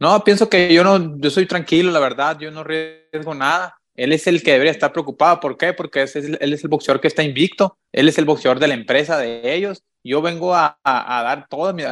No, 0.00 0.22
pienso 0.24 0.48
que 0.48 0.72
yo 0.74 0.82
no, 0.82 1.18
yo 1.18 1.30
soy 1.30 1.46
tranquilo, 1.46 1.92
la 1.92 2.00
verdad, 2.00 2.38
yo 2.40 2.50
no 2.50 2.60
arriesgo 2.60 3.34
nada 3.34 3.78
él 3.98 4.12
es 4.12 4.28
el 4.28 4.44
que 4.44 4.52
debería 4.52 4.70
estar 4.70 4.92
preocupado. 4.92 5.40
¿Por 5.40 5.56
qué? 5.56 5.72
Porque 5.72 6.02
es, 6.02 6.14
él 6.14 6.38
es 6.40 6.62
el 6.62 6.70
boxeador 6.70 7.00
que 7.00 7.08
está 7.08 7.24
invicto, 7.24 7.78
él 7.92 8.08
es 8.08 8.16
el 8.16 8.26
boxeador 8.26 8.60
de 8.60 8.68
la 8.68 8.74
empresa 8.74 9.18
de 9.18 9.54
ellos. 9.54 9.82
Yo 10.04 10.22
vengo 10.22 10.54
a, 10.54 10.78
dar 10.84 11.48
todo, 11.48 11.74
mi, 11.74 11.82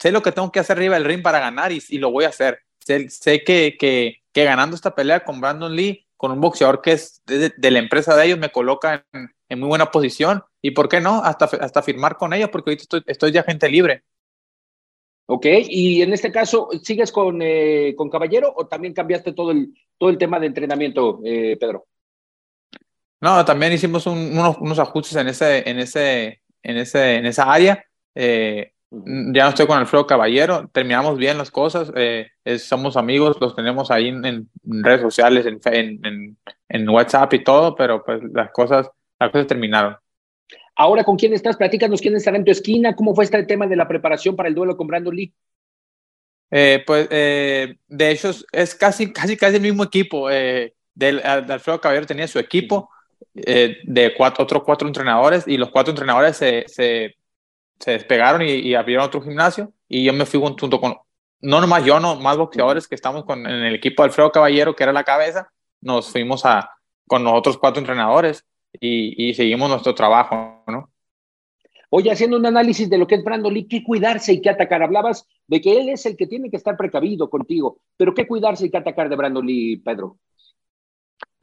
sé 0.00 0.10
lo 0.10 0.22
que 0.22 0.32
tengo 0.32 0.50
que 0.50 0.58
hacer 0.58 0.76
arriba 0.76 0.96
del 0.96 1.04
ring 1.04 1.22
para 1.22 1.38
ganar 1.38 1.70
y, 1.70 1.80
lo 1.98 2.10
voy 2.10 2.24
a 2.24 2.30
hacer. 2.30 2.58
Sé, 2.84 3.44
que, 3.44 3.76
que, 3.78 4.44
ganando 4.44 4.74
esta 4.76 4.94
pelea 4.94 5.20
con 5.20 5.40
Brandon 5.40 5.74
Lee, 5.74 6.06
con 6.16 6.32
un 6.32 6.40
boxeador 6.40 6.80
que 6.82 6.92
es 6.92 7.22
de, 7.26 7.70
la 7.70 7.78
empresa 7.78 8.16
de 8.16 8.26
ellos, 8.26 8.38
me 8.38 8.50
coloca 8.50 9.06
en, 9.12 9.58
muy 9.58 9.68
buena 9.68 9.90
posición. 9.90 10.42
¿Y 10.60 10.72
por 10.72 10.88
qué 10.88 11.00
no? 11.00 11.22
Hasta, 11.22 11.44
hasta 11.44 11.82
firmar 11.82 12.16
con 12.16 12.32
ellos, 12.32 12.50
porque 12.50 12.70
ahorita 12.70 12.82
estoy, 12.82 13.02
estoy 13.06 13.32
ya 13.32 13.42
gente 13.42 13.68
libre. 13.68 14.04
Ok, 15.26 15.46
y 15.68 16.02
en 16.02 16.12
este 16.12 16.32
caso, 16.32 16.68
¿sigues 16.82 17.12
con, 17.12 17.40
eh, 17.42 17.94
con 17.96 18.10
Caballero 18.10 18.52
o 18.54 18.66
también 18.66 18.92
cambiaste 18.92 19.32
todo 19.32 19.52
el, 19.52 19.72
todo 19.96 20.10
el 20.10 20.18
tema 20.18 20.40
de 20.40 20.46
entrenamiento, 20.46 21.20
eh, 21.24 21.56
Pedro? 21.58 21.86
No, 23.20 23.44
también 23.44 23.72
hicimos 23.72 24.06
unos, 24.06 24.58
unos, 24.58 24.78
ajustes 24.80 25.16
en, 25.16 25.28
ese, 25.28 25.68
en, 25.68 25.78
ese, 25.78 26.42
en, 26.62 26.76
ese, 26.76 27.14
en 27.16 27.26
esa 27.26 27.52
área. 27.52 27.84
Eh, 28.14 28.71
ya 29.34 29.44
no 29.44 29.48
estoy 29.48 29.66
con 29.66 29.78
Alfredo 29.78 30.06
Caballero, 30.06 30.68
terminamos 30.72 31.16
bien 31.16 31.38
las 31.38 31.50
cosas, 31.50 31.92
somos 32.58 32.96
amigos, 32.96 33.38
los 33.40 33.56
tenemos 33.56 33.90
ahí 33.90 34.08
en, 34.08 34.48
redes 34.64 35.00
sociales, 35.00 35.46
en, 35.46 35.60
en, 36.04 36.36
en, 36.68 36.88
WhatsApp 36.88 37.32
y 37.32 37.42
todo, 37.42 37.74
pero 37.74 38.04
pues 38.04 38.20
las 38.32 38.50
cosas, 38.50 38.90
las 39.18 39.30
cosas 39.30 39.46
terminaron. 39.46 39.96
Ahora, 40.74 41.04
¿con 41.04 41.16
quién 41.16 41.32
estás? 41.32 41.56
Platícanos 41.56 42.00
quién 42.00 42.16
está 42.16 42.30
en 42.30 42.44
tu 42.44 42.50
esquina. 42.50 42.96
¿Cómo 42.96 43.14
fue 43.14 43.24
este 43.24 43.42
tema 43.44 43.66
de 43.66 43.76
la 43.76 43.86
preparación 43.86 44.36
para 44.36 44.48
el 44.48 44.54
duelo 44.54 44.76
con 44.76 44.86
Brandon 44.86 45.14
Lee? 45.14 45.32
Eh, 46.50 46.82
pues, 46.86 47.08
eh, 47.10 47.76
de 47.88 48.10
hecho, 48.10 48.30
es 48.52 48.74
casi, 48.74 49.12
casi, 49.12 49.36
casi 49.36 49.56
el 49.56 49.62
mismo 49.62 49.84
equipo. 49.84 50.30
Eh, 50.30 50.74
del, 50.94 51.20
Alfredo 51.24 51.80
Caballero 51.80 52.06
tenía 52.06 52.28
su 52.28 52.38
equipo 52.38 52.90
de 53.34 54.12
cuatro, 54.16 54.44
otros 54.44 54.62
cuatro 54.62 54.86
entrenadores 54.86 55.44
y 55.46 55.56
los 55.56 55.70
cuatro 55.70 55.92
entrenadores 55.92 56.36
se, 56.36 56.64
se, 56.66 57.16
despegaron 57.90 58.42
y, 58.42 58.74
abrieron 58.74 59.04
otro 59.04 59.20
gimnasio 59.20 59.72
y 59.88 60.04
yo 60.04 60.12
me 60.12 60.24
fui 60.24 60.40
junto 60.40 60.80
con, 60.80 60.96
no 61.40 61.60
nomás 61.60 61.84
yo, 61.84 61.98
no, 62.00 62.16
más 62.16 62.36
boxeadores 62.36 62.86
que 62.86 62.94
estamos 62.94 63.24
con, 63.24 63.46
en 63.46 63.64
el 63.64 63.74
equipo 63.74 64.02
de 64.02 64.08
Alfredo 64.08 64.30
Caballero, 64.30 64.74
que 64.74 64.84
era 64.84 64.92
la 64.92 65.04
cabeza, 65.04 65.50
nos 65.80 66.10
fuimos 66.10 66.46
a, 66.46 66.70
con 67.06 67.24
los 67.24 67.34
otros 67.34 67.58
cuatro 67.58 67.80
entrenadores 67.80 68.46
y, 68.80 69.34
seguimos 69.34 69.68
nuestro 69.68 69.94
trabajo, 69.94 70.62
¿no? 70.66 70.90
Oye, 71.90 72.10
haciendo 72.10 72.38
un 72.38 72.46
análisis 72.46 72.88
de 72.88 72.96
lo 72.96 73.06
que 73.06 73.16
es 73.16 73.24
Brandon 73.24 73.52
Lee, 73.52 73.68
¿qué 73.68 73.84
cuidarse 73.84 74.32
y 74.32 74.40
qué 74.40 74.48
atacar? 74.48 74.82
Hablabas 74.82 75.26
de 75.46 75.60
que 75.60 75.78
él 75.78 75.90
es 75.90 76.06
el 76.06 76.16
que 76.16 76.26
tiene 76.26 76.48
que 76.48 76.56
estar 76.56 76.74
precavido 76.74 77.28
contigo, 77.28 77.80
pero 77.98 78.14
¿qué 78.14 78.26
cuidarse 78.26 78.64
y 78.64 78.70
qué 78.70 78.78
atacar 78.78 79.10
de 79.10 79.16
Brandon 79.16 79.44
Lee, 79.44 79.76
Pedro? 79.76 80.16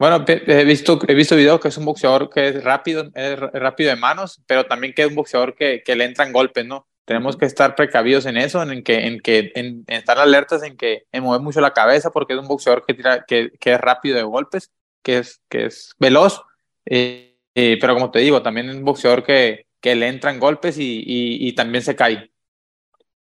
Bueno, 0.00 0.24
he 0.26 0.64
visto, 0.64 0.98
he 1.06 1.14
visto 1.14 1.36
videos 1.36 1.60
que 1.60 1.68
es 1.68 1.76
un 1.76 1.84
boxeador 1.84 2.30
que 2.30 2.48
es 2.48 2.64
rápido, 2.64 3.10
es 3.14 3.38
rápido 3.38 3.90
de 3.90 3.96
manos, 3.96 4.40
pero 4.46 4.64
también 4.64 4.94
que 4.94 5.02
es 5.02 5.08
un 5.08 5.14
boxeador 5.14 5.54
que, 5.54 5.82
que 5.84 5.94
le 5.94 6.04
entran 6.06 6.32
golpes, 6.32 6.64
¿no? 6.64 6.88
Tenemos 7.04 7.36
que 7.36 7.44
estar 7.44 7.74
precavidos 7.74 8.24
en 8.24 8.38
eso, 8.38 8.62
en 8.62 8.82
que, 8.82 9.06
en 9.06 9.20
que, 9.20 9.52
en, 9.54 9.84
estar 9.88 10.18
alertas, 10.18 10.62
en 10.62 10.78
que 10.78 11.02
en 11.12 11.22
mover 11.22 11.42
mucho 11.42 11.60
la 11.60 11.74
cabeza, 11.74 12.12
porque 12.12 12.32
es 12.32 12.38
un 12.38 12.48
boxeador 12.48 12.82
que 12.86 12.94
tira, 12.94 13.26
que, 13.26 13.50
que 13.60 13.74
es 13.74 13.78
rápido 13.78 14.16
de 14.16 14.22
golpes, 14.22 14.70
que 15.02 15.18
es, 15.18 15.42
que 15.50 15.66
es 15.66 15.94
veloz, 15.98 16.40
eh, 16.86 17.36
eh, 17.54 17.76
pero 17.78 17.92
como 17.92 18.10
te 18.10 18.20
digo, 18.20 18.40
también 18.40 18.70
es 18.70 18.76
un 18.76 18.86
boxeador 18.86 19.22
que, 19.22 19.66
que 19.82 19.94
le 19.96 20.08
entran 20.08 20.40
golpes 20.40 20.78
y, 20.78 21.04
y, 21.06 21.52
también 21.52 21.84
se 21.84 21.94
cae. 21.94 22.30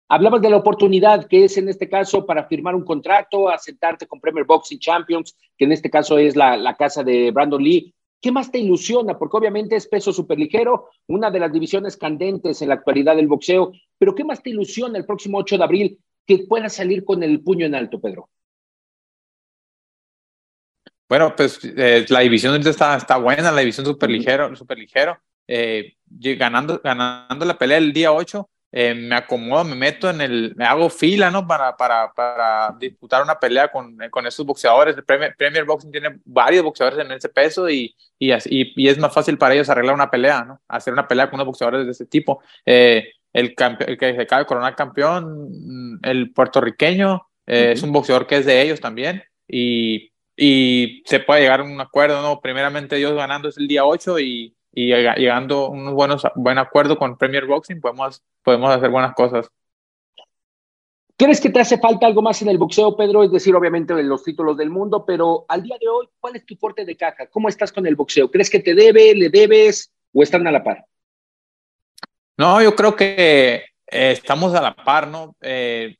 Hablabas 0.07 0.41
de 0.41 0.49
la 0.51 0.57
oportunidad 0.57 1.25
que 1.27 1.45
es 1.45 1.57
en 1.57 1.67
este 1.67 1.89
caso 1.89 2.25
para 2.25 2.47
firmar 2.47 2.75
un 2.75 2.85
contrato, 2.85 3.49
asentarte 3.49 4.05
con 4.05 4.19
Premier 4.19 4.45
Boxing 4.45 4.77
Champions, 4.77 5.35
que 5.57 5.65
en 5.65 5.71
este 5.71 5.89
caso 5.89 6.19
es 6.19 6.35
la, 6.35 6.75
casa 6.77 7.03
de 7.03 7.31
Brandon 7.31 7.63
Lee. 7.63 7.93
¿Qué 8.21 8.31
más 8.31 8.51
te 8.51 8.59
ilusiona? 8.59 9.17
Porque 9.17 9.37
obviamente 9.37 9.75
es 9.75 9.87
peso 9.87 10.13
superligero, 10.13 10.89
una 11.07 11.31
de 11.31 11.39
las 11.39 11.51
divisiones 11.51 11.97
candentes 11.97 12.61
en 12.61 12.69
la 12.69 12.75
actualidad 12.75 13.15
del 13.15 13.27
boxeo, 13.27 13.71
pero 13.97 14.13
¿qué 14.13 14.23
más 14.23 14.43
te 14.43 14.51
ilusiona 14.51 14.97
el 14.97 15.05
próximo 15.05 15.39
8 15.39 15.57
de 15.57 15.63
abril 15.63 15.99
que 16.25 16.45
puedas 16.47 16.73
salir 16.73 17.03
con 17.03 17.23
el 17.23 17.41
puño 17.41 17.65
en 17.65 17.75
alto, 17.75 17.99
Pedro? 17.99 18.29
Bueno, 21.09 21.35
pues 21.35 21.59
eh, 21.63 22.05
la 22.09 22.19
división 22.21 22.55
está, 22.55 22.97
está 22.97 23.17
buena, 23.17 23.51
la 23.51 23.59
división 23.59 23.85
super 23.85 24.09
ligero, 24.09 24.55
super 24.55 24.77
ligero. 24.77 25.17
Eh, 25.47 25.95
ganando, 26.07 26.81
ganando 26.83 27.45
la 27.45 27.57
pelea 27.57 27.77
el 27.77 27.93
día 27.93 28.11
8, 28.11 28.49
eh, 28.77 28.93
me 28.93 29.15
acomodo, 29.15 29.63
me 29.63 29.75
meto 29.75 30.09
en 30.09 30.19
el, 30.19 30.53
me 30.57 30.65
hago 30.65 30.89
fila, 30.89 31.31
¿no? 31.31 31.47
Para, 31.47 31.77
para, 31.77 32.11
para 32.11 32.75
disputar 32.77 33.23
una 33.23 33.39
pelea 33.39 33.69
con, 33.69 33.97
con 34.09 34.27
esos 34.27 34.45
boxeadores. 34.45 34.97
El 34.97 35.05
Premier, 35.05 35.33
Premier, 35.37 35.63
Boxing 35.63 35.93
tiene 35.93 36.19
varios 36.25 36.61
boxeadores 36.61 36.99
en 36.99 37.09
ese 37.13 37.29
peso 37.29 37.69
y, 37.69 37.95
y, 38.19 38.33
y, 38.49 38.87
es 38.89 38.97
más 38.97 39.13
fácil 39.13 39.37
para 39.37 39.53
ellos 39.53 39.69
arreglar 39.69 39.95
una 39.95 40.11
pelea, 40.11 40.43
¿no? 40.43 40.61
Hacer 40.67 40.91
una 40.91 41.07
pelea 41.07 41.29
con 41.29 41.37
unos 41.37 41.47
boxeadores 41.47 41.85
de 41.85 41.91
ese 41.93 42.05
tipo. 42.05 42.43
el, 42.65 43.13
el, 43.33 43.55
que 43.55 44.13
se 44.13 44.21
acaba 44.21 44.41
de 44.41 44.45
coronar 44.45 44.75
campeón, 44.75 45.99
el 46.03 46.33
puertorriqueño, 46.33 47.29
es 47.45 47.81
un 47.81 47.93
boxeador 47.93 48.27
que 48.27 48.39
es 48.39 48.45
de 48.45 48.61
ellos 48.61 48.81
también. 48.81 49.23
Y 49.47 50.11
y 50.37 51.01
se 51.05 51.19
puede 51.21 51.41
llegar 51.41 51.61
a 51.61 51.63
un 51.63 51.79
acuerdo, 51.79 52.21
¿no? 52.21 52.41
Primeramente 52.41 52.97
Dios 52.97 53.13
ganando 53.13 53.47
es 53.47 53.57
el 53.57 53.67
día 53.67 53.85
8 53.85 54.19
y, 54.19 54.55
y 54.75 54.87
llegando 54.87 55.65
a 55.65 55.69
un 55.69 55.95
buenos, 55.95 56.23
buen 56.35 56.57
acuerdo 56.57 56.97
con 56.97 57.17
Premier 57.17 57.45
Boxing 57.45 57.79
podemos, 57.79 58.21
podemos 58.43 58.75
hacer 58.75 58.89
buenas 58.89 59.15
cosas. 59.15 59.49
¿Crees 61.17 61.39
que 61.39 61.49
te 61.49 61.61
hace 61.61 61.77
falta 61.77 62.05
algo 62.05 62.21
más 62.21 62.41
en 62.41 62.49
el 62.49 62.57
boxeo, 62.57 62.97
Pedro? 62.97 63.23
Es 63.23 63.31
decir, 63.31 63.55
obviamente 63.55 63.93
los 64.03 64.21
títulos 64.21 64.57
del 64.57 64.69
mundo, 64.69 65.05
pero 65.05 65.45
al 65.47 65.63
día 65.63 65.77
de 65.79 65.87
hoy, 65.87 66.09
¿cuál 66.19 66.35
es 66.35 66.45
tu 66.45 66.57
fuerte 66.57 66.83
de 66.83 66.97
caja? 66.97 67.27
¿Cómo 67.27 67.47
estás 67.47 67.71
con 67.71 67.87
el 67.87 67.95
boxeo? 67.95 68.29
¿Crees 68.29 68.49
que 68.49 68.59
te 68.59 68.75
debe, 68.75 69.15
le 69.15 69.29
debes 69.29 69.93
o 70.13 70.21
están 70.21 70.45
a 70.45 70.51
la 70.51 70.61
par? 70.61 70.85
No, 72.37 72.61
yo 72.61 72.75
creo 72.75 72.97
que 72.97 73.63
eh, 73.87 74.11
estamos 74.11 74.53
a 74.55 74.61
la 74.61 74.75
par, 74.75 75.07
¿no? 75.07 75.37
Eh, 75.39 75.95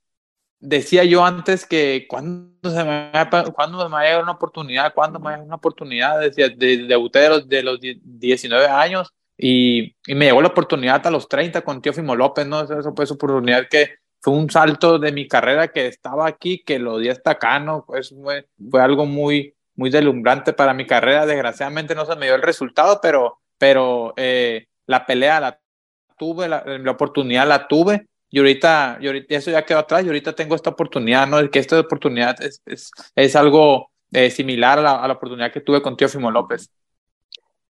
decía 0.65 1.03
yo 1.03 1.23
antes 1.23 1.65
que 1.65 2.05
cuando 2.07 2.69
se 2.69 2.83
me, 2.83 3.11
cuando 3.53 3.89
me 3.89 4.13
va 4.13 4.21
una 4.21 4.31
oportunidad, 4.31 4.93
cuando 4.93 5.19
me 5.19 5.31
va 5.31 5.43
una 5.43 5.55
oportunidad, 5.55 6.19
decía, 6.19 6.49
de, 6.49 6.85
debuté 6.85 7.19
de 7.19 7.29
los, 7.29 7.47
de 7.47 7.63
los 7.63 7.79
19 7.79 8.67
años 8.67 9.13
y, 9.37 9.95
y, 10.07 10.15
me 10.15 10.25
llegó 10.25 10.41
la 10.41 10.49
oportunidad 10.49 11.05
a 11.05 11.11
los 11.11 11.27
30 11.27 11.61
con 11.61 11.81
Teófimo 11.81 12.15
López, 12.15 12.47
¿no? 12.47 12.61
Eso 12.61 12.93
fue 12.95 13.05
su 13.05 13.15
oportunidad 13.15 13.67
que 13.69 13.95
fue 14.21 14.33
un 14.33 14.49
salto 14.49 14.97
de 14.97 15.11
mi 15.11 15.27
carrera 15.27 15.67
que 15.67 15.87
estaba 15.87 16.25
aquí, 16.25 16.63
que 16.63 16.79
lo 16.79 16.97
di 16.97 17.09
hasta 17.09 17.31
acá, 17.31 17.59
¿no? 17.59 17.85
Pues 17.85 18.09
fue, 18.09 18.47
fue 18.71 18.81
algo 18.81 19.05
muy, 19.05 19.53
muy 19.75 19.89
deslumbrante 19.89 20.53
para 20.53 20.73
mi 20.73 20.87
carrera. 20.87 21.25
Desgraciadamente 21.25 21.93
no 21.93 22.05
se 22.05 22.15
me 22.15 22.25
dio 22.25 22.35
el 22.35 22.41
resultado, 22.41 22.99
pero, 23.01 23.39
pero 23.57 24.13
eh, 24.17 24.67
la 24.87 25.05
pelea 25.05 25.39
la 25.39 25.59
tuve, 26.17 26.47
la, 26.47 26.63
la 26.65 26.91
oportunidad 26.91 27.47
la 27.47 27.67
tuve 27.67 28.07
y 28.35 28.39
ahorita, 28.39 28.97
y 28.99 29.07
ahorita 29.07 29.35
eso 29.37 29.49
ya 29.49 29.63
quedó 29.63 29.79
atrás 29.79 30.03
y 30.03 30.07
ahorita 30.07 30.35
tengo 30.35 30.55
esta 30.55 30.69
oportunidad, 30.69 31.25
¿no? 31.25 31.49
Que 31.49 31.59
esta 31.59 31.79
oportunidad 31.79 32.35
es, 32.43 32.61
es, 32.65 32.91
es 33.15 33.33
algo 33.33 33.91
eh, 34.11 34.29
similar 34.29 34.77
a 34.77 35.07
la, 35.07 35.13
oportunidad 35.13 35.53
que 35.53 35.61
tuve 35.61 35.81
con 35.81 35.95
Teófimo 35.95 36.29
López. 36.29 36.69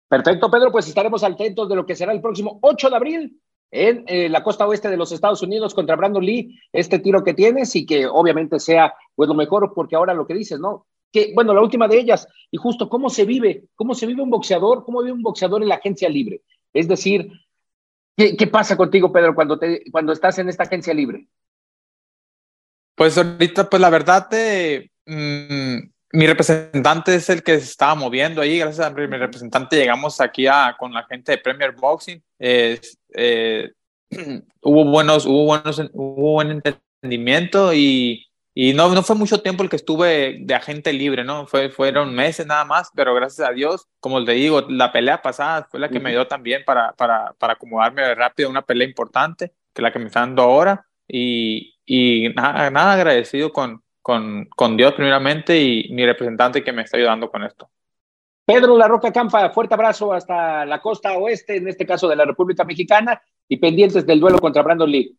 Perfecto, 0.08 0.52
Pedro, 0.52 0.72
pues 0.72 0.88
estaremos 0.88 1.24
atentos 1.24 1.68
de 1.68 1.76
lo 1.76 1.84
que 1.84 1.96
será 1.96 2.12
el 2.12 2.22
próximo 2.22 2.60
8 2.62 2.92
de 2.92 2.96
abril 2.96 3.42
en 3.72 4.04
eh, 4.06 4.30
la 4.30 4.44
costa 4.44 4.68
oeste 4.68 4.88
de 4.88 4.98
los 4.98 5.12
Estados 5.12 5.42
Unidos 5.42 5.74
contra 5.74 5.96
Brandon 5.96 6.24
Lee, 6.24 6.56
este 6.72 7.00
tiro 7.00 7.24
que 7.24 7.34
tienes 7.34 7.76
y 7.76 7.84
que 7.84 8.06
obviamente 8.06 8.60
sea 8.60 8.94
pues 9.16 9.28
lo 9.28 9.34
mejor, 9.34 9.74
porque 9.74 9.96
ahora 9.96 10.14
lo 10.14 10.28
que 10.28 10.36
dices, 10.36 10.60
¿no? 10.60 10.86
Que, 11.12 11.32
bueno, 11.34 11.56
la 11.56 11.62
última 11.62 11.88
de 11.88 11.98
ellas, 11.98 12.28
y 12.52 12.58
justo 12.58 12.88
cómo 12.88 13.10
se 13.10 13.26
vive, 13.26 13.64
cómo 13.74 13.96
se 13.96 14.06
vive 14.06 14.22
un 14.22 14.30
boxeador, 14.30 14.86
cómo 14.86 15.02
vive 15.02 15.14
un 15.14 15.24
boxeador 15.24 15.64
en 15.64 15.70
la 15.70 15.76
agencia 15.76 16.08
libre. 16.08 16.44
Es 16.72 16.88
decir, 16.88 17.32
¿Qué, 18.38 18.48
pasa 18.48 18.78
contigo, 18.78 19.12
Pedro, 19.12 19.34
cuando, 19.34 19.58
te, 19.58 19.84
cuando 19.92 20.14
estás 20.14 20.38
en 20.38 20.50
esta 20.50 20.64
agencia 20.64 20.94
libre? 20.94 21.28
Pues 22.96 23.18
ahorita, 23.18 23.70
pues 23.70 23.82
la 23.82 23.90
verdad, 23.90 24.30
mm, 25.06 25.78
mi 26.14 26.28
representante 26.28 27.16
es 27.16 27.30
el 27.30 27.42
que 27.42 27.58
se 27.60 27.66
estaba 27.66 27.96
moviendo 27.96 28.42
ahí. 28.42 28.60
Gracias 28.60 28.86
a 28.86 28.92
mi 28.92 29.06
representante 29.06 29.78
llegamos 29.78 30.22
aquí 30.22 30.46
a, 30.46 30.76
con 30.78 30.94
la 30.94 31.04
gente 31.06 31.32
de 31.32 31.38
Premier 31.40 31.72
Boxing. 31.72 32.22
Eh, 32.38 32.80
hubo 34.62 34.86
buenos, 34.86 35.26
hubo 35.26 35.46
buenos, 35.46 35.80
hubo 35.94 36.34
buen 36.34 36.62
entendimiento 37.02 37.74
y, 37.74 38.31
y 38.54 38.74
no, 38.74 38.94
no 38.94 39.02
fue 39.02 39.16
mucho 39.16 39.42
tiempo 39.42 39.64
el 39.64 39.70
que 39.70 39.78
estuve 39.78 40.40
de 40.42 40.54
agente 40.54 40.92
libre, 40.92 41.24
¿no? 41.24 41.48
Fue, 41.48 41.70
fueron 41.70 42.14
meses 42.14 42.46
nada 42.46 42.66
más, 42.66 42.92
pero 42.94 43.16
gracias 43.16 43.48
a 43.48 43.54
Dios, 43.54 43.88
como 44.00 44.24
te 44.26 44.34
digo, 44.34 44.66
la 44.70 44.92
pelea 44.92 45.22
pasada 45.22 45.68
fue 45.70 45.80
la 45.80 45.90
que 45.90 46.00
me 46.02 46.12
dio 46.12 46.28
también 46.28 46.64
para, 46.66 46.92
para, 46.94 47.34
para 47.40 47.54
acomodarme 47.54 48.14
rápido 48.14 48.50
a 48.50 48.52
una 48.52 48.62
pelea 48.62 48.88
importante, 48.88 49.54
que 49.74 49.82
la 49.82 49.92
que 49.92 50.00
me 50.00 50.08
está 50.08 50.22
dando 50.22 50.42
ahora. 50.42 50.86
Y, 51.08 51.78
y 51.86 52.30
nada, 52.36 52.70
nada 52.70 52.94
agradecido 52.94 53.54
con, 53.54 53.84
con, 54.02 54.46
con 54.56 54.76
Dios 54.76 54.94
primeramente 54.94 55.60
y 55.60 55.90
mi 55.92 56.06
representante 56.06 56.64
que 56.64 56.74
me 56.74 56.82
está 56.82 56.98
ayudando 56.98 57.30
con 57.30 57.44
esto. 57.44 57.70
Pedro 58.46 58.78
La 58.78 58.88
Roca 58.88 59.14
Campa, 59.14 59.50
fuerte 59.52 59.76
abrazo 59.76 60.12
hasta 60.12 60.66
la 60.66 60.82
costa 60.82 61.14
oeste, 61.14 61.56
en 61.56 61.70
este 61.70 61.86
caso 61.86 62.10
de 62.10 62.18
la 62.18 62.26
República 62.26 62.66
Mexicana, 62.66 63.22
y 63.48 63.58
pendientes 63.58 64.06
del 64.06 64.20
duelo 64.20 64.40
contra 64.40 64.62
Brandon 64.62 64.90
Lee. 64.90 65.18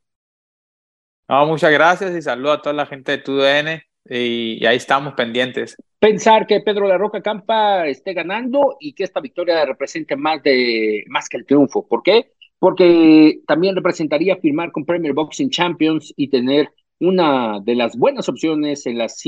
No, 1.28 1.46
muchas 1.46 1.72
gracias 1.72 2.14
y 2.16 2.22
saludo 2.22 2.52
a 2.52 2.62
toda 2.62 2.74
la 2.74 2.86
gente 2.86 3.12
de 3.12 3.18
TUDN 3.18 3.82
y, 4.08 4.62
y, 4.62 4.66
ahí 4.66 4.76
estamos 4.76 5.14
pendientes. 5.14 5.76
Pensar 5.98 6.46
que 6.46 6.60
Pedro 6.60 6.88
La 6.88 6.98
Roca 6.98 7.22
Campa 7.22 7.86
esté 7.86 8.12
ganando 8.12 8.76
y 8.80 8.92
que 8.92 9.04
esta 9.04 9.20
victoria 9.20 9.64
represente 9.64 10.16
más, 10.16 10.42
de, 10.42 11.04
más 11.08 11.28
que 11.28 11.36
el 11.36 11.46
triunfo. 11.46 11.86
¿Por 11.86 12.02
qué? 12.02 12.32
Porque 12.58 13.40
también 13.46 13.76
representaría 13.76 14.36
firmar 14.36 14.72
con 14.72 14.84
Premier 14.84 15.12
Boxing 15.12 15.50
Champions 15.50 16.12
y 16.16 16.28
tener 16.28 16.70
una 16.98 17.60
de 17.60 17.74
las 17.74 17.96
buenas 17.96 18.28
opciones 18.28 18.86
en 18.86 18.98
las 18.98 19.18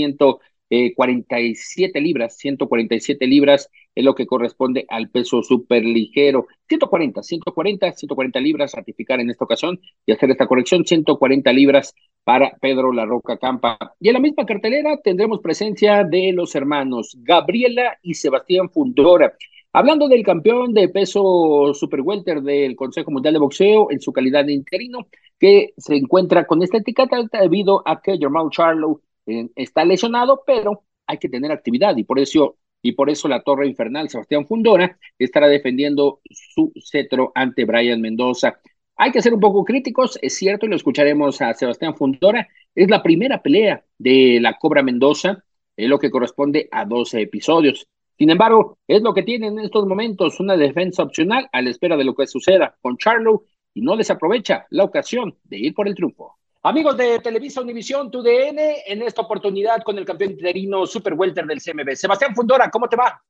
147 0.75 2.01
libras, 2.01 2.37
147 2.37 3.27
libras 3.27 3.71
es 3.95 4.05
lo 4.05 4.15
que 4.15 4.27
corresponde 4.27 4.85
al 4.89 5.09
peso 5.09 5.43
súper 5.43 5.85
ligero. 5.85 6.47
140, 6.69 7.23
140, 7.23 7.93
140 7.93 8.41
libras, 8.41 8.73
ratificar 8.73 9.21
en 9.21 9.31
esta 9.31 9.45
ocasión 9.45 9.81
y 10.05 10.13
hacer 10.13 10.31
esta 10.31 10.47
corrección, 10.47 10.85
140 10.85 11.53
libras 11.53 11.95
para 12.25 12.57
Pedro 12.61 12.93
La 12.93 13.05
Roca 13.07 13.39
Campa. 13.39 13.79
Y 14.01 14.09
en 14.09 14.15
la 14.15 14.21
misma 14.21 14.47
cartelera 14.47 14.99
tendremos 15.03 15.41
presencia 15.41 16.03
de 16.03 16.33
los 16.33 16.55
hermanos 16.55 17.17
Gabriela 17.21 17.99
y 18.03 18.15
Sebastián 18.15 18.69
Fundora. 18.71 19.35
Hablando 19.73 20.09
del 20.09 20.23
campeón 20.23 20.73
de 20.73 20.89
peso 20.89 21.73
super 21.75 22.01
welter 22.01 22.43
del 22.43 22.77
Consejo 22.77 23.11
Mundial 23.11 23.35
de 23.35 23.41
Boxeo 23.41 23.91
en 23.91 24.01
su 24.01 24.13
calidad 24.13 24.45
de 24.45 24.53
interino, 24.53 25.09
que 25.39 25.75
se 25.77 25.97
encuentra 25.97 26.47
con 26.47 26.63
esta 26.63 26.79
etiqueta 26.79 27.19
debido 27.41 27.83
a 27.85 28.01
que 28.01 28.17
Germán 28.17 28.51
Charlo 28.51 29.01
está 29.27 29.85
lesionado, 29.85 30.43
pero 30.47 30.85
hay 31.07 31.19
que 31.19 31.29
tener 31.29 31.53
actividad 31.53 31.97
y 31.97 32.05
por 32.05 32.19
eso 32.19 32.57
y 32.85 32.93
por 32.93 33.09
eso 33.09 33.29
la 33.29 33.43
Torre 33.43 33.67
Infernal 33.67 34.11
Sebastián 34.11 34.47
Fundora 34.47 34.99
estará 35.19 35.49
defendiendo 35.49 36.21
su 36.31 36.71
cetro 36.85 37.33
ante 37.35 37.65
Brian 37.65 38.01
Mendoza. 38.03 38.61
Hay 38.97 39.11
que 39.11 39.23
ser 39.23 39.33
un 39.33 39.41
poco 39.41 39.65
críticos, 39.65 40.19
es 40.21 40.37
cierto, 40.37 40.67
y 40.67 40.69
lo 40.69 40.77
escucharemos 40.77 41.41
a 41.41 41.55
Sebastián 41.55 41.97
Fundora. 41.97 42.47
Es 42.75 42.91
la 42.91 43.03
primera 43.03 43.43
pelea 43.43 43.83
de 43.97 44.39
la 44.39 44.59
Cobra 44.59 44.83
Mendoza, 44.83 45.43
es 45.75 45.89
lo 45.89 45.99
que 45.99 46.11
corresponde 46.11 46.69
a 46.71 46.85
12 46.85 47.23
episodios. 47.23 47.89
Sin 48.19 48.29
embargo, 48.29 48.79
es 48.87 49.01
lo 49.01 49.15
que 49.15 49.23
tiene 49.23 49.47
en 49.47 49.61
estos 49.61 49.87
momentos 49.87 50.39
una 50.39 50.57
defensa 50.57 51.03
opcional 51.03 51.49
a 51.53 51.63
la 51.63 51.71
espera 51.71 51.97
de 51.97 52.05
lo 52.05 52.15
que 52.15 52.27
suceda 52.27 52.77
con 52.83 52.99
Charlo 52.99 53.45
y 53.73 53.81
no 53.81 53.97
desaprovecha 53.97 54.67
la 54.69 54.85
ocasión 54.85 55.39
de 55.45 55.57
ir 55.59 55.75
por 55.75 55.89
el 55.89 55.95
triunfo. 55.95 56.37
Amigos 56.67 56.97
de 56.97 57.19
Televisa 57.19 57.61
Univisión, 57.61 58.11
tu 58.11 58.23
DN, 58.23 58.85
en 58.87 59.03
esta 59.03 59.21
oportunidad 59.21 59.83
con 59.83 59.99
el 59.99 60.07
campeón 60.07 60.31
interino 60.31 60.87
Super 60.87 61.13
Welter 61.13 61.45
del 61.45 61.61
CMB. 61.61 61.95
Sebastián 61.95 62.35
Fundora, 62.35 62.71
¿cómo 62.71 62.89
te 62.89 62.97
va? 62.97 63.23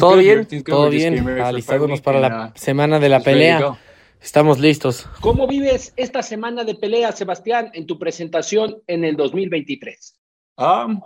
Todo 0.00 0.16
bien, 0.16 0.48
todo 0.64 0.90
bien, 0.90 1.40
alistándonos 1.40 2.00
para 2.00 2.18
la 2.18 2.46
uh, 2.48 2.58
semana 2.58 2.98
de 2.98 3.08
la 3.08 3.20
pelea. 3.20 3.78
Estamos 4.20 4.58
listos. 4.58 5.06
¿Cómo 5.20 5.46
vives 5.46 5.92
esta 5.94 6.20
semana 6.24 6.64
de 6.64 6.74
pelea, 6.74 7.12
Sebastián, 7.12 7.70
en 7.74 7.86
tu 7.86 7.96
presentación 7.96 8.82
en 8.88 9.04
el 9.04 9.14
2023? 9.14 10.18
Um, 10.56 11.00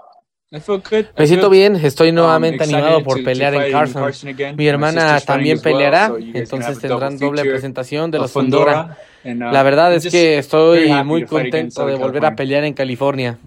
me 0.51 1.27
siento 1.27 1.51
bien, 1.51 1.77
estoy 1.77 2.09
um, 2.09 2.15
nuevamente 2.15 2.65
animado 2.65 3.03
por 3.03 3.23
pelear 3.23 3.55
en 3.57 3.71
Carson. 3.71 4.11
Mi 4.57 4.69
hermana 4.69 5.21
también 5.21 5.61
peleará, 5.61 6.15
entonces 6.19 6.79
tendrán 6.79 7.19
doble 7.19 7.43
presentación 7.43 8.11
de 8.11 8.21
los 8.21 8.33
Fundora. 8.33 8.97
La 9.35 9.63
verdad 9.63 9.95
es 9.95 10.11
que 10.11 10.39
estoy 10.39 10.91
muy 11.05 11.25
contento 11.25 11.87
de 11.87 11.95
volver 11.97 12.25
a 12.25 12.35
pelear 12.35 12.65
en 12.65 12.75
California. 12.75 13.39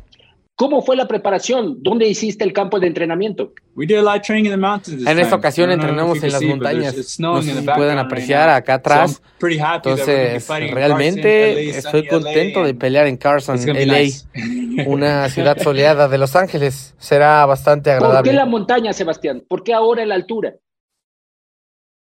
¿Cómo 0.60 0.82
fue 0.82 0.98
la 0.98 1.08
preparación? 1.08 1.78
¿Dónde 1.82 2.06
hiciste 2.06 2.44
el 2.44 2.52
campo 2.52 2.82
de 2.82 2.88
entrenamiento? 2.88 3.54
En 3.78 5.20
esta 5.20 5.36
ocasión 5.38 5.72
entrenamos 5.72 6.22
en 6.22 6.34
las 6.34 6.42
montañas. 6.42 7.18
No 7.18 7.42
sé 7.42 7.54
si 7.54 7.66
pueden 7.66 7.98
apreciar 7.98 8.50
acá 8.50 8.74
atrás. 8.74 9.22
Entonces, 9.42 10.46
realmente 10.50 11.70
estoy 11.70 12.06
contento 12.08 12.66
de 12.66 12.74
pelear 12.74 13.08
en 13.08 13.16
Carson, 13.16 13.58
LA, 13.66 14.84
una 14.86 15.30
ciudad 15.30 15.58
soleada 15.60 16.10
de 16.10 16.18
Los 16.18 16.36
Ángeles. 16.36 16.94
Será 16.98 17.46
bastante 17.46 17.92
agradable. 17.92 18.18
¿Por 18.18 18.30
qué 18.30 18.34
la 18.34 18.46
montaña, 18.46 18.92
Sebastián? 18.92 19.46
¿Por 19.48 19.64
qué 19.64 19.74
ahora 19.74 20.06
la 20.06 20.16
altura? 20.16 20.56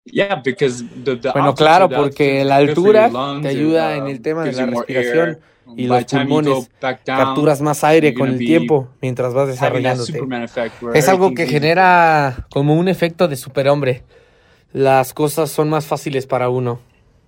Bueno, 0.04 1.54
claro, 1.54 1.88
porque 1.88 2.44
la 2.44 2.56
altura 2.56 3.10
te 3.40 3.48
ayuda 3.48 3.96
en 3.96 4.08
el 4.08 4.20
tema 4.20 4.44
de 4.44 4.52
la 4.52 4.66
respiración 4.66 5.38
y 5.76 5.86
los 5.86 6.04
pulmones, 6.04 6.70
capturas 7.04 7.60
más 7.60 7.84
aire 7.84 8.12
con 8.12 8.28
el 8.30 8.38
tiempo 8.38 8.88
mientras 9.00 9.32
vas 9.32 9.48
desarrollándote. 9.48 10.20
Es 10.94 11.08
algo 11.08 11.34
que 11.34 11.46
genera 11.46 12.46
como 12.50 12.74
un 12.74 12.88
efecto 12.88 13.28
de 13.28 13.36
superhombre. 13.36 14.02
Las 14.72 15.12
cosas 15.12 15.50
son 15.50 15.68
más 15.68 15.86
fáciles 15.86 16.26
para 16.26 16.48
uno. 16.48 16.80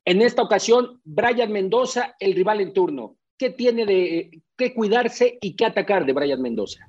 En 0.07 0.22
esta 0.22 0.43
ocasión, 0.43 1.01
Brian 1.05 1.53
Mendoza, 1.53 2.16
el 2.18 2.35
rival 2.35 2.61
en 2.61 2.72
turno. 2.72 3.16
¿Qué 3.39 3.51
tiene 3.51 3.85
de 3.87 4.43
qué 4.57 4.75
cuidarse 4.75 5.39
y 5.41 5.55
qué 5.57 5.66
atacar 5.66 6.07
de 6.07 6.12
Brian 6.12 6.41
Mendoza? 6.41 6.89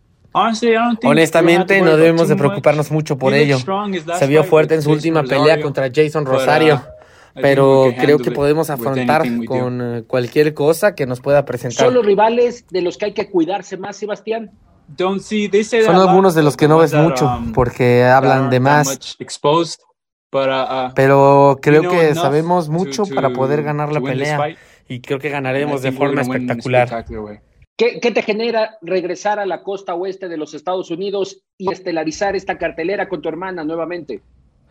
Honestamente, 1.03 1.81
no 1.81 1.97
debemos 1.97 2.27
de 2.27 2.35
preocuparnos 2.35 2.91
mucho 2.91 3.17
por 3.17 3.33
ello. 3.33 3.57
Se 4.19 4.27
vio 4.27 4.43
fuerte 4.43 4.75
en 4.75 4.81
su 4.81 4.91
última 4.91 5.23
pelea 5.23 5.61
contra 5.61 5.89
Jason 5.93 6.25
Rosario 6.25 6.81
pero 7.41 7.93
creo 7.99 8.17
que 8.17 8.31
podemos 8.31 8.69
afrontar 8.69 9.23
con 9.45 9.97
eh, 9.97 10.03
cualquier 10.07 10.53
cosa 10.53 10.95
que 10.95 11.05
nos 11.05 11.19
pueda 11.19 11.45
presentar. 11.45 11.85
¿Son 11.85 11.93
los 11.93 12.05
rivales 12.05 12.65
de 12.69 12.81
los 12.81 12.97
que 12.97 13.05
hay 13.05 13.13
que 13.13 13.29
cuidarse 13.29 13.77
más, 13.77 13.97
Sebastián? 13.97 14.51
Son 15.85 15.95
algunos 15.95 16.35
de 16.35 16.43
los 16.43 16.55
que 16.55 16.67
no 16.67 16.77
ves 16.77 16.93
mucho 16.93 17.25
um, 17.25 17.51
porque 17.53 18.03
hablan 18.03 18.49
de 18.49 18.59
más. 18.59 19.17
Uh, 19.19 20.91
pero 20.95 21.59
creo 21.61 21.89
que 21.89 22.13
sabemos 22.13 22.69
mucho 22.69 23.03
para 23.05 23.31
poder 23.31 23.63
ganar 23.63 23.91
la 23.91 24.01
pelea 24.01 24.55
y 24.87 25.01
creo 25.01 25.19
que 25.19 25.29
ganaremos 25.29 25.81
de 25.81 25.91
forma 25.91 26.21
espectacular. 26.21 27.05
¿Qué, 27.77 27.99
¿Qué, 27.99 28.11
te 28.11 28.21
genera 28.21 28.77
regresar 28.81 29.37
a 29.39 29.45
la 29.45 29.61
costa 29.61 29.95
oeste 29.95 30.29
de 30.29 30.37
los 30.37 30.53
Estados 30.53 30.91
Unidos 30.91 31.41
y 31.57 31.71
estelarizar 31.71 32.35
esta 32.35 32.57
cartelera 32.57 33.09
con 33.09 33.21
tu 33.21 33.27
hermana 33.27 33.65
nuevamente? 33.65 34.21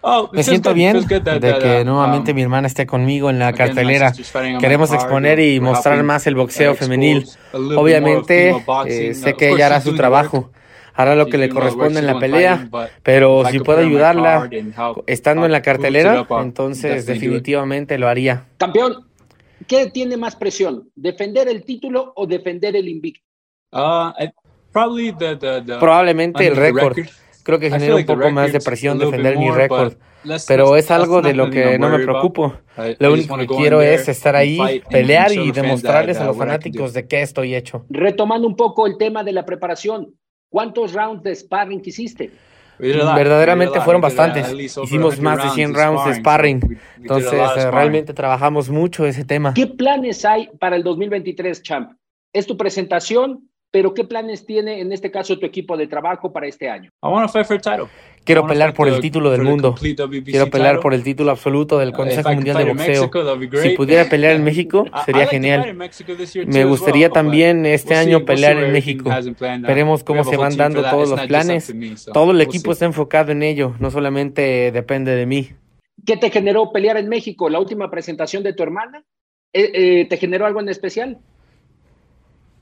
Oh, 0.06 0.28
me 0.32 0.42
siento 0.42 0.74
bien 0.74 1.00
de 1.06 1.22
que 1.22 1.80
uh, 1.80 1.84
nuevamente 1.84 2.32
um, 2.32 2.34
mi 2.36 2.42
hermana 2.42 2.66
esté 2.66 2.86
conmigo 2.86 3.30
en 3.30 3.38
la 3.38 3.54
cartelera. 3.54 4.12
Queremos 4.60 4.92
exponer 4.92 5.40
y 5.40 5.60
mostrar 5.60 6.02
más 6.02 6.26
el 6.26 6.34
boxeo 6.34 6.74
femenil. 6.74 7.26
Obviamente, 7.52 8.54
eh, 8.86 9.14
sé 9.14 9.32
que 9.32 9.50
ella 9.50 9.66
hará 9.66 9.80
su 9.80 9.94
trabajo, 9.94 10.50
hará 10.92 11.14
lo 11.14 11.26
que 11.28 11.38
le 11.38 11.48
corresponde 11.48 12.00
en 12.00 12.06
la 12.06 12.18
pelea, 12.18 12.68
pero 13.02 13.44
si 13.50 13.60
puedo 13.60 13.80
ayudarla 13.80 14.50
estando 15.06 15.46
en 15.46 15.52
la 15.52 15.62
cartelera, 15.62 16.26
entonces 16.42 17.06
definitivamente 17.06 17.96
lo 17.96 18.06
haría. 18.06 18.44
Campeón, 18.58 19.06
¿qué 19.66 19.90
tiene 19.90 20.16
más 20.16 20.36
presión? 20.36 20.90
¿Defender 20.94 21.48
el 21.48 21.64
título 21.64 22.12
o 22.16 22.26
defender 22.26 22.76
el 22.76 22.88
invicto? 22.88 23.24
Uh, 23.72 24.12
Probablemente 24.72 26.46
el 26.46 26.56
récord. 26.56 26.98
Creo 27.44 27.58
que 27.58 27.70
genera 27.70 27.96
un 27.96 28.06
poco 28.06 28.30
más 28.30 28.52
de 28.52 28.60
presión 28.60 28.98
defender 28.98 29.36
mi 29.38 29.50
récord. 29.50 29.94
Pero 30.48 30.76
es 30.76 30.90
algo 30.90 31.20
de 31.20 31.34
lo 31.34 31.50
que 31.50 31.78
no 31.78 31.90
me 31.90 31.98
preocupo. 31.98 32.54
Lo 32.98 33.12
único 33.12 33.36
que 33.36 33.46
quiero 33.46 33.82
es 33.82 34.08
estar 34.08 34.34
ahí, 34.34 34.82
pelear 34.90 35.32
y 35.32 35.52
demostrarles 35.52 36.18
a 36.18 36.24
los 36.24 36.36
fanáticos 36.36 36.92
de 36.92 37.06
qué 37.06 37.22
estoy 37.22 37.54
hecho. 37.54 37.84
Retomando 37.90 38.46
un 38.48 38.56
poco 38.56 38.86
el 38.86 38.96
tema 38.96 39.22
de 39.22 39.32
la 39.32 39.44
preparación, 39.44 40.14
¿cuántos 40.48 40.92
rounds 40.92 41.22
de 41.22 41.34
sparring 41.34 41.82
hiciste? 41.84 42.30
Verdaderamente 42.78 43.80
fueron 43.80 44.02
bastantes. 44.02 44.52
Hicimos 44.52 45.20
más 45.20 45.42
de 45.42 45.50
100 45.50 45.74
rounds 45.74 46.04
de 46.06 46.14
sparring. 46.14 46.78
Entonces, 46.96 47.32
eh, 47.32 47.70
realmente 47.70 48.14
trabajamos 48.14 48.70
mucho 48.70 49.06
ese 49.06 49.24
tema. 49.24 49.54
¿Qué 49.54 49.66
planes 49.66 50.24
hay 50.24 50.48
para 50.58 50.76
el 50.76 50.82
2023, 50.82 51.62
Champ? 51.62 51.92
¿Es 52.32 52.46
tu 52.46 52.56
presentación? 52.56 53.48
Pero 53.74 53.92
¿qué 53.92 54.04
planes 54.04 54.46
tiene 54.46 54.80
en 54.80 54.92
este 54.92 55.10
caso 55.10 55.36
tu 55.36 55.46
equipo 55.46 55.76
de 55.76 55.88
trabajo 55.88 56.32
para 56.32 56.46
este 56.46 56.70
año? 56.70 56.92
Quiero 58.22 58.46
pelear 58.46 58.72
por 58.72 58.86
el 58.86 59.00
título 59.00 59.32
del 59.32 59.42
mundo. 59.42 59.74
Quiero 59.74 60.48
pelear 60.48 60.78
por 60.78 60.94
el 60.94 61.02
título 61.02 61.32
absoluto 61.32 61.80
del 61.80 61.90
Consejo 61.90 62.32
Mundial 62.34 62.58
de 62.58 62.64
Boxeo. 62.66 63.10
Si 63.60 63.70
pudiera 63.70 64.08
pelear 64.08 64.36
en 64.36 64.44
México, 64.50 64.84
sería 65.04 65.26
genial. 65.26 65.76
Me 66.46 66.64
gustaría 66.64 67.10
también 67.10 67.66
este 67.66 67.96
año 67.96 68.24
pelear 68.24 68.58
en 68.58 68.70
México. 68.70 69.10
Veremos 69.62 70.04
cómo 70.04 70.22
se 70.22 70.36
van 70.36 70.56
dando 70.56 70.80
todos 70.88 71.10
los 71.10 71.22
planes. 71.22 71.74
Todo 72.12 72.30
el 72.30 72.40
equipo 72.42 72.70
está 72.70 72.84
enfocado 72.84 73.32
en 73.32 73.42
ello, 73.42 73.74
no 73.80 73.90
solamente 73.90 74.70
depende 74.70 75.16
de 75.16 75.26
mí. 75.26 75.50
¿Qué 76.06 76.16
te 76.16 76.30
generó 76.30 76.70
pelear 76.70 76.96
en 76.96 77.08
México? 77.08 77.50
¿La 77.50 77.58
última 77.58 77.90
presentación 77.90 78.44
de 78.44 78.52
tu 78.52 78.62
hermana? 78.62 79.02
Eh, 79.52 79.70
eh, 79.74 80.06
¿Te 80.08 80.16
generó 80.16 80.46
algo 80.46 80.60
en 80.60 80.68
especial? 80.68 81.18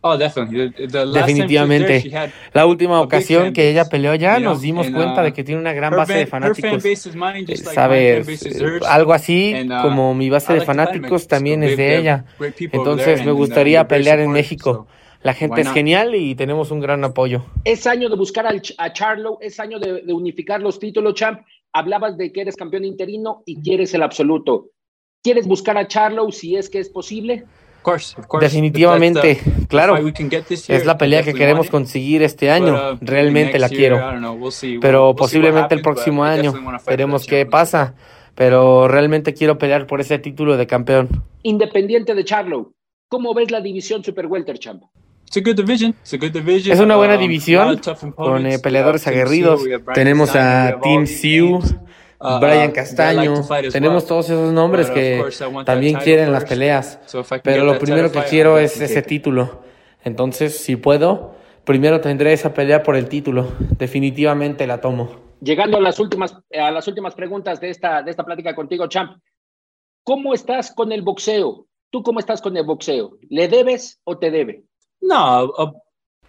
Oh, 0.04 0.16
Definitivamente. 0.16 2.10
La 2.52 2.66
última 2.66 3.00
ocasión 3.00 3.52
que 3.52 3.70
ella 3.70 3.84
peleó 3.84 4.10
allá 4.10 4.40
nos 4.40 4.60
dimos 4.60 4.90
cuenta 4.90 5.22
de 5.22 5.30
uh, 5.30 5.32
que 5.32 5.44
tiene 5.44 5.60
una 5.60 5.72
gran 5.72 5.94
base 5.94 6.14
de 6.14 6.26
fanáticos. 6.26 6.84
Eh, 6.84 7.56
Sabes, 7.56 8.44
algo 8.84 9.12
así 9.12 9.54
uh, 9.54 9.82
como 9.82 10.12
mi 10.12 10.28
base 10.28 10.54
de 10.54 10.62
fanáticos 10.62 11.28
también 11.28 11.62
es 11.62 11.76
de 11.76 11.98
ella. 11.98 12.24
Entonces 12.72 13.24
me 13.24 13.30
uh, 13.30 13.36
gustaría 13.36 13.86
pelear 13.86 14.18
en 14.18 14.32
México. 14.32 14.88
La 15.22 15.34
gente 15.34 15.60
es 15.60 15.70
genial 15.70 16.16
y 16.16 16.34
tenemos 16.34 16.72
un 16.72 16.80
gran 16.80 17.04
apoyo. 17.04 17.44
Es 17.64 17.86
año 17.86 18.08
de 18.08 18.16
buscar 18.16 18.44
a 18.46 18.92
Charlo, 18.92 19.38
es 19.40 19.60
año 19.60 19.78
de, 19.78 20.02
de 20.02 20.12
unificar 20.12 20.60
los 20.60 20.80
títulos, 20.80 21.14
champ. 21.14 21.42
Hablabas 21.72 22.18
de 22.18 22.32
que 22.32 22.40
eres 22.40 22.56
campeón 22.56 22.84
interino 22.84 23.44
y 23.46 23.62
quieres 23.62 23.94
el 23.94 24.02
absoluto. 24.02 24.70
¿Quieres 25.22 25.46
buscar 25.46 25.78
a 25.78 25.86
Charlo 25.86 26.32
si 26.32 26.56
es 26.56 26.68
que 26.68 26.80
es 26.80 26.88
posible? 26.88 27.44
Definitivamente, 28.40 29.40
claro. 29.68 29.96
Es 29.96 30.86
la 30.86 30.98
pelea 30.98 31.22
que 31.22 31.34
queremos 31.34 31.68
conseguir 31.68 32.22
este 32.22 32.50
año. 32.50 32.74
Uh, 32.74 32.98
Realmente 33.00 33.58
la 33.58 33.68
quiero. 33.68 34.00
Pero 34.80 35.14
posiblemente 35.14 35.74
el 35.74 35.82
próximo 35.82 36.24
año. 36.24 36.54
Veremos 36.86 37.26
qué 37.26 37.46
pasa. 37.46 37.94
Pero 38.34 38.88
realmente 38.88 39.34
quiero 39.34 39.58
pelear 39.58 39.86
por 39.86 40.00
ese 40.00 40.18
título 40.18 40.56
de 40.56 40.66
campeón. 40.66 41.22
Independiente 41.42 42.14
de 42.14 42.24
Charlo, 42.24 42.72
¿cómo 43.08 43.34
ves 43.34 43.50
la 43.50 43.60
división 43.60 44.02
Super 44.02 44.26
Welter, 44.26 44.58
Champ? 44.58 44.84
Es 45.34 46.80
una 46.80 46.96
buena 46.96 47.16
uh, 47.16 47.18
división 47.18 47.80
con 48.14 48.46
eh, 48.46 48.58
peleadores 48.58 49.06
aguerridos. 49.06 49.62
Tenemos 49.94 50.36
a 50.36 50.78
Team 50.82 51.06
Siu, 51.06 51.60
Uh, 52.22 52.38
Brian 52.38 52.70
uh, 52.70 52.72
Castaño, 52.72 53.34
tenemos 53.72 54.06
todos 54.06 54.30
esos 54.30 54.52
nombres 54.52 54.88
que 54.90 55.24
también 55.64 55.96
quieren 55.96 56.30
las 56.30 56.44
peleas, 56.44 57.00
pero 57.42 57.64
lo 57.64 57.78
primero 57.78 58.12
que 58.12 58.20
quiero 58.22 58.58
es 58.58 58.80
ese 58.80 59.02
título. 59.02 59.62
Entonces, 60.04 60.58
si 60.58 60.76
puedo, 60.76 61.34
primero 61.64 62.00
tendré 62.00 62.32
esa 62.32 62.54
pelea 62.54 62.82
por 62.82 62.96
el 62.96 63.08
título. 63.08 63.52
Definitivamente 63.76 64.66
la 64.66 64.80
tomo. 64.80 65.10
Llegando 65.40 65.78
a 65.78 65.80
las 65.80 65.98
últimas, 65.98 66.36
a 66.56 66.70
las 66.70 66.86
últimas 66.86 67.14
preguntas 67.14 67.60
de 67.60 67.70
esta, 67.70 68.02
de 68.02 68.10
esta 68.12 68.24
plática 68.24 68.54
contigo, 68.54 68.86
Champ. 68.86 69.20
¿Cómo 70.04 70.34
estás 70.34 70.72
con 70.72 70.92
el 70.92 71.02
boxeo? 71.02 71.66
¿Tú 71.90 72.02
cómo 72.02 72.20
estás 72.20 72.40
con 72.40 72.56
el 72.56 72.64
boxeo? 72.64 73.18
¿Le 73.28 73.48
debes 73.48 74.00
o 74.04 74.18
te 74.18 74.30
debe? 74.30 74.64
No, 75.00 75.44
uh, 75.44 75.72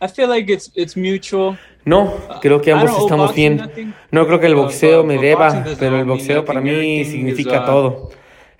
I 0.03 0.07
feel 0.09 0.27
like 0.27 0.51
it's, 0.51 0.69
it's 0.75 0.97
mutual. 0.97 1.57
No, 1.85 2.13
creo 2.41 2.61
que 2.61 2.73
ambos 2.73 2.91
estamos 2.97 3.33
bien. 3.33 3.93
No 4.11 4.27
creo 4.27 4.39
que 4.39 4.47
el 4.47 4.55
boxeo 4.55 5.03
me 5.05 5.17
deba, 5.17 5.63
pero 5.79 5.97
el 5.97 6.05
boxeo 6.05 6.43
para 6.43 6.59
mí 6.59 7.05
significa 7.05 7.65
todo. 7.65 8.09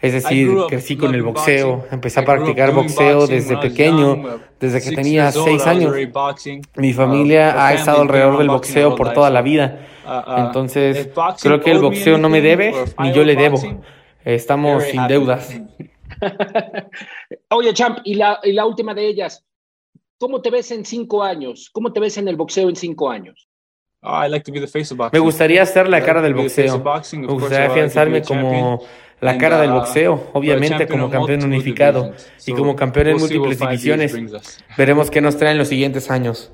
Es 0.02 0.14
decir, 0.14 0.50
crecí 0.68 0.96
con 0.98 1.14
el 1.16 1.22
boxeo, 1.22 1.86
empecé 1.92 2.22
a 2.22 2.26
practicar 2.26 2.74
boxeo 2.74 3.28
desde 3.28 3.58
pequeño, 3.58 4.40
desde 4.60 4.82
que 4.82 4.96
tenía 4.96 5.32
seis 5.32 5.66
años. 5.66 5.94
Mi 6.76 6.94
familia 6.94 7.66
ha 7.66 7.74
estado 7.74 8.02
alrededor 8.02 8.38
del 8.38 8.50
boxeo 8.50 8.96
por 8.96 9.14
toda 9.14 9.30
la 9.30 9.42
vida. 9.42 9.80
Entonces, 10.38 11.10
creo 11.42 11.60
que 11.60 11.72
el 11.72 11.80
boxeo 11.80 12.18
no 12.18 12.30
me 12.30 12.40
debe, 12.42 12.74
ni 13.00 13.12
yo 13.12 13.24
le 13.24 13.36
debo. 13.36 13.62
Estamos 14.24 14.84
sin 14.84 15.08
deudas. 15.08 15.62
Oye, 17.50 17.74
Champ, 17.74 18.00
y 18.04 18.16
la, 18.16 18.40
y 18.44 18.54
la 18.54 18.66
última 18.66 18.94
de 18.94 19.08
ellas, 19.08 19.44
¿Cómo 20.24 20.42
te 20.42 20.50
ves 20.50 20.72
en 20.72 20.86
cinco 20.86 21.22
años? 21.22 21.70
¿Cómo 21.74 21.92
te 21.92 22.00
ves 22.00 22.18
en 22.18 22.30
el 22.30 22.38
boxeo 22.38 22.70
en 22.70 22.78
cinco 22.78 23.10
años? 23.10 23.50
Ah, 24.02 24.26
me 25.12 25.20
gustaría 25.20 25.66
ser 25.66 25.90
la 25.90 26.02
cara 26.02 26.22
del 26.22 26.34
boxeo. 26.34 26.82
Me 27.12 27.28
gustaría 27.28 27.66
afianzarme 27.66 28.22
como 28.22 28.82
la 29.20 29.38
cara 29.38 29.60
del 29.60 29.72
uh, 29.72 29.74
boxeo, 29.74 30.30
obviamente 30.32 30.88
como 30.88 31.10
campeón 31.10 31.44
unificado 31.44 32.14
y 32.48 32.54
como 32.54 32.74
campeón 32.74 33.08
en 33.08 33.18
múltiples 33.18 33.60
divisiones. 33.60 34.64
Veremos 34.78 35.12
qué 35.12 35.20
nos 35.20 35.36
traen 35.36 35.58
los 35.58 35.68
siguientes 35.68 36.10
años. 36.10 36.54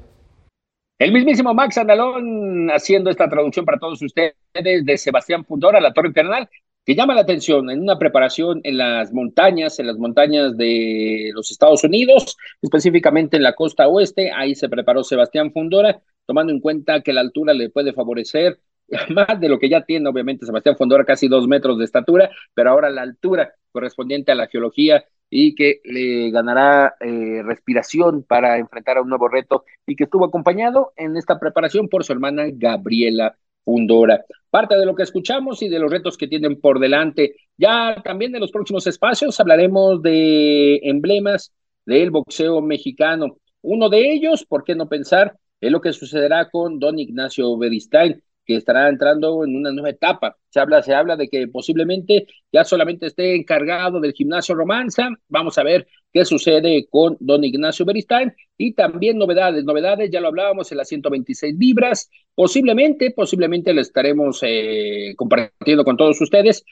El 0.97 1.11
mismísimo 1.11 1.53
Max 1.53 1.77
Andalón 1.77 2.71
haciendo 2.71 3.11
esta 3.11 3.29
traducción 3.29 3.65
para 3.67 3.77
todos 3.77 4.01
ustedes 4.01 4.33
de 4.51 4.97
Sebastián 4.97 5.43
Pundora, 5.43 5.79
la 5.79 5.93
Torre 5.93 6.07
Infernal 6.07 6.49
que 6.89 6.95
llama 6.95 7.13
la 7.13 7.21
atención 7.21 7.69
en 7.69 7.81
una 7.81 7.99
preparación 7.99 8.61
en 8.63 8.79
las 8.79 9.13
montañas, 9.13 9.77
en 9.77 9.85
las 9.85 9.99
montañas 9.99 10.57
de 10.57 11.29
los 11.35 11.51
Estados 11.51 11.83
Unidos, 11.83 12.35
específicamente 12.63 13.37
en 13.37 13.43
la 13.43 13.53
costa 13.53 13.87
oeste. 13.87 14.31
Ahí 14.31 14.55
se 14.55 14.69
preparó 14.69 15.03
Sebastián 15.03 15.51
Fundora, 15.51 16.01
tomando 16.25 16.51
en 16.51 16.59
cuenta 16.59 17.01
que 17.01 17.13
la 17.13 17.21
altura 17.21 17.53
le 17.53 17.69
puede 17.69 17.93
favorecer 17.93 18.59
más 19.09 19.39
de 19.39 19.49
lo 19.49 19.59
que 19.59 19.69
ya 19.69 19.85
tiene, 19.85 20.09
obviamente, 20.09 20.47
Sebastián 20.47 20.77
Fundora, 20.77 21.05
casi 21.05 21.27
dos 21.27 21.47
metros 21.47 21.77
de 21.77 21.85
estatura, 21.85 22.31
pero 22.55 22.71
ahora 22.71 22.89
la 22.89 23.03
altura 23.03 23.53
correspondiente 23.71 24.31
a 24.31 24.35
la 24.35 24.47
geología 24.47 25.05
y 25.29 25.53
que 25.53 25.81
le 25.83 26.31
ganará 26.31 26.95
eh, 27.01 27.43
respiración 27.43 28.23
para 28.23 28.57
enfrentar 28.57 28.97
a 28.97 29.03
un 29.03 29.09
nuevo 29.09 29.27
reto 29.27 29.63
y 29.85 29.95
que 29.95 30.05
estuvo 30.05 30.25
acompañado 30.25 30.91
en 30.95 31.17
esta 31.17 31.39
preparación 31.39 31.87
por 31.87 32.03
su 32.03 32.13
hermana 32.13 32.45
Gabriela 32.51 33.37
Fundora. 33.63 34.25
Parte 34.49 34.75
de 34.75 34.85
lo 34.85 34.95
que 34.95 35.03
escuchamos 35.03 35.61
y 35.61 35.69
de 35.69 35.79
los 35.79 35.91
retos 35.91 36.17
que 36.17 36.27
tienen 36.27 36.59
por 36.59 36.79
delante. 36.79 37.35
Ya 37.57 38.01
también 38.03 38.31
de 38.31 38.39
los 38.39 38.51
próximos 38.51 38.87
espacios 38.87 39.39
hablaremos 39.39 40.01
de 40.01 40.77
emblemas 40.83 41.53
del 41.85 42.11
boxeo 42.11 42.61
mexicano. 42.61 43.37
Uno 43.61 43.89
de 43.89 44.11
ellos, 44.11 44.45
¿por 44.45 44.63
qué 44.63 44.75
no 44.75 44.89
pensar? 44.89 45.37
Es 45.61 45.71
lo 45.71 45.81
que 45.81 45.93
sucederá 45.93 46.49
con 46.49 46.79
don 46.79 46.97
Ignacio 46.99 47.57
Beristain 47.57 48.23
que 48.49 48.55
estará 48.55 48.89
entrando 48.89 49.43
en 49.45 49.55
una 49.55 49.71
nueva 49.71 49.91
etapa. 49.91 50.35
Se 50.49 50.59
habla, 50.59 50.81
se 50.81 50.95
habla 50.95 51.15
de 51.15 51.29
que 51.29 51.47
posiblemente 51.47 52.25
ya 52.51 52.63
solamente 52.63 53.05
esté 53.05 53.35
encargado 53.35 53.99
del 53.99 54.13
gimnasio 54.13 54.55
Romanza. 54.55 55.09
Vamos 55.27 55.59
a 55.59 55.63
ver 55.63 55.87
qué 56.11 56.25
sucede 56.25 56.87
con 56.89 57.15
don 57.19 57.43
Ignacio 57.43 57.85
Beristain 57.85 58.33
y 58.57 58.73
también 58.73 59.19
novedades, 59.19 59.63
novedades, 59.65 60.09
ya 60.09 60.19
lo 60.19 60.29
hablábamos 60.29 60.71
en 60.71 60.79
las 60.79 60.87
126 60.87 61.59
libras. 61.59 62.09
Posiblemente, 62.33 63.11
posiblemente 63.11 63.71
le 63.71 63.81
estaremos 63.81 64.39
eh, 64.41 65.13
compartiendo 65.15 65.83
con 65.83 65.95
todos 65.95 66.19
ustedes 66.19 66.65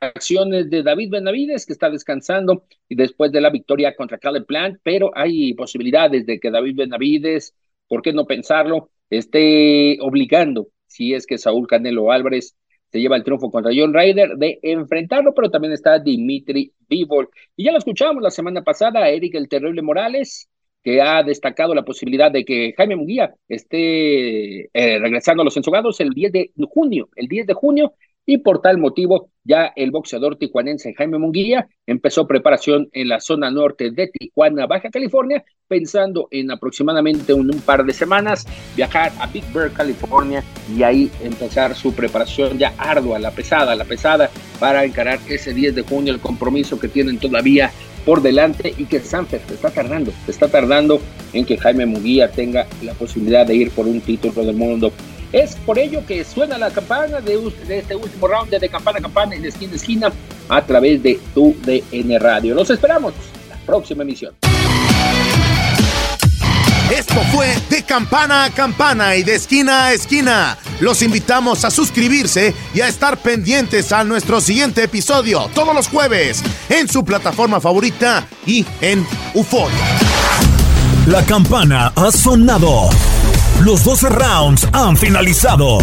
acciones 0.00 0.70
de 0.70 0.84
David 0.84 1.10
Benavides, 1.10 1.66
que 1.66 1.72
está 1.72 1.90
descansando 1.90 2.66
y 2.88 2.94
después 2.94 3.32
de 3.32 3.40
la 3.40 3.50
victoria 3.50 3.96
contra 3.96 4.18
Caleb 4.18 4.46
Plant, 4.46 4.78
pero 4.84 5.10
hay 5.12 5.54
posibilidades 5.54 6.24
de 6.24 6.38
que 6.38 6.52
David 6.52 6.76
Benavides, 6.76 7.56
¿por 7.88 8.00
qué 8.00 8.12
no 8.12 8.26
pensarlo? 8.26 8.92
Esté 9.10 9.98
obligando, 10.00 10.68
si 10.86 11.14
es 11.14 11.26
que 11.26 11.38
Saúl 11.38 11.66
Canelo 11.66 12.12
Álvarez 12.12 12.56
se 12.90 13.00
lleva 13.00 13.16
el 13.16 13.24
triunfo 13.24 13.50
contra 13.50 13.72
John 13.74 13.92
Ryder, 13.92 14.36
de 14.36 14.58
enfrentarlo, 14.62 15.34
pero 15.34 15.50
también 15.50 15.72
está 15.72 15.98
Dimitri 15.98 16.72
Bivol. 16.88 17.28
Y 17.56 17.64
ya 17.64 17.72
lo 17.72 17.78
escuchamos 17.78 18.22
la 18.22 18.30
semana 18.30 18.62
pasada, 18.62 19.08
Eric 19.08 19.34
el 19.34 19.48
Terrible 19.48 19.82
Morales, 19.82 20.48
que 20.82 21.02
ha 21.02 21.22
destacado 21.22 21.74
la 21.74 21.84
posibilidad 21.84 22.30
de 22.30 22.44
que 22.44 22.72
Jaime 22.76 22.96
Munguía 22.96 23.34
esté 23.48 24.70
eh, 24.72 24.98
regresando 24.98 25.42
a 25.42 25.44
los 25.44 25.56
ensogados 25.56 26.00
el 26.00 26.10
10 26.10 26.32
de 26.32 26.52
junio, 26.70 27.10
el 27.16 27.28
10 27.28 27.46
de 27.48 27.54
junio, 27.54 27.94
y 28.28 28.36
por 28.36 28.60
tal 28.60 28.76
motivo 28.76 29.30
ya 29.42 29.72
el 29.74 29.90
boxeador 29.90 30.36
tijuanense 30.36 30.92
Jaime 30.92 31.16
Munguía 31.16 31.66
empezó 31.86 32.26
preparación 32.26 32.90
en 32.92 33.08
la 33.08 33.20
zona 33.20 33.50
norte 33.50 33.90
de 33.90 34.08
Tijuana, 34.08 34.66
Baja 34.66 34.90
California, 34.90 35.42
pensando 35.66 36.28
en 36.30 36.50
aproximadamente 36.50 37.32
un, 37.32 37.48
par 37.64 37.86
de 37.86 37.94
semanas 37.94 38.46
viajar 38.76 39.12
a 39.18 39.28
Big 39.28 39.50
Bear, 39.54 39.72
California 39.72 40.44
y 40.76 40.82
ahí 40.82 41.10
empezar 41.22 41.74
su 41.74 41.94
preparación 41.94 42.58
ya 42.58 42.74
ardua, 42.76 43.18
la 43.18 43.30
pesada, 43.30 43.74
la 43.74 43.86
pesada 43.86 44.28
para 44.60 44.84
encarar 44.84 45.18
ese 45.26 45.54
10 45.54 45.76
de 45.76 45.82
junio 45.82 46.12
el 46.12 46.20
compromiso 46.20 46.78
que 46.78 46.88
tienen 46.88 47.18
todavía 47.18 47.70
por 48.04 48.20
delante 48.20 48.74
y 48.76 48.84
que 48.84 49.00
Sanford 49.00 49.40
está 49.50 49.70
tardando, 49.70 50.12
está 50.26 50.48
tardando 50.48 51.00
en 51.32 51.46
que 51.46 51.56
Jaime 51.56 51.86
Munguía 51.86 52.30
tenga 52.30 52.66
la 52.82 52.92
posibilidad 52.92 53.46
de 53.46 53.54
ir 53.54 53.70
por 53.70 53.86
un 53.86 54.02
título 54.02 54.44
del 54.44 54.56
mundo. 54.56 54.92
Es 55.32 55.56
por 55.56 55.78
ello 55.78 56.04
que 56.06 56.24
suena 56.24 56.56
la 56.56 56.70
campana 56.70 57.20
de, 57.20 57.38
este 57.68 57.94
último 57.94 58.28
round 58.28 58.50
de, 58.50 58.68
campana 58.68 58.98
a 58.98 59.02
campana 59.02 59.36
y 59.36 59.40
de 59.40 59.48
esquina 59.48 59.72
a 59.72 59.76
esquina 59.76 60.12
a 60.48 60.64
través 60.64 61.02
de 61.02 61.20
tu 61.34 61.54
DN 61.64 62.18
Radio. 62.18 62.54
Los 62.54 62.70
esperamos 62.70 63.12
en 63.14 63.50
la 63.50 63.56
próxima 63.66 64.02
emisión. 64.02 64.34
Esto 66.90 67.20
fue 67.32 67.54
de 67.68 67.82
campana 67.82 68.44
a 68.44 68.50
campana 68.50 69.14
y 69.16 69.22
de 69.22 69.34
esquina 69.34 69.86
a 69.86 69.92
esquina. 69.92 70.56
Los 70.80 71.02
invitamos 71.02 71.66
a 71.66 71.70
suscribirse 71.70 72.54
y 72.72 72.80
a 72.80 72.88
estar 72.88 73.18
pendientes 73.18 73.92
a 73.92 74.04
nuestro 74.04 74.40
siguiente 74.40 74.84
episodio 74.84 75.50
todos 75.54 75.74
los 75.74 75.88
jueves 75.88 76.42
en 76.70 76.88
su 76.88 77.04
plataforma 77.04 77.60
favorita 77.60 78.26
y 78.46 78.64
en 78.80 79.06
UFO. 79.34 79.68
La 81.06 81.22
campana 81.26 81.92
ha 81.94 82.10
sonado. 82.10 82.88
Los 83.60 83.82
12 83.84 84.08
rounds 84.10 84.68
han 84.72 84.96
finalizado. 84.96 85.78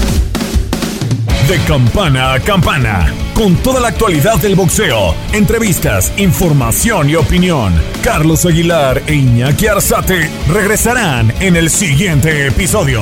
De 1.47 1.59
campana 1.67 2.33
a 2.33 2.39
campana, 2.39 3.13
con 3.33 3.55
toda 3.57 3.81
la 3.81 3.89
actualidad 3.89 4.37
del 4.37 4.55
boxeo, 4.55 5.13
entrevistas, 5.33 6.11
información 6.17 7.09
y 7.09 7.15
opinión. 7.15 7.73
Carlos 8.01 8.45
Aguilar 8.45 9.03
e 9.07 9.15
Iñaki 9.15 9.67
Arzate 9.67 10.29
regresarán 10.47 11.33
en 11.41 11.57
el 11.57 11.69
siguiente 11.69 12.47
episodio. 12.47 13.01